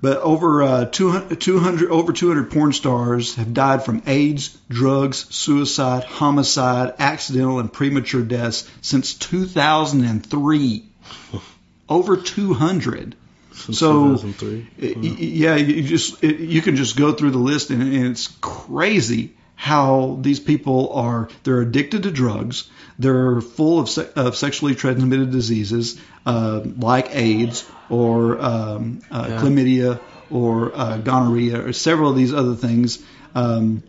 but 0.03 0.17
over 0.17 0.63
uh, 0.63 0.85
200, 0.85 1.39
200 1.39 1.91
over 1.91 2.11
200 2.11 2.49
porn 2.49 2.73
stars 2.73 3.35
have 3.35 3.53
died 3.53 3.85
from 3.85 4.01
AIDS, 4.07 4.57
drugs, 4.67 5.27
suicide, 5.29 6.03
homicide, 6.05 6.95
accidental, 6.97 7.59
and 7.59 7.71
premature 7.71 8.23
deaths 8.23 8.67
since 8.81 9.13
2003. 9.13 10.85
Over 11.87 12.17
200. 12.17 13.15
Since 13.53 13.77
So, 13.77 14.15
2003. 14.15 14.67
Y- 14.81 14.93
y- 14.95 15.15
Yeah, 15.19 15.55
you 15.57 15.83
just 15.83 16.23
it, 16.23 16.39
you 16.39 16.63
can 16.63 16.77
just 16.77 16.97
go 16.97 17.11
through 17.13 17.31
the 17.31 17.37
list, 17.37 17.69
and, 17.69 17.83
and 17.83 18.07
it's 18.07 18.27
crazy 18.41 19.35
how 19.61 20.17
these 20.21 20.39
people 20.39 20.91
are. 20.93 21.29
They're 21.43 21.61
addicted 21.61 22.01
to 22.03 22.11
drugs. 22.11 22.67
They're 22.97 23.41
full 23.41 23.79
of, 23.79 23.89
se- 23.89 24.09
of 24.15 24.35
sexually 24.35 24.73
transmitted 24.73 25.29
diseases 25.29 25.99
uh, 26.25 26.61
like 26.79 27.15
AIDS 27.15 27.69
or 27.87 28.41
um, 28.41 29.01
uh, 29.11 29.27
Yeah. 29.29 29.39
chlamydia 29.39 29.99
or 30.31 30.71
uh, 30.75 30.97
gonorrhea 30.97 31.63
or 31.67 31.73
several 31.73 32.09
of 32.09 32.15
these 32.15 32.33
other 32.33 32.55
things. 32.55 33.03
Um, 33.35 33.83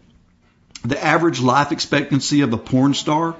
the 0.84 1.02
average 1.02 1.40
life 1.40 1.72
expectancy 1.72 2.42
of 2.42 2.52
a 2.52 2.58
porn 2.58 2.92
star, 2.92 3.34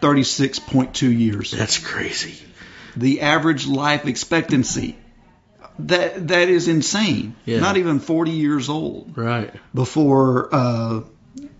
36.2 0.00 1.16
years 1.16 1.52
That's 1.52 1.78
crazy. 1.78 2.34
the 2.96 3.20
average 3.20 3.68
life 3.68 4.06
expectancy. 4.06 4.96
That 5.78 6.26
that 6.28 6.48
is 6.48 6.66
insane. 6.68 7.34
Yeah. 7.46 7.60
Not 7.60 7.76
even 7.76 8.00
40 8.00 8.32
years 8.32 8.68
old 8.68 9.16
Right. 9.16 9.54
before 9.72 10.48
uh, 10.52 11.00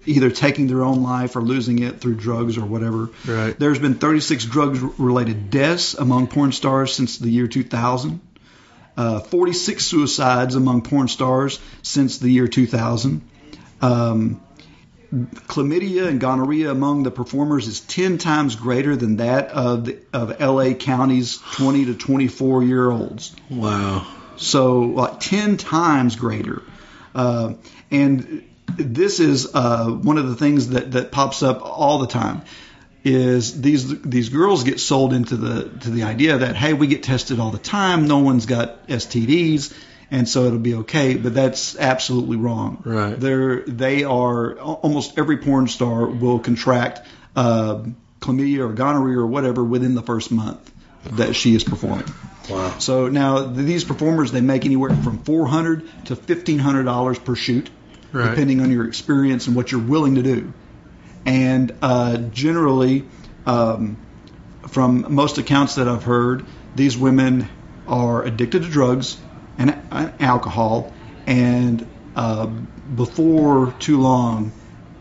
either 0.07 0.31
taking 0.31 0.67
their 0.67 0.83
own 0.83 1.03
life 1.03 1.37
or 1.37 1.43
losing 1.43 1.81
it 1.81 2.01
through 2.01 2.17
drugs 2.17 2.59
or 2.59 2.65
whatever. 2.65 3.11
Right. 3.27 3.59
There's 3.59 3.79
been 3.79 3.95
36 3.95 4.45
drugs-related 4.47 5.51
deaths 5.51 5.95
among 5.95 6.29
porn 6.29 6.53
stars 6.53 6.95
since 6.95 7.19
the 7.19 7.31
year 7.31 7.47
2000. 7.47 8.21
Uh, 8.97 9.21
46 9.21 9.85
suicides 9.85 10.55
among 10.55 10.83
porn 10.83 11.09
stars 11.09 11.61
since 11.83 12.19
the 12.19 12.31
year 12.31 12.47
2000. 12.47 13.23
Um, 13.81 14.41
chlamydia 15.13 16.09
and 16.09 16.21
gonorrhea 16.21 16.71
among 16.71 17.03
the 17.03 17.11
performers 17.11 17.69
is 17.69 17.81
10 17.81 18.19
times 18.19 18.57
greater 18.57 18.97
than 18.97 19.17
that 19.17 19.49
of 19.49 19.85
the, 19.85 19.99
of 20.13 20.41
LA 20.41 20.75
County's 20.75 21.39
20 21.55 21.87
to 21.87 21.95
24 21.95 22.65
year 22.65 22.91
olds. 22.91 23.35
Wow. 23.51 24.07
So 24.37 24.81
like 24.81 25.21
10 25.21 25.57
times 25.59 26.17
greater. 26.17 26.63
Uh, 27.15 27.55
and 27.91 28.43
this 28.77 29.20
is 29.20 29.55
uh, 29.55 29.87
one 29.87 30.18
of 30.18 30.29
the 30.29 30.37
things 30.37 30.70
that, 30.70 30.93
that 30.93 31.12
pops 31.12 31.43
up 31.43 31.61
all 31.62 31.99
the 31.99 32.07
time 32.07 32.43
is 33.05 33.61
these 33.61 34.01
these 34.03 34.29
girls 34.29 34.62
get 34.62 34.79
sold 34.79 35.12
into 35.12 35.37
the 35.37 35.68
to 35.81 35.91
the 35.91 36.05
idea 36.05 36.39
that 36.39 36.55
hey 36.55 36.73
we 36.73 36.87
get 36.87 37.03
tested 37.03 37.41
all 37.41 37.51
the 37.51 37.59
time 37.59 38.07
no 38.07 38.18
one's 38.18 38.47
got 38.47 38.87
STDs 38.87 39.75
and 40.12 40.29
so 40.29 40.45
it'll 40.45 40.59
be 40.59 40.75
okay. 40.75 41.14
But 41.14 41.35
that's 41.35 41.77
absolutely 41.77 42.37
wrong. 42.37 42.83
Right. 42.85 43.18
They're 43.18 43.62
they 43.62 44.05
are 44.05 44.55
almost 44.61 45.18
every 45.18 45.39
porn 45.39 45.66
star 45.66 46.07
will 46.07 46.39
contract 46.39 47.01
uh, 47.35 47.83
chlamydia 48.20 48.59
or 48.59 48.73
gonorrhea 48.75 49.18
or 49.18 49.27
whatever 49.27 49.64
within 49.64 49.95
the 49.95 50.03
first 50.03 50.31
month 50.31 50.70
that 51.12 51.35
she 51.35 51.55
is 51.55 51.64
performing. 51.64 52.07
Wow. 52.49 52.79
So 52.79 53.09
now 53.09 53.47
these 53.47 53.85
performers 53.85 54.31
they 54.31 54.43
make 54.43 54.64
anywhere 54.66 54.95
from 54.95 55.18
four 55.25 55.47
hundred 55.47 55.89
to 56.07 56.14
fifteen 56.14 56.59
hundred 56.59 56.85
dollars 56.85 57.18
per 57.18 57.35
shoot, 57.35 57.70
Right. 58.13 58.31
depending 58.31 58.61
on 58.61 58.71
your 58.71 58.87
experience 58.87 59.47
and 59.47 59.57
what 59.57 59.73
you're 59.73 59.81
willing 59.81 60.17
to 60.17 60.23
do. 60.23 60.53
And 61.25 61.75
uh, 61.81 62.19
generally, 62.19 63.05
um, 63.47 63.97
from 64.69 65.15
most 65.15 65.39
accounts 65.39 65.77
that 65.77 65.89
I've 65.89 66.05
heard, 66.05 66.45
these 66.77 66.97
women 66.97 67.49
are 67.89 68.23
addicted 68.23 68.63
to 68.63 68.69
drugs 68.69 69.19
and 69.59 69.77
uh, 69.91 70.11
alcohol, 70.21 70.93
and 71.27 71.87
uh, 72.17 72.47
before 72.47 73.73
too 73.79 74.01
long, 74.01 74.53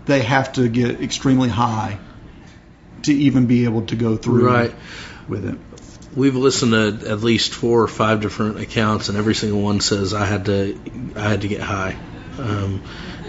they 0.06 0.22
have 0.22 0.54
to 0.54 0.68
get 0.68 1.02
extremely 1.02 1.50
high 1.50 1.98
to 3.04 3.14
even 3.14 3.46
be 3.46 3.64
able 3.66 3.84
to 3.88 3.96
go 3.96 4.16
through 4.18 4.48
Right. 4.48 4.76
with 5.28 5.46
it. 5.46 5.58
We've 6.16 6.36
listened 6.36 6.72
to 6.74 7.10
at 7.10 7.22
least 7.22 7.54
four 7.54 7.82
or 7.82 7.88
five 7.88 8.22
different 8.22 8.60
accounts, 8.60 9.10
and 9.10 9.18
every 9.18 9.34
single 9.36 9.62
one 9.62 9.80
says 9.80 10.14
I 10.14 10.26
had 10.26 10.46
to, 10.46 10.78
I 11.16 11.30
had 11.30 11.42
to 11.42 11.48
get 11.48 11.62
high, 11.62 11.96
um, 12.42 12.82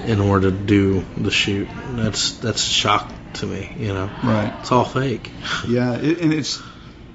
in 0.06 0.20
order 0.20 0.50
to 0.50 0.56
do 0.56 1.04
the 1.16 1.30
shoot. 1.30 1.68
That's 1.96 2.38
that's 2.38 2.66
a 2.66 2.70
shock 2.70 3.12
to 3.34 3.46
me. 3.46 3.68
You 3.78 3.94
know, 3.94 4.10
Right. 4.22 4.52
it's 4.60 4.72
all 4.72 4.84
fake. 4.84 5.30
Yeah, 5.68 5.94
it, 5.96 6.20
and 6.20 6.32
it's 6.32 6.60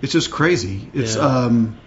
it's 0.01 0.11
just 0.13 0.31
crazy. 0.31 0.89
It's 0.93 1.15
Yeah. 1.15 1.21
um 1.45 1.77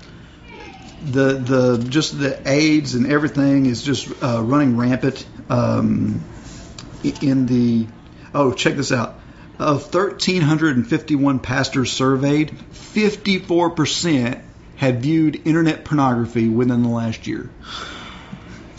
the 1.03 1.33
the 1.35 1.87
just 1.89 2.19
the 2.19 2.39
AIDS 2.47 2.95
and 2.95 3.11
everything 3.11 3.65
is 3.67 3.83
just 3.83 4.09
uh, 4.23 4.43
running 4.43 4.77
rampant 4.77 5.27
um, 5.49 6.23
in 7.23 7.47
the 7.47 7.87
oh 8.35 8.53
check 8.53 8.75
this 8.77 8.93
out 8.93 9.19
of 9.59 9.83
1351 9.95 11.39
pastors 11.39 11.91
surveyed 11.93 12.51
54% 12.73 14.43
had 14.77 15.03
viewed 15.03 15.41
internet 15.47 15.85
pornography 15.85 16.49
within 16.49 16.83
the 16.83 16.89
last 16.91 17.27
year 17.27 17.49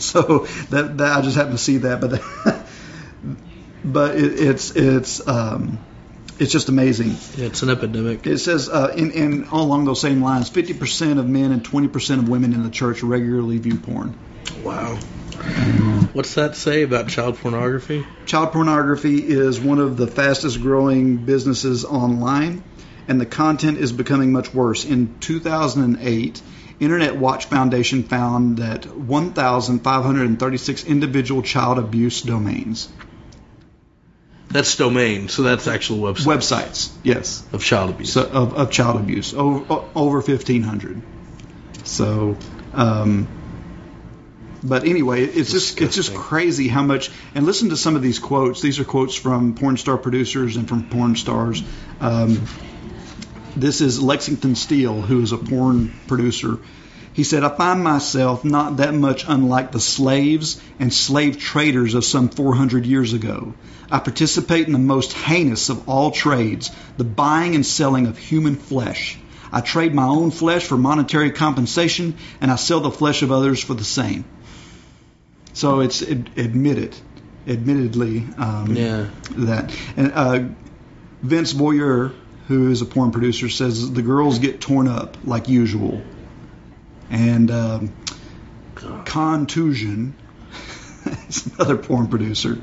so 0.02 0.46
that, 0.70 0.98
that 0.98 1.16
I 1.16 1.20
just 1.22 1.36
happened 1.36 1.58
to 1.58 1.62
see 1.62 1.78
that 1.78 2.00
but 2.00 2.22
but 3.84 4.16
it, 4.16 4.40
it's 4.40 4.76
it's 4.76 5.26
um, 5.26 5.78
it's 6.38 6.52
just 6.52 6.68
amazing 6.68 7.16
It's 7.36 7.62
an 7.62 7.70
epidemic. 7.70 8.26
it 8.26 8.38
says, 8.38 8.68
uh, 8.68 8.92
in, 8.96 9.12
in 9.12 9.48
all 9.48 9.62
along 9.62 9.84
those 9.84 10.00
same 10.00 10.22
lines, 10.22 10.50
50% 10.50 11.18
of 11.18 11.28
men 11.28 11.52
and 11.52 11.62
20% 11.62 12.18
of 12.18 12.28
women 12.28 12.52
in 12.52 12.62
the 12.62 12.70
church 12.70 13.02
regularly 13.02 13.58
view 13.58 13.78
porn. 13.78 14.18
Wow. 14.64 14.96
What's 16.12 16.34
that 16.34 16.56
say 16.56 16.82
about 16.82 17.08
child 17.08 17.38
pornography? 17.38 18.04
Child 18.26 18.52
pornography 18.52 19.26
is 19.26 19.60
one 19.60 19.78
of 19.78 19.96
the 19.96 20.06
fastest 20.06 20.60
growing 20.60 21.18
businesses 21.18 21.84
online, 21.84 22.62
and 23.08 23.20
the 23.20 23.26
content 23.26 23.78
is 23.78 23.92
becoming 23.92 24.32
much 24.32 24.52
worse. 24.52 24.84
In 24.84 25.18
2008, 25.20 26.42
Internet 26.82 27.16
Watch 27.16 27.46
Foundation 27.46 28.02
found 28.02 28.58
that 28.58 28.84
1,536 28.86 30.84
individual 30.84 31.42
child 31.42 31.78
abuse 31.78 32.22
domains. 32.22 32.88
That's 34.48 34.76
domain, 34.76 35.28
so 35.28 35.42
that's 35.42 35.66
actual 35.66 35.98
website 35.98 36.36
Websites, 36.36 36.92
yes. 37.02 37.42
of 37.52 37.64
child 37.64 37.90
abuse. 37.90 38.12
so, 38.12 38.24
of, 38.24 38.54
of 38.54 38.70
child 38.70 39.00
abuse. 39.00 39.32
Over, 39.32 39.84
over 39.94 40.16
1500 40.20 41.00
so 41.84 42.36
um, 42.72 43.28
but 44.62 44.84
anyway 44.84 45.24
it's 45.24 45.50
just 45.50 45.80
it's 45.80 45.96
just 45.96 46.14
crazy 46.14 46.68
how 46.68 46.82
much 46.82 47.10
and 47.34 47.44
listen 47.44 47.70
to 47.70 47.76
some 47.76 47.96
of 47.96 48.02
these 48.02 48.18
quotes. 48.18 48.62
These 48.62 48.78
are 48.78 48.84
quotes 48.84 49.14
from 49.14 49.54
porn 49.54 49.76
star 49.76 49.98
producers 49.98 50.56
and 50.56 50.68
from 50.68 50.88
porn 50.88 51.16
stars. 51.16 51.62
Um, 52.00 52.46
this 53.56 53.80
is 53.80 54.00
lexington 54.00 54.54
steele 54.54 55.00
who 55.02 55.20
is 55.22 55.32
a 55.32 55.38
porn 55.38 55.92
producer 56.06 56.58
he 57.14 57.24
said, 57.24 57.44
I 57.44 57.50
find 57.54 57.84
myself 57.84 58.42
not 58.42 58.78
that 58.78 58.94
much 58.94 59.26
unlike 59.28 59.70
the 59.70 59.80
slaves 59.80 60.58
and 60.78 60.90
slave 60.90 61.38
traders 61.38 61.92
of 61.92 62.06
some 62.06 62.30
400 62.30 62.86
years 62.86 63.12
ago. 63.12 63.52
I 63.90 63.98
participate 63.98 64.66
in 64.66 64.72
the 64.72 64.78
most 64.78 65.12
heinous 65.12 65.68
of 65.68 65.90
all 65.90 66.10
trades, 66.10 66.70
the 66.96 67.04
buying 67.04 67.54
and 67.54 67.66
selling 67.66 68.06
of 68.06 68.16
human 68.16 68.54
flesh. 68.56 69.18
I 69.52 69.60
trade 69.60 69.94
my 69.94 70.06
own 70.06 70.30
flesh 70.30 70.64
for 70.64 70.78
monetary 70.78 71.32
compensation, 71.32 72.16
and 72.40 72.50
I 72.50 72.56
sell 72.56 72.80
the 72.80 72.90
flesh 72.90 73.20
of 73.20 73.30
others 73.30 73.62
for 73.62 73.74
the 73.74 73.84
same. 73.84 74.24
So 75.52 75.80
it's 75.80 76.00
ad- 76.00 76.30
admitted, 76.38 76.96
admittedly, 77.46 78.24
um, 78.38 78.74
Yeah. 78.74 79.08
that. 79.36 79.70
And 79.98 80.12
uh, 80.14 80.44
Vince 81.22 81.52
Voyeur, 81.52 82.14
who 82.48 82.70
is 82.70 82.82
a 82.82 82.86
porn 82.86 83.12
producer, 83.12 83.48
says 83.48 83.92
the 83.92 84.02
girls 84.02 84.38
get 84.38 84.60
torn 84.60 84.88
up 84.88 85.16
like 85.24 85.48
usual. 85.48 86.02
And 87.10 87.50
um, 87.50 87.92
Khan 88.74 89.46
Tusion 89.46 90.12
is 91.28 91.46
another 91.46 91.76
porn 91.76 92.08
producer. 92.08 92.58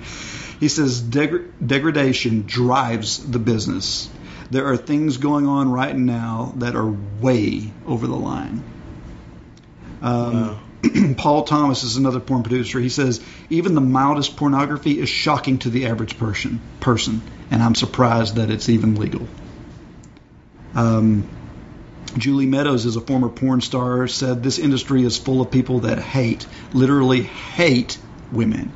He 0.60 0.68
says 0.68 1.02
deg- 1.02 1.66
degradation 1.66 2.44
drives 2.46 3.20
the 3.20 3.40
business. 3.40 4.10
There 4.52 4.68
are 4.68 4.78
things 4.78 5.18
going 5.18 5.48
on 5.48 5.72
right 5.72 5.96
now 5.96 6.54
that 6.58 6.76
are 6.76 6.90
way 7.22 7.72
over 7.86 8.08
the 8.08 8.16
line. 8.16 8.64
Um, 10.02 10.60
Paul 11.18 11.44
Thomas 11.44 11.84
is 11.84 11.98
another 11.98 12.20
porn 12.20 12.44
producer. 12.44 12.80
He 12.80 12.90
says 12.90 13.22
even 13.50 13.76
the 13.76 13.82
mildest 13.82 14.38
pornography 14.38 15.00
is 15.00 15.10
shocking 15.10 15.60
to 15.60 15.70
the 15.70 15.86
average 15.88 16.18
person. 16.18 16.62
Person, 16.80 17.22
and 17.52 17.62
I'm 17.62 17.76
surprised 17.76 18.36
that 18.36 18.50
it's 18.50 18.70
even 18.70 18.96
legal. 18.96 19.28
Um, 20.76 21.28
Julie 22.18 22.48
Meadows 22.48 22.86
is 22.86 22.96
a 22.96 23.02
former 23.02 23.30
porn 23.30 23.62
star. 23.62 24.08
Said 24.08 24.44
this 24.44 24.60
industry 24.60 25.04
is 25.04 25.18
full 25.18 25.42
of 25.42 25.52
people 25.52 25.82
that 25.82 26.00
hate, 26.00 26.48
literally 26.74 27.22
hate 27.22 27.98
women. 28.32 28.72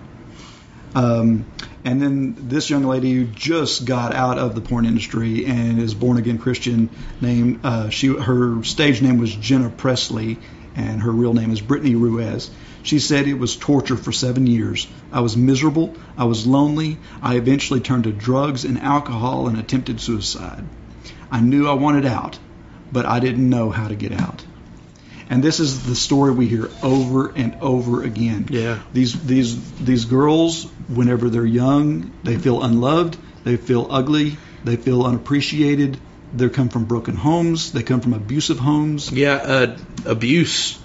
Um, 0.95 1.45
and 1.83 2.01
then 2.01 2.35
this 2.37 2.69
young 2.69 2.83
lady 2.83 3.13
who 3.13 3.25
just 3.25 3.85
got 3.85 4.13
out 4.13 4.37
of 4.37 4.55
the 4.55 4.61
porn 4.61 4.85
industry 4.85 5.45
and 5.45 5.79
is 5.79 5.93
born 5.93 6.17
again 6.17 6.37
Christian, 6.37 6.89
named 7.19 7.59
uh, 7.63 7.89
she 7.89 8.07
her 8.07 8.63
stage 8.63 9.01
name 9.01 9.17
was 9.17 9.35
Jenna 9.35 9.69
Presley, 9.69 10.37
and 10.75 11.01
her 11.01 11.11
real 11.11 11.33
name 11.33 11.51
is 11.51 11.61
Brittany 11.61 11.95
Ruiz. 11.95 12.51
She 12.83 12.99
said 12.99 13.27
it 13.27 13.35
was 13.35 13.55
torture 13.55 13.97
for 13.97 14.11
seven 14.11 14.45
years. 14.45 14.87
I 15.11 15.21
was 15.21 15.35
miserable. 15.35 15.95
I 16.17 16.25
was 16.25 16.45
lonely. 16.45 16.97
I 17.21 17.35
eventually 17.35 17.79
turned 17.79 18.03
to 18.03 18.11
drugs 18.11 18.65
and 18.65 18.79
alcohol 18.79 19.47
and 19.47 19.57
attempted 19.57 19.99
suicide. 19.99 20.63
I 21.33 21.41
knew 21.41 21.67
I 21.67 21.73
wanted 21.73 22.05
out, 22.05 22.37
but 22.91 23.07
I 23.07 23.19
didn't 23.19 23.49
know 23.49 23.71
how 23.71 23.87
to 23.87 23.95
get 23.95 24.11
out. 24.11 24.45
And 25.31 25.43
this 25.43 25.59
is 25.59 25.83
the 25.87 25.95
story 25.95 26.31
we 26.31 26.47
hear 26.47 26.69
over 26.83 27.29
and 27.29 27.55
over 27.59 28.03
again. 28.03 28.45
Yeah. 28.51 28.79
These 28.93 29.25
these 29.25 29.57
these 29.79 30.05
girls, 30.05 30.65
whenever 30.87 31.31
they're 31.31 31.43
young, 31.43 32.11
they 32.23 32.37
feel 32.37 32.61
unloved, 32.61 33.17
they 33.43 33.57
feel 33.57 33.87
ugly, 33.89 34.37
they 34.63 34.75
feel 34.75 35.03
unappreciated. 35.03 35.97
They 36.35 36.49
come 36.49 36.69
from 36.69 36.85
broken 36.85 37.15
homes, 37.15 37.71
they 37.71 37.81
come 37.81 38.01
from 38.01 38.13
abusive 38.13 38.59
homes. 38.59 39.11
Yeah, 39.11 39.35
uh, 39.35 39.77
abuse 40.05 40.77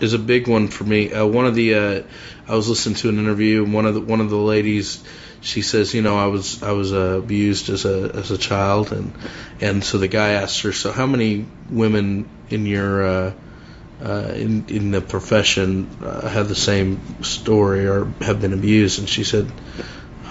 is 0.00 0.14
a 0.14 0.18
big 0.18 0.48
one 0.48 0.68
for 0.68 0.84
me. 0.84 1.12
Uh, 1.12 1.26
one 1.26 1.46
of 1.46 1.54
the 1.54 1.74
uh, 1.74 2.02
I 2.48 2.54
was 2.54 2.68
listening 2.68 2.96
to 2.96 3.10
an 3.10 3.18
interview, 3.18 3.64
and 3.64 3.74
one 3.74 3.84
of 3.84 3.94
the 3.94 4.00
one 4.00 4.20
of 4.20 4.30
the 4.30 4.36
ladies, 4.36 5.04
she 5.42 5.62
says, 5.62 5.92
you 5.92 6.02
know, 6.02 6.16
I 6.16 6.26
was 6.26 6.62
I 6.62 6.70
was 6.72 6.92
uh, 6.92 7.18
abused 7.18 7.68
as 7.68 7.84
a 7.84 8.12
as 8.14 8.30
a 8.30 8.38
child, 8.38 8.92
and 8.92 9.12
and 9.60 9.84
so 9.84 9.98
the 9.98 10.08
guy 10.08 10.30
asked 10.30 10.62
her, 10.62 10.72
so 10.72 10.92
how 10.92 11.06
many 11.06 11.44
women 11.68 12.28
in 12.48 12.64
your 12.64 13.04
uh, 13.04 13.32
uh, 14.00 14.32
in 14.34 14.66
in 14.68 14.90
the 14.92 15.00
profession 15.00 15.88
uh, 16.00 16.28
have 16.28 16.48
the 16.48 16.54
same 16.54 17.22
story 17.24 17.86
or 17.86 18.06
have 18.20 18.40
been 18.40 18.52
abused? 18.52 19.00
And 19.00 19.08
she 19.08 19.24
said, 19.24 19.50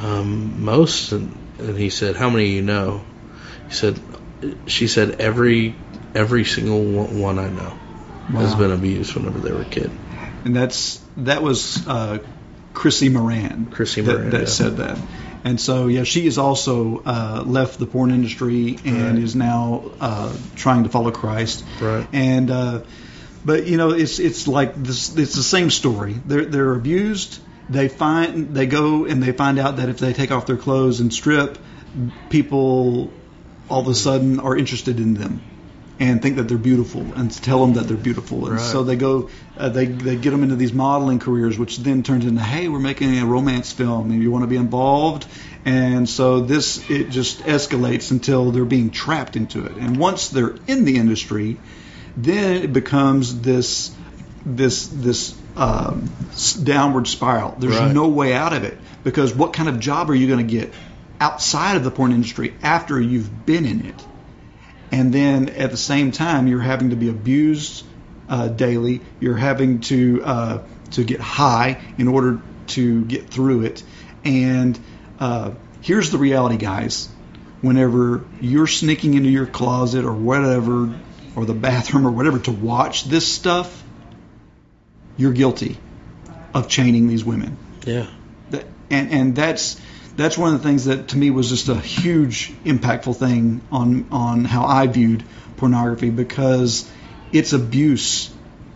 um, 0.02 0.64
most. 0.64 1.12
And, 1.12 1.38
and 1.60 1.78
he 1.78 1.90
said, 1.90 2.16
how 2.16 2.30
many 2.30 2.52
you 2.52 2.62
know? 2.62 3.04
He 3.68 3.74
said, 3.74 4.00
she 4.68 4.88
said 4.88 5.20
every 5.20 5.76
every 6.16 6.46
single 6.46 6.84
one, 6.84 7.20
one 7.20 7.40
I 7.40 7.50
know 7.50 7.74
has 8.34 8.56
been 8.56 8.72
abused 8.72 9.14
whenever 9.14 9.40
they 9.40 9.52
were 9.52 9.62
a 9.62 9.66
kid. 9.66 9.92
And 10.46 10.56
that's 10.56 11.02
that 11.18 11.44
was 11.44 11.86
uh, 11.86 12.20
Chrissy 12.74 13.10
Moran. 13.10 13.68
Chrissy 13.72 14.02
that, 14.02 14.32
that 14.32 14.40
yeah. 14.42 14.46
said 14.46 14.78
that. 14.78 14.98
And 15.44 15.60
so 15.60 15.88
yeah, 15.88 16.04
she 16.04 16.26
has 16.26 16.38
also 16.38 17.02
uh, 17.04 17.44
left 17.46 17.80
the 17.80 17.86
porn 17.86 18.12
industry 18.12 18.78
and 18.86 19.16
Right. 19.16 19.24
is 19.24 19.36
now 19.36 19.92
uh, 20.00 20.36
trying 20.56 20.84
to 20.84 20.90
follow 20.90 21.12
Christ. 21.12 21.64
Right. 21.80 22.08
And 22.14 22.52
uh, 22.52 22.82
but 23.44 23.66
you 23.66 23.78
know 23.78 23.92
it's 23.92 24.20
it's 24.20 24.48
like 24.48 24.76
this. 24.76 25.16
It's 25.18 25.36
the 25.36 25.44
same 25.44 25.72
story. 25.72 26.14
They're 26.26 26.46
they're 26.46 26.74
abused. 26.74 27.40
They 27.70 27.88
find 27.88 28.54
they 28.54 28.68
go 28.68 29.06
and 29.06 29.24
they 29.24 29.32
find 29.32 29.58
out 29.58 29.78
that 29.78 29.90
if 29.90 29.98
they 29.98 30.14
take 30.14 30.32
off 30.32 30.46
their 30.46 30.58
clothes 30.58 31.00
and 31.00 31.14
strip, 31.14 31.58
people 32.30 33.12
all 33.70 33.82
of 33.82 33.88
a 33.88 33.96
sudden 33.96 34.40
are 34.40 34.56
interested 34.56 35.00
in 35.00 35.14
them. 35.16 35.42
And 36.02 36.20
think 36.20 36.38
that 36.38 36.48
they're 36.48 36.58
beautiful 36.58 37.14
and 37.16 37.32
tell 37.44 37.62
them 37.62 37.74
that 37.76 37.88
they're 37.88 37.96
beautiful. 38.10 38.48
And 38.48 38.56
Right. 38.56 38.72
so 38.72 38.84
they 38.84 38.96
go, 38.96 39.30
uh, 39.56 39.70
they 39.70 39.86
they 39.86 40.16
get 40.16 40.32
them 40.32 40.42
into 40.42 40.56
these 40.56 40.74
modeling 40.74 41.20
careers, 41.20 41.60
which 41.60 41.78
then 41.78 42.02
turns 42.02 42.26
into, 42.26 42.42
hey, 42.42 42.68
we're 42.70 42.80
making 42.80 43.20
a 43.20 43.26
romance 43.26 43.72
film, 43.72 44.10
and 44.10 44.22
you 44.22 44.32
want 44.32 44.44
to 44.44 44.48
be 44.48 44.56
involved. 44.56 45.28
And 45.64 46.10
so 46.10 46.40
this 46.40 46.90
it 46.90 47.12
just 47.12 47.44
escalates 47.46 48.10
until 48.10 48.52
they're 48.52 48.66
being 48.66 48.90
trapped 48.90 49.36
into 49.36 49.64
it. 49.66 49.78
And 49.78 49.96
once 49.98 50.30
they're 50.30 50.56
in 50.66 50.86
the 50.86 50.98
industry, 50.98 51.60
then 52.18 52.64
it 52.64 52.74
becomes 52.74 53.40
this 53.42 53.96
this 54.44 54.88
this 54.88 55.40
um, 55.56 56.10
downward 56.64 57.08
spiral. 57.08 57.54
There's 57.60 57.80
Right. 57.80 57.94
no 57.94 58.08
way 58.08 58.34
out 58.34 58.54
of 58.54 58.64
it 58.64 58.80
because 59.04 59.36
what 59.36 59.54
kind 59.54 59.70
of 59.70 59.80
job 59.80 60.10
are 60.10 60.16
you 60.16 60.26
going 60.28 60.48
to 60.48 60.52
get 60.60 60.74
outside 61.20 61.76
of 61.78 61.84
the 61.84 61.92
porn 61.92 62.12
industry 62.12 62.56
after 62.64 63.00
you've 63.00 63.46
been 63.46 63.66
in 63.66 63.86
it? 63.86 64.08
And 64.92 65.14
then 65.14 65.50
at 65.50 65.72
the 65.72 65.78
same 65.78 66.12
time, 66.12 66.48
you're 66.48 66.60
having 66.60 66.90
to 66.90 66.96
be 66.96 67.10
abused 67.10 67.86
uh, 68.30 68.50
daily. 68.50 69.02
You're 69.20 69.38
having 69.38 69.80
to 69.82 70.22
uh, 70.24 70.64
to 70.92 71.04
get 71.04 71.20
high 71.20 71.82
in 71.98 72.08
order 72.08 72.42
to 72.68 73.06
get 73.06 73.30
through 73.30 73.64
it. 73.64 73.84
And 74.24 74.80
uh, 75.20 75.52
here's 75.82 76.12
the 76.12 76.18
reality, 76.18 76.58
guys. 76.58 77.10
Whenever 77.62 78.26
you're 78.40 78.68
sneaking 78.68 79.14
into 79.14 79.30
your 79.30 79.46
closet 79.46 80.04
or 80.06 80.14
whatever, 80.14 80.94
or 81.36 81.46
the 81.46 81.54
bathroom 81.70 82.06
or 82.06 82.12
whatever 82.12 82.40
to 82.40 82.52
watch 82.52 83.06
this 83.06 83.32
stuff, 83.32 83.84
you're 85.18 85.34
guilty 85.34 85.78
of 86.54 86.68
chaining 86.68 87.08
these 87.08 87.24
women. 87.24 87.58
Yeah. 87.86 88.08
That, 88.50 88.66
and 88.90 89.12
and 89.12 89.36
that's 89.36 89.80
that's 90.16 90.38
one 90.38 90.54
of 90.54 90.62
the 90.62 90.68
things 90.68 90.86
that 90.86 91.10
to 91.10 91.18
me 91.18 91.30
was 91.30 91.50
just 91.50 91.70
a 91.70 91.76
huge 91.76 92.52
impactful 92.64 93.16
thing 93.18 93.62
on 93.72 94.08
on 94.12 94.46
how 94.46 94.66
I 94.66 94.88
viewed 94.88 95.24
pornography 95.58 96.10
because 96.10 96.90
it's 97.32 97.54
abuse 97.54 98.34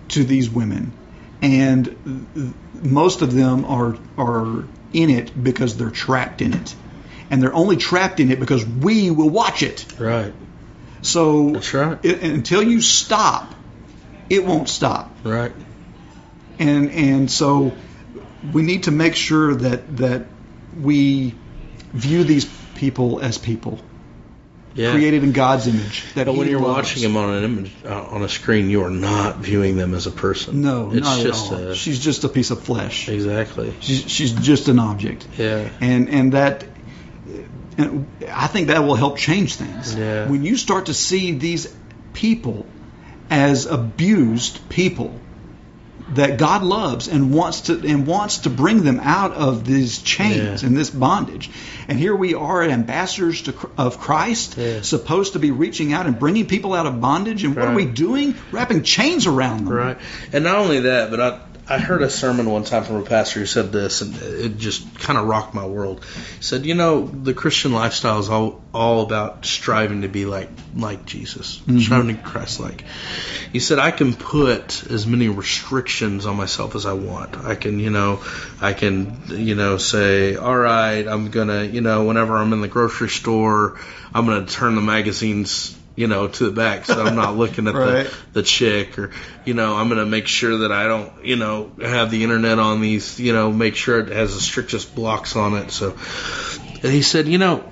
to 0.09 0.23
these 0.23 0.49
women 0.49 0.93
and 1.41 2.55
most 2.73 3.21
of 3.21 3.33
them 3.33 3.65
are 3.65 3.97
are 4.17 4.63
in 4.93 5.09
it 5.09 5.43
because 5.43 5.77
they're 5.77 5.89
trapped 5.89 6.41
in 6.41 6.53
it 6.53 6.75
and 7.29 7.41
they're 7.41 7.53
only 7.55 7.75
trapped 7.75 8.19
in 8.19 8.31
it 8.31 8.39
because 8.39 8.65
we 8.65 9.11
will 9.11 9.29
watch 9.29 9.61
it 9.63 9.85
Right. 9.99 10.33
so 11.01 11.51
That's 11.51 11.73
right. 11.73 11.97
it, 12.03 12.23
until 12.23 12.63
you 12.63 12.81
stop 12.81 13.53
it 14.29 14.45
won't 14.45 14.69
stop 14.69 15.15
Right. 15.23 15.53
and 16.59 16.91
and 16.91 17.31
so 17.31 17.75
we 18.53 18.61
need 18.61 18.83
to 18.83 18.91
make 18.91 19.15
sure 19.15 19.55
that 19.55 19.97
that 19.97 20.27
we 20.81 21.33
view 21.93 22.23
these 22.23 22.45
people 22.75 23.19
as 23.21 23.37
people 23.37 23.79
Yeah. 24.75 24.91
created 24.91 25.23
in 25.23 25.31
God's 25.31 25.67
image. 25.67 26.03
That 26.15 26.25
But 26.25 26.35
when 26.35 26.47
you're 26.49 26.59
loves. 26.59 26.75
watching 26.89 27.03
them 27.03 27.15
on 27.17 27.33
an 27.33 27.43
image 27.45 27.71
uh, 27.85 28.01
on 28.15 28.23
a 28.23 28.29
screen, 28.29 28.69
you 28.69 28.83
are 28.83 28.89
not 28.89 29.37
viewing 29.39 29.77
them 29.77 29.93
as 29.93 30.05
a 30.07 30.11
person. 30.11 30.61
no, 30.61 30.91
it's 30.91 31.05
not 31.07 31.19
just 31.21 31.51
at 31.51 31.57
all. 31.59 31.67
a 31.69 31.75
she's 31.75 31.99
just 31.99 32.23
a 32.25 32.29
piece 32.29 32.51
of 32.51 32.61
flesh. 32.61 33.07
exactly. 33.09 33.73
She's, 33.79 34.09
she's 34.11 34.33
just 34.33 34.67
an 34.67 34.79
object, 34.79 35.25
Yeah. 35.37 35.69
and 35.81 36.09
and 36.09 36.33
that. 36.33 36.65
And 37.77 38.07
I 38.31 38.47
think 38.47 38.67
that 38.67 38.83
will 38.85 38.95
help 38.95 39.17
change 39.17 39.55
things. 39.55 39.93
Yeah. 39.95 40.29
When 40.29 40.43
you 40.45 40.55
start 40.55 40.85
to 40.85 40.93
see 40.93 41.31
these 41.33 41.67
people 42.13 42.65
as 43.29 43.65
abused 43.65 44.59
people 44.69 45.19
that 46.13 46.37
God 46.37 46.61
loves 46.63 47.07
and 47.07 47.33
wants 47.33 47.61
to 47.61 47.81
and 47.87 48.05
wants 48.05 48.39
to 48.39 48.49
bring 48.49 48.83
them 48.83 48.99
out 48.99 49.33
of 49.33 49.65
these 49.65 50.01
chains 50.03 50.61
Yeah. 50.61 50.67
and 50.67 50.77
this 50.77 50.89
bondage. 50.91 51.49
And 51.87 51.97
here 51.97 52.15
we 52.15 52.35
are 52.35 52.61
ambassadors 52.63 53.41
to, 53.43 53.55
of 53.77 53.99
Christ, 53.99 54.55
Yeah. 54.57 54.81
supposed 54.81 55.33
to 55.33 55.39
be 55.39 55.51
reaching 55.51 55.93
out 55.93 56.05
and 56.05 56.19
bringing 56.19 56.45
people 56.45 56.73
out 56.73 56.85
of 56.85 57.01
bondage. 57.01 57.43
And 57.43 57.55
what 57.55 57.67
are 57.67 57.73
we 57.73 57.85
doing? 57.85 58.35
Wrapping 58.51 58.83
chains 58.83 59.25
around 59.25 59.65
them. 59.65 59.73
Right. 59.73 59.97
And 60.31 60.43
not 60.43 60.57
only 60.57 60.81
that, 60.81 61.09
but 61.09 61.19
I 61.19 61.39
I 61.67 61.79
heard 61.79 62.03
a 62.03 62.09
sermon 62.11 62.49
one 62.49 62.63
time 62.63 62.83
from 62.83 62.97
a 62.97 63.01
pastor 63.01 63.39
who 63.39 63.47
said 63.47 63.71
this, 63.71 64.01
and 64.01 64.15
it 64.21 64.57
just 64.57 64.99
kind 64.99 65.17
of 65.17 65.25
rocked 65.25 65.55
my 65.55 65.65
world. 65.65 66.05
He 66.37 66.43
said, 66.43 66.63
"You 66.65 66.75
know, 66.75 67.07
the 67.07 67.33
Christian 67.33 67.73
lifestyle 67.73 68.19
is 68.19 68.29
all 68.29 68.61
all 68.71 69.01
about 69.01 69.45
striving 69.45 70.03
to 70.03 70.07
be 70.07 70.25
like 70.25 70.49
like 70.75 71.05
Jesus, 71.05 71.57
mm-hmm. 71.57 71.79
striving 71.79 72.15
to 72.15 72.21
be 72.21 72.29
Christ-like." 72.29 72.83
He 73.51 73.59
said, 73.59 73.79
"I 73.79 73.89
can 73.89 74.13
put 74.13 74.85
as 74.91 75.07
many 75.07 75.27
restrictions 75.27 76.27
on 76.27 76.37
myself 76.37 76.75
as 76.75 76.85
I 76.85 76.93
want. 76.93 77.35
I 77.37 77.55
can, 77.55 77.79
you 77.79 77.89
know, 77.89 78.21
I 78.61 78.73
can, 78.73 79.23
you 79.29 79.55
know, 79.55 79.77
say, 79.77 80.35
all 80.35 80.55
right, 80.55 81.07
I'm 81.07 81.31
gonna, 81.31 81.63
you 81.63 81.81
know, 81.81 82.03
whenever 82.03 82.37
I'm 82.37 82.53
in 82.53 82.61
the 82.61 82.67
grocery 82.67 83.09
store, 83.09 83.79
I'm 84.13 84.25
gonna 84.27 84.45
turn 84.45 84.75
the 84.75 84.81
magazines." 84.81 85.75
You 85.95 86.07
know, 86.07 86.27
to 86.27 86.43
the 86.45 86.51
back, 86.51 86.85
so 86.85 87.01
I'm 87.01 87.15
not 87.15 87.37
looking 87.37 87.67
at 87.67 87.73
Right. 87.75 88.05
the 88.05 88.41
the 88.41 88.43
chick 88.43 88.99
or 88.99 89.11
you 89.45 89.53
know 89.53 89.75
i'm 89.77 89.87
going 89.87 89.99
to 89.99 90.05
make 90.05 90.27
sure 90.27 90.57
that 90.57 90.71
i 90.73 90.87
don't 90.87 91.23
you 91.23 91.37
know 91.37 91.71
have 91.81 92.11
the 92.11 92.21
internet 92.21 92.59
on 92.59 92.81
these 92.81 93.17
you 93.17 93.31
know 93.31 93.49
make 93.49 93.75
sure 93.77 93.99
it 93.99 94.09
has 94.09 94.33
the 94.35 94.41
strictest 94.41 94.93
blocks 94.93 95.37
on 95.37 95.55
it 95.55 95.71
so 95.71 95.95
and 96.83 96.91
he 96.91 97.01
said 97.01 97.29
you 97.29 97.37
know 97.37 97.63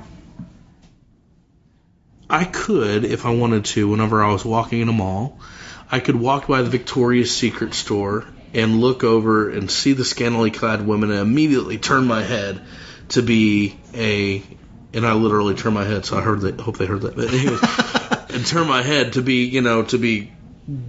i 2.29 2.45
could 2.45 3.03
if 3.03 3.25
i 3.25 3.29
wanted 3.29 3.65
to 3.65 3.89
whenever 3.89 4.23
i 4.23 4.31
was 4.31 4.45
walking 4.45 4.79
in 4.79 4.87
a 4.87 4.93
mall 4.93 5.37
i 5.91 5.99
could 5.99 6.15
walk 6.15 6.47
by 6.47 6.61
the 6.61 6.69
victoria's 6.69 7.35
secret 7.35 7.73
store 7.73 8.25
and 8.53 8.79
look 8.79 9.03
over 9.03 9.49
and 9.49 9.69
see 9.69 9.91
the 9.91 10.05
scantily 10.05 10.49
clad 10.51 10.87
women 10.87 11.11
and 11.11 11.19
immediately 11.19 11.77
turn 11.77 12.05
my 12.07 12.23
head 12.23 12.61
to 13.09 13.21
be 13.21 13.77
a 13.93 14.41
and 14.93 15.05
i 15.05 15.11
literally 15.13 15.55
turned 15.55 15.75
my 15.75 15.83
head 15.83 16.05
so 16.05 16.17
i 16.17 16.21
heard 16.21 16.39
that 16.41 16.57
hope 16.61 16.77
they 16.77 16.85
heard 16.85 17.01
that 17.01 17.15
but 17.17 17.27
anyways 17.33 17.59
and 18.33 18.45
turn 18.45 18.67
my 18.67 18.81
head 18.81 19.13
to 19.13 19.21
be 19.21 19.45
you 19.45 19.61
know 19.61 19.83
to 19.83 19.97
be 19.97 20.31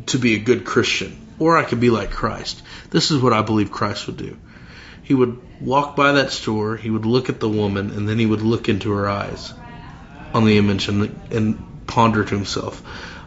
to 0.06 0.18
be 0.18 0.34
a 0.34 0.38
good 0.38 0.64
Christian, 0.64 1.16
or 1.38 1.56
I 1.56 1.64
could 1.64 1.80
be 1.80 1.90
like 1.90 2.10
Christ. 2.10 2.62
This 2.90 3.10
is 3.10 3.20
what 3.20 3.32
I 3.32 3.42
believe 3.42 3.70
Christ 3.70 4.06
would 4.06 4.16
do. 4.16 4.36
He 5.02 5.14
would 5.14 5.40
walk 5.60 5.96
by 5.96 6.12
that 6.12 6.30
store, 6.30 6.76
he 6.76 6.90
would 6.90 7.04
look 7.04 7.28
at 7.28 7.40
the 7.40 7.48
woman, 7.48 7.90
and 7.90 8.08
then 8.08 8.18
he 8.18 8.26
would 8.26 8.42
look 8.42 8.68
into 8.68 8.90
her 8.92 9.08
eyes 9.08 9.52
on 10.32 10.44
the 10.44 10.58
image 10.58 10.88
and, 10.88 11.20
and 11.30 11.86
ponder 11.86 12.24
to 12.24 12.34
himself, 12.34 12.82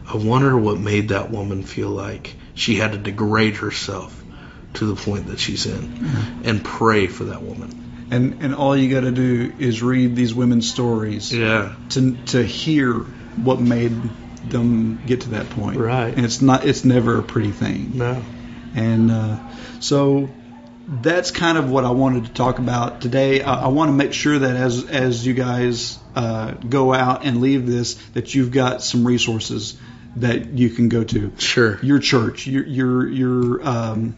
I 0.06 0.16
wonder 0.16 0.56
what 0.56 0.78
made 0.78 1.08
that 1.08 1.30
woman 1.30 1.62
feel 1.62 1.90
like 1.90 2.34
she 2.54 2.76
had 2.76 2.92
to 2.92 2.98
degrade 2.98 3.56
herself 3.56 4.22
to 4.74 4.86
the 4.86 4.94
point 4.94 5.28
that 5.28 5.38
she's 5.38 5.66
in, 5.66 5.80
mm-hmm. 5.80 6.42
and 6.44 6.64
pray 6.64 7.06
for 7.06 7.24
that 7.24 7.42
woman. 7.42 8.06
And 8.10 8.42
and 8.42 8.54
all 8.54 8.76
you 8.76 8.90
got 8.92 9.02
to 9.02 9.10
do 9.10 9.52
is 9.58 9.82
read 9.82 10.16
these 10.16 10.34
women's 10.34 10.68
stories 10.68 11.32
Yeah. 11.32 11.74
to 11.90 12.16
to 12.26 12.42
hear 12.42 13.04
what 13.44 13.60
made 13.60 13.92
them 14.48 15.02
get 15.06 15.22
to 15.22 15.30
that 15.30 15.50
point. 15.50 15.78
Right. 15.78 16.14
And 16.14 16.24
it's 16.24 16.40
not 16.40 16.64
it's 16.64 16.84
never 16.84 17.18
a 17.18 17.22
pretty 17.22 17.50
thing. 17.50 17.98
No. 17.98 18.22
And 18.74 19.10
uh, 19.10 19.38
so 19.80 20.28
that's 20.88 21.30
kind 21.30 21.58
of 21.58 21.70
what 21.70 21.84
I 21.84 21.90
wanted 21.90 22.26
to 22.26 22.32
talk 22.32 22.58
about 22.58 23.00
today. 23.00 23.42
I, 23.42 23.64
I 23.64 23.68
want 23.68 23.88
to 23.90 23.92
make 23.92 24.12
sure 24.12 24.38
that 24.38 24.56
as 24.56 24.84
as 24.84 25.26
you 25.26 25.34
guys 25.34 25.98
uh, 26.14 26.52
go 26.52 26.94
out 26.94 27.24
and 27.24 27.40
leave 27.40 27.66
this, 27.66 27.94
that 28.14 28.34
you've 28.34 28.52
got 28.52 28.82
some 28.82 29.06
resources 29.06 29.78
that 30.16 30.50
you 30.50 30.70
can 30.70 30.88
go 30.88 31.04
to. 31.04 31.32
Sure. 31.38 31.78
Your 31.82 31.98
church, 31.98 32.46
your 32.46 32.64
your 32.64 33.08
your 33.08 33.68
um, 33.68 34.16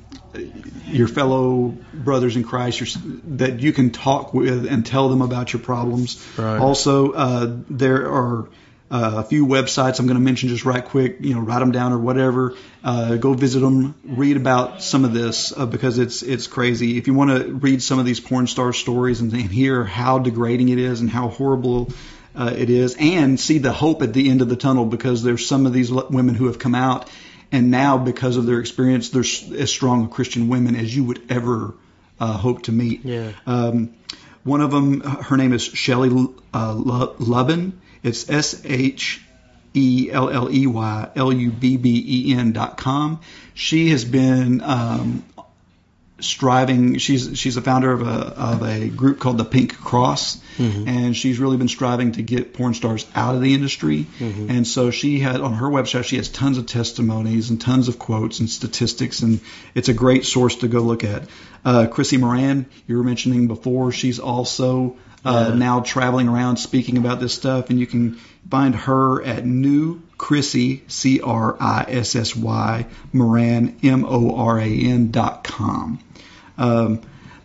your 0.87 1.09
fellow 1.09 1.77
brothers 1.93 2.37
in 2.37 2.45
Christ, 2.45 2.81
your, 2.81 3.13
that 3.37 3.61
you 3.61 3.73
can 3.73 3.91
talk 3.91 4.33
with 4.33 4.67
and 4.67 4.87
tell 4.87 5.09
them 5.09 5.23
about 5.23 5.53
your 5.53 5.63
problems. 5.63 6.25
Right. 6.39 6.59
Also, 6.59 7.13
uh, 7.13 7.57
there 7.69 8.11
are 8.11 8.49
uh, 8.91 9.15
a 9.17 9.23
few 9.23 9.47
websites 9.47 10.01
I'm 10.01 10.07
going 10.07 10.19
to 10.19 10.25
mention 10.25 10.49
just 10.49 10.65
right 10.65 10.85
quick. 10.85 11.19
You 11.21 11.35
know, 11.35 11.41
write 11.41 11.61
them 11.61 11.73
down 11.73 11.93
or 11.93 11.99
whatever. 11.99 12.55
Uh, 12.83 13.17
go 13.17 13.35
visit 13.35 13.61
them. 13.61 13.95
Read 14.05 14.37
about 14.37 14.83
some 14.83 15.05
of 15.05 15.13
this 15.13 15.57
uh, 15.57 15.67
because 15.67 15.99
it's 15.99 16.23
it's 16.23 16.47
crazy. 16.47 16.99
If 16.99 17.07
you 17.07 17.15
want 17.15 17.31
to 17.31 17.53
read 17.53 17.83
some 17.83 17.99
of 17.99 18.05
these 18.05 18.21
porn 18.21 18.47
star 18.47 18.73
stories 18.73 19.21
and, 19.21 19.33
and 19.33 19.51
hear 19.51 19.85
how 19.85 20.19
degrading 20.19 20.69
it 20.71 20.79
is 20.79 21.01
and 21.01 21.11
how 21.11 21.29
horrible 21.29 21.91
uh, 22.35 22.53
it 22.57 22.71
is, 22.71 22.97
and 22.99 23.39
see 23.39 23.59
the 23.59 23.73
hope 23.73 24.03
at 24.03 24.13
the 24.13 24.29
end 24.29 24.43
of 24.43 24.49
the 24.49 24.57
tunnel 24.57 24.85
because 24.85 25.23
there's 25.23 25.47
some 25.47 25.67
of 25.67 25.73
these 25.73 25.91
women 25.91 26.35
who 26.35 26.47
have 26.47 26.59
come 26.59 26.75
out 26.75 27.09
and 27.53 27.71
now 27.71 27.99
because 27.99 28.37
of 28.37 28.47
their 28.47 28.61
experience, 28.61 29.11
they're 29.11 29.21
as 29.61 29.71
strong 29.71 30.09
Christian 30.09 30.49
women 30.49 30.77
as 30.77 30.95
you 30.95 31.05
would 31.05 31.31
ever 31.31 31.75
uh, 32.19 32.33
hope 32.33 32.63
to 32.65 32.73
meet. 32.73 33.05
Yeah. 33.05 33.33
Um, 33.47 33.95
one 34.45 34.61
of 34.61 34.71
them, 34.71 35.01
her 35.01 35.37
name 35.37 35.53
is 35.53 35.63
Shelley 35.63 36.09
uh, 36.55 36.73
Lu- 36.73 37.15
Lubben. 37.15 37.73
It's 38.03 38.29
S 38.31 38.63
H 38.65 39.23
E 39.75 40.09
L 40.11 40.31
L 40.31 40.51
E 40.51 40.67
Y 40.67 41.09
L 41.17 41.33
U 41.33 41.51
B 41.51 41.77
B 41.77 42.05
E 42.07 42.35
N 42.35 42.53
dot 42.53 42.77
com. 42.77 43.21
She 43.55 43.91
has 43.91 44.05
been 44.05 44.63
um, 44.63 45.25
striving. 46.19 46.99
She's 46.99 47.39
she's 47.39 47.57
a 47.57 47.63
founder 47.63 47.93
of 47.93 48.03
a 48.03 48.11
of 48.11 48.63
a 48.63 48.89
group 48.89 49.19
called 49.21 49.39
the 49.39 49.45
Pink 49.45 49.77
Cross, 49.79 50.41
and 50.89 51.17
she's 51.17 51.39
really 51.39 51.57
been 51.57 51.69
striving 51.69 52.13
to 52.13 52.23
get 52.23 52.53
porn 52.55 52.75
stars 52.75 53.07
out 53.15 53.35
of 53.35 53.43
the 53.43 53.55
industry. 53.55 54.07
And 54.51 54.67
so 54.67 54.91
she 54.91 55.19
had 55.19 55.41
on 55.41 55.55
her 55.55 55.67
website 55.67 56.05
she 56.05 56.17
has 56.17 56.29
tons 56.29 56.59
of 56.59 56.67
testimonies 56.67 57.51
and 57.51 57.61
tons 57.61 57.89
of 57.89 57.99
quotes 57.99 58.41
and 58.41 58.49
statistics, 58.51 59.21
and 59.21 59.41
it's 59.75 59.89
a 59.89 59.95
great 59.95 60.25
source 60.25 60.57
to 60.57 60.69
go 60.69 60.81
look 60.81 61.05
at. 61.05 61.25
Uh, 61.65 61.87
Chrissy 61.87 62.17
Moran, 62.17 62.67
you 62.87 62.97
were 62.97 63.05
mentioning 63.05 63.47
before, 63.47 63.93
she's 63.93 64.19
also 64.19 64.97
uh, 65.25 65.49
Yeah. 65.51 65.55
now 65.55 65.81
traveling 65.81 66.29
around 66.29 66.57
speaking 66.57 66.97
about 66.99 67.21
this 67.21 67.35
stuff, 67.35 67.71
and 67.71 67.79
you 67.79 67.87
can 67.87 68.19
find 68.51 68.75
her 68.75 69.23
at 69.23 69.45
New 69.47 70.01
Chrissy, 70.19 70.83
C 70.89 71.21
R 71.21 71.57
I 71.61 71.85
S 71.89 72.17
S 72.17 72.35
Y, 72.37 72.87
Moran, 73.13 73.77
M 73.83 74.05
O 74.07 74.35
R 74.37 74.59
A 74.61 74.65
N 74.69 75.11
dot 75.11 75.45
com. 75.45 75.99
Um, 76.59 77.01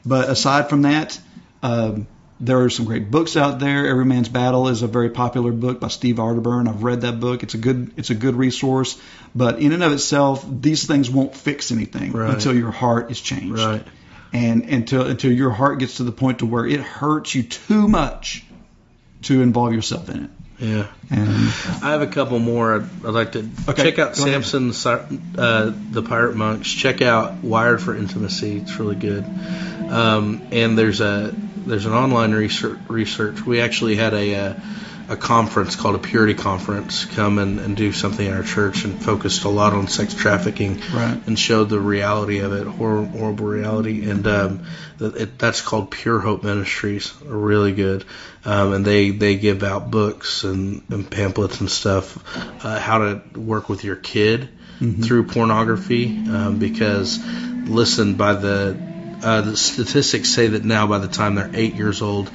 but 0.06 0.30
aside 0.30 0.70
from 0.70 0.84
that, 0.84 1.20
um, 1.64 2.08
there 2.40 2.60
are 2.60 2.70
some 2.70 2.86
great 2.86 3.10
books 3.10 3.38
out 3.38 3.60
there. 3.60 3.88
Every 3.88 4.04
Man's 4.04 4.28
Battle 4.28 4.68
is 4.68 4.82
a 4.82 4.88
very 4.88 5.10
popular 5.10 5.54
book 5.54 5.80
by 5.80 5.88
Steve 5.88 6.18
Arterburn. 6.18 6.68
I've 6.68 6.84
read 6.84 7.02
that 7.02 7.20
book. 7.22 7.44
It's 7.44 7.54
a 7.54 7.58
good 7.58 7.92
it's 7.96 8.10
a 8.10 8.16
good 8.16 8.36
resource. 8.36 9.00
But 9.34 9.60
in 9.60 9.72
and 9.72 9.84
of 9.84 9.94
itself, 9.94 10.46
these 10.50 10.86
things 10.86 11.10
won't 11.10 11.36
fix 11.36 11.72
anything 11.72 12.12
Right. 12.12 12.34
until 12.34 12.54
your 12.56 12.72
heart 12.72 13.10
is 13.12 13.20
changed. 13.22 13.58
Right. 13.64 13.86
And 14.36 14.64
until 14.64 15.08
until 15.08 15.32
your 15.32 15.52
heart 15.52 15.80
gets 15.80 15.98
to 15.98 16.04
the 16.04 16.12
point 16.12 16.40
to 16.40 16.46
where 16.46 16.66
it 16.66 16.82
hurts 16.82 17.34
you 17.34 17.44
too 17.44 17.88
much 17.88 18.44
to 19.24 19.42
involve 19.42 19.74
yourself 19.74 20.10
in 20.10 20.26
it. 20.26 20.30
Yeah. 20.60 20.88
And 21.10 21.28
I 21.84 21.92
have 21.92 22.02
a 22.02 22.08
couple 22.08 22.40
more. 22.40 22.76
I'd, 22.76 23.06
I'd 23.06 23.14
like 23.14 23.32
to 23.34 23.50
Okay, 23.70 23.84
check 23.84 24.00
out. 24.00 24.16
Samson, 24.16 24.72
uh, 25.38 25.72
the 25.92 26.02
Pirate 26.02 26.36
Monks. 26.36 26.72
Check 26.72 27.02
out 27.02 27.44
Wired 27.44 27.82
for 27.82 27.96
Intimacy. 27.96 28.58
It's 28.58 28.78
really 28.78 28.96
good. 28.96 29.24
Um, 29.90 30.48
and 30.52 30.78
there's 30.78 31.02
a 31.02 31.34
there's 31.66 31.86
an 31.86 31.94
online 31.94 32.34
research. 32.34 32.80
Research. 32.88 33.46
We 33.46 33.62
actually 33.62 33.96
had 33.96 34.14
a 34.14 34.36
uh, 34.36 34.54
a 35.08 35.16
conference 35.16 35.76
called 35.76 35.96
a 35.96 36.00
Purity 36.00 36.34
Conference 36.34 37.06
come 37.06 37.38
and, 37.38 37.60
and 37.60 37.78
do 37.78 37.92
something 37.92 38.26
in 38.26 38.34
our 38.34 38.44
church 38.44 38.86
and 38.86 39.00
focused 39.02 39.44
a 39.44 39.50
lot 39.50 39.74
on 39.74 39.88
sex 39.88 40.14
trafficking 40.16 40.82
Right. 40.94 41.20
and 41.28 41.38
showed 41.38 41.70
the 41.70 41.80
reality 41.80 42.40
of 42.40 42.54
it, 42.54 42.66
hor- 42.66 43.06
horrible 43.06 43.46
reality. 43.46 44.10
And 44.10 44.26
um, 44.26 44.66
it, 45.00 45.38
that's 45.38 45.62
called 45.62 45.92
Pure 45.92 46.20
Hope 46.22 46.44
Ministries. 46.44 47.14
They're 47.20 47.34
really 47.36 47.74
good, 47.74 48.04
um, 48.46 48.74
and 48.74 48.86
they 48.86 49.12
they 49.12 49.36
give 49.38 49.62
out 49.64 49.92
books 49.92 50.44
and, 50.44 50.82
and 50.90 51.10
pamphlets 51.10 51.60
and 51.60 51.70
stuff 51.70 52.18
uh, 52.66 52.80
how 52.80 52.98
to 53.00 53.22
work 53.40 53.70
with 53.70 53.84
your 53.84 53.96
kid 53.98 54.50
through 55.04 55.26
pornography. 55.28 56.08
Um, 56.30 56.60
because 56.60 57.20
listen, 57.24 58.16
by 58.16 58.34
the 58.34 58.78
uh, 59.24 59.42
the 59.42 59.56
statistics 59.58 60.30
say 60.30 60.48
that 60.48 60.66
now 60.66 60.88
by 60.88 60.98
the 61.00 61.08
time 61.08 61.36
they're 61.36 61.52
eight 61.54 61.76
years 61.76 62.02
old, 62.02 62.30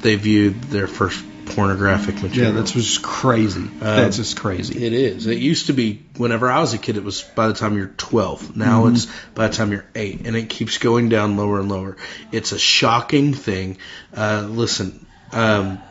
they 0.00 0.16
view 0.16 0.50
their 0.50 0.86
first 0.88 1.24
pornographic 1.46 2.16
material. 2.22 2.52
yeah, 2.52 2.58
that's 2.58 2.72
just 2.72 3.02
crazy. 3.02 3.64
that's 3.78 4.16
just 4.16 4.38
crazy. 4.38 4.84
It 4.84 4.92
is. 4.92 5.26
It 5.26 5.38
used 5.38 5.66
to 5.66 5.72
be 5.72 6.02
whenever 6.16 6.50
I 6.50 6.60
was 6.60 6.74
a 6.74 6.78
kid, 6.78 6.96
it 6.96 7.04
was 7.04 7.22
by 7.22 7.48
the 7.48 7.54
time 7.54 7.76
you're 7.76 7.86
12. 7.96 8.56
Now 8.56 8.86
it's 8.86 9.06
by 9.34 9.48
the 9.48 9.54
time 9.54 9.72
you're 9.72 9.86
8, 9.94 10.26
and 10.26 10.36
it 10.36 10.48
keeps 10.50 10.78
going 10.78 11.08
down 11.08 11.36
lower 11.36 11.60
and 11.60 11.68
lower. 11.68 11.96
It's 12.32 12.52
a 12.52 12.58
shocking 12.58 13.32
thing. 13.34 13.78
Uh, 14.14 14.46
listen, 14.48 15.06
um, 15.32 15.82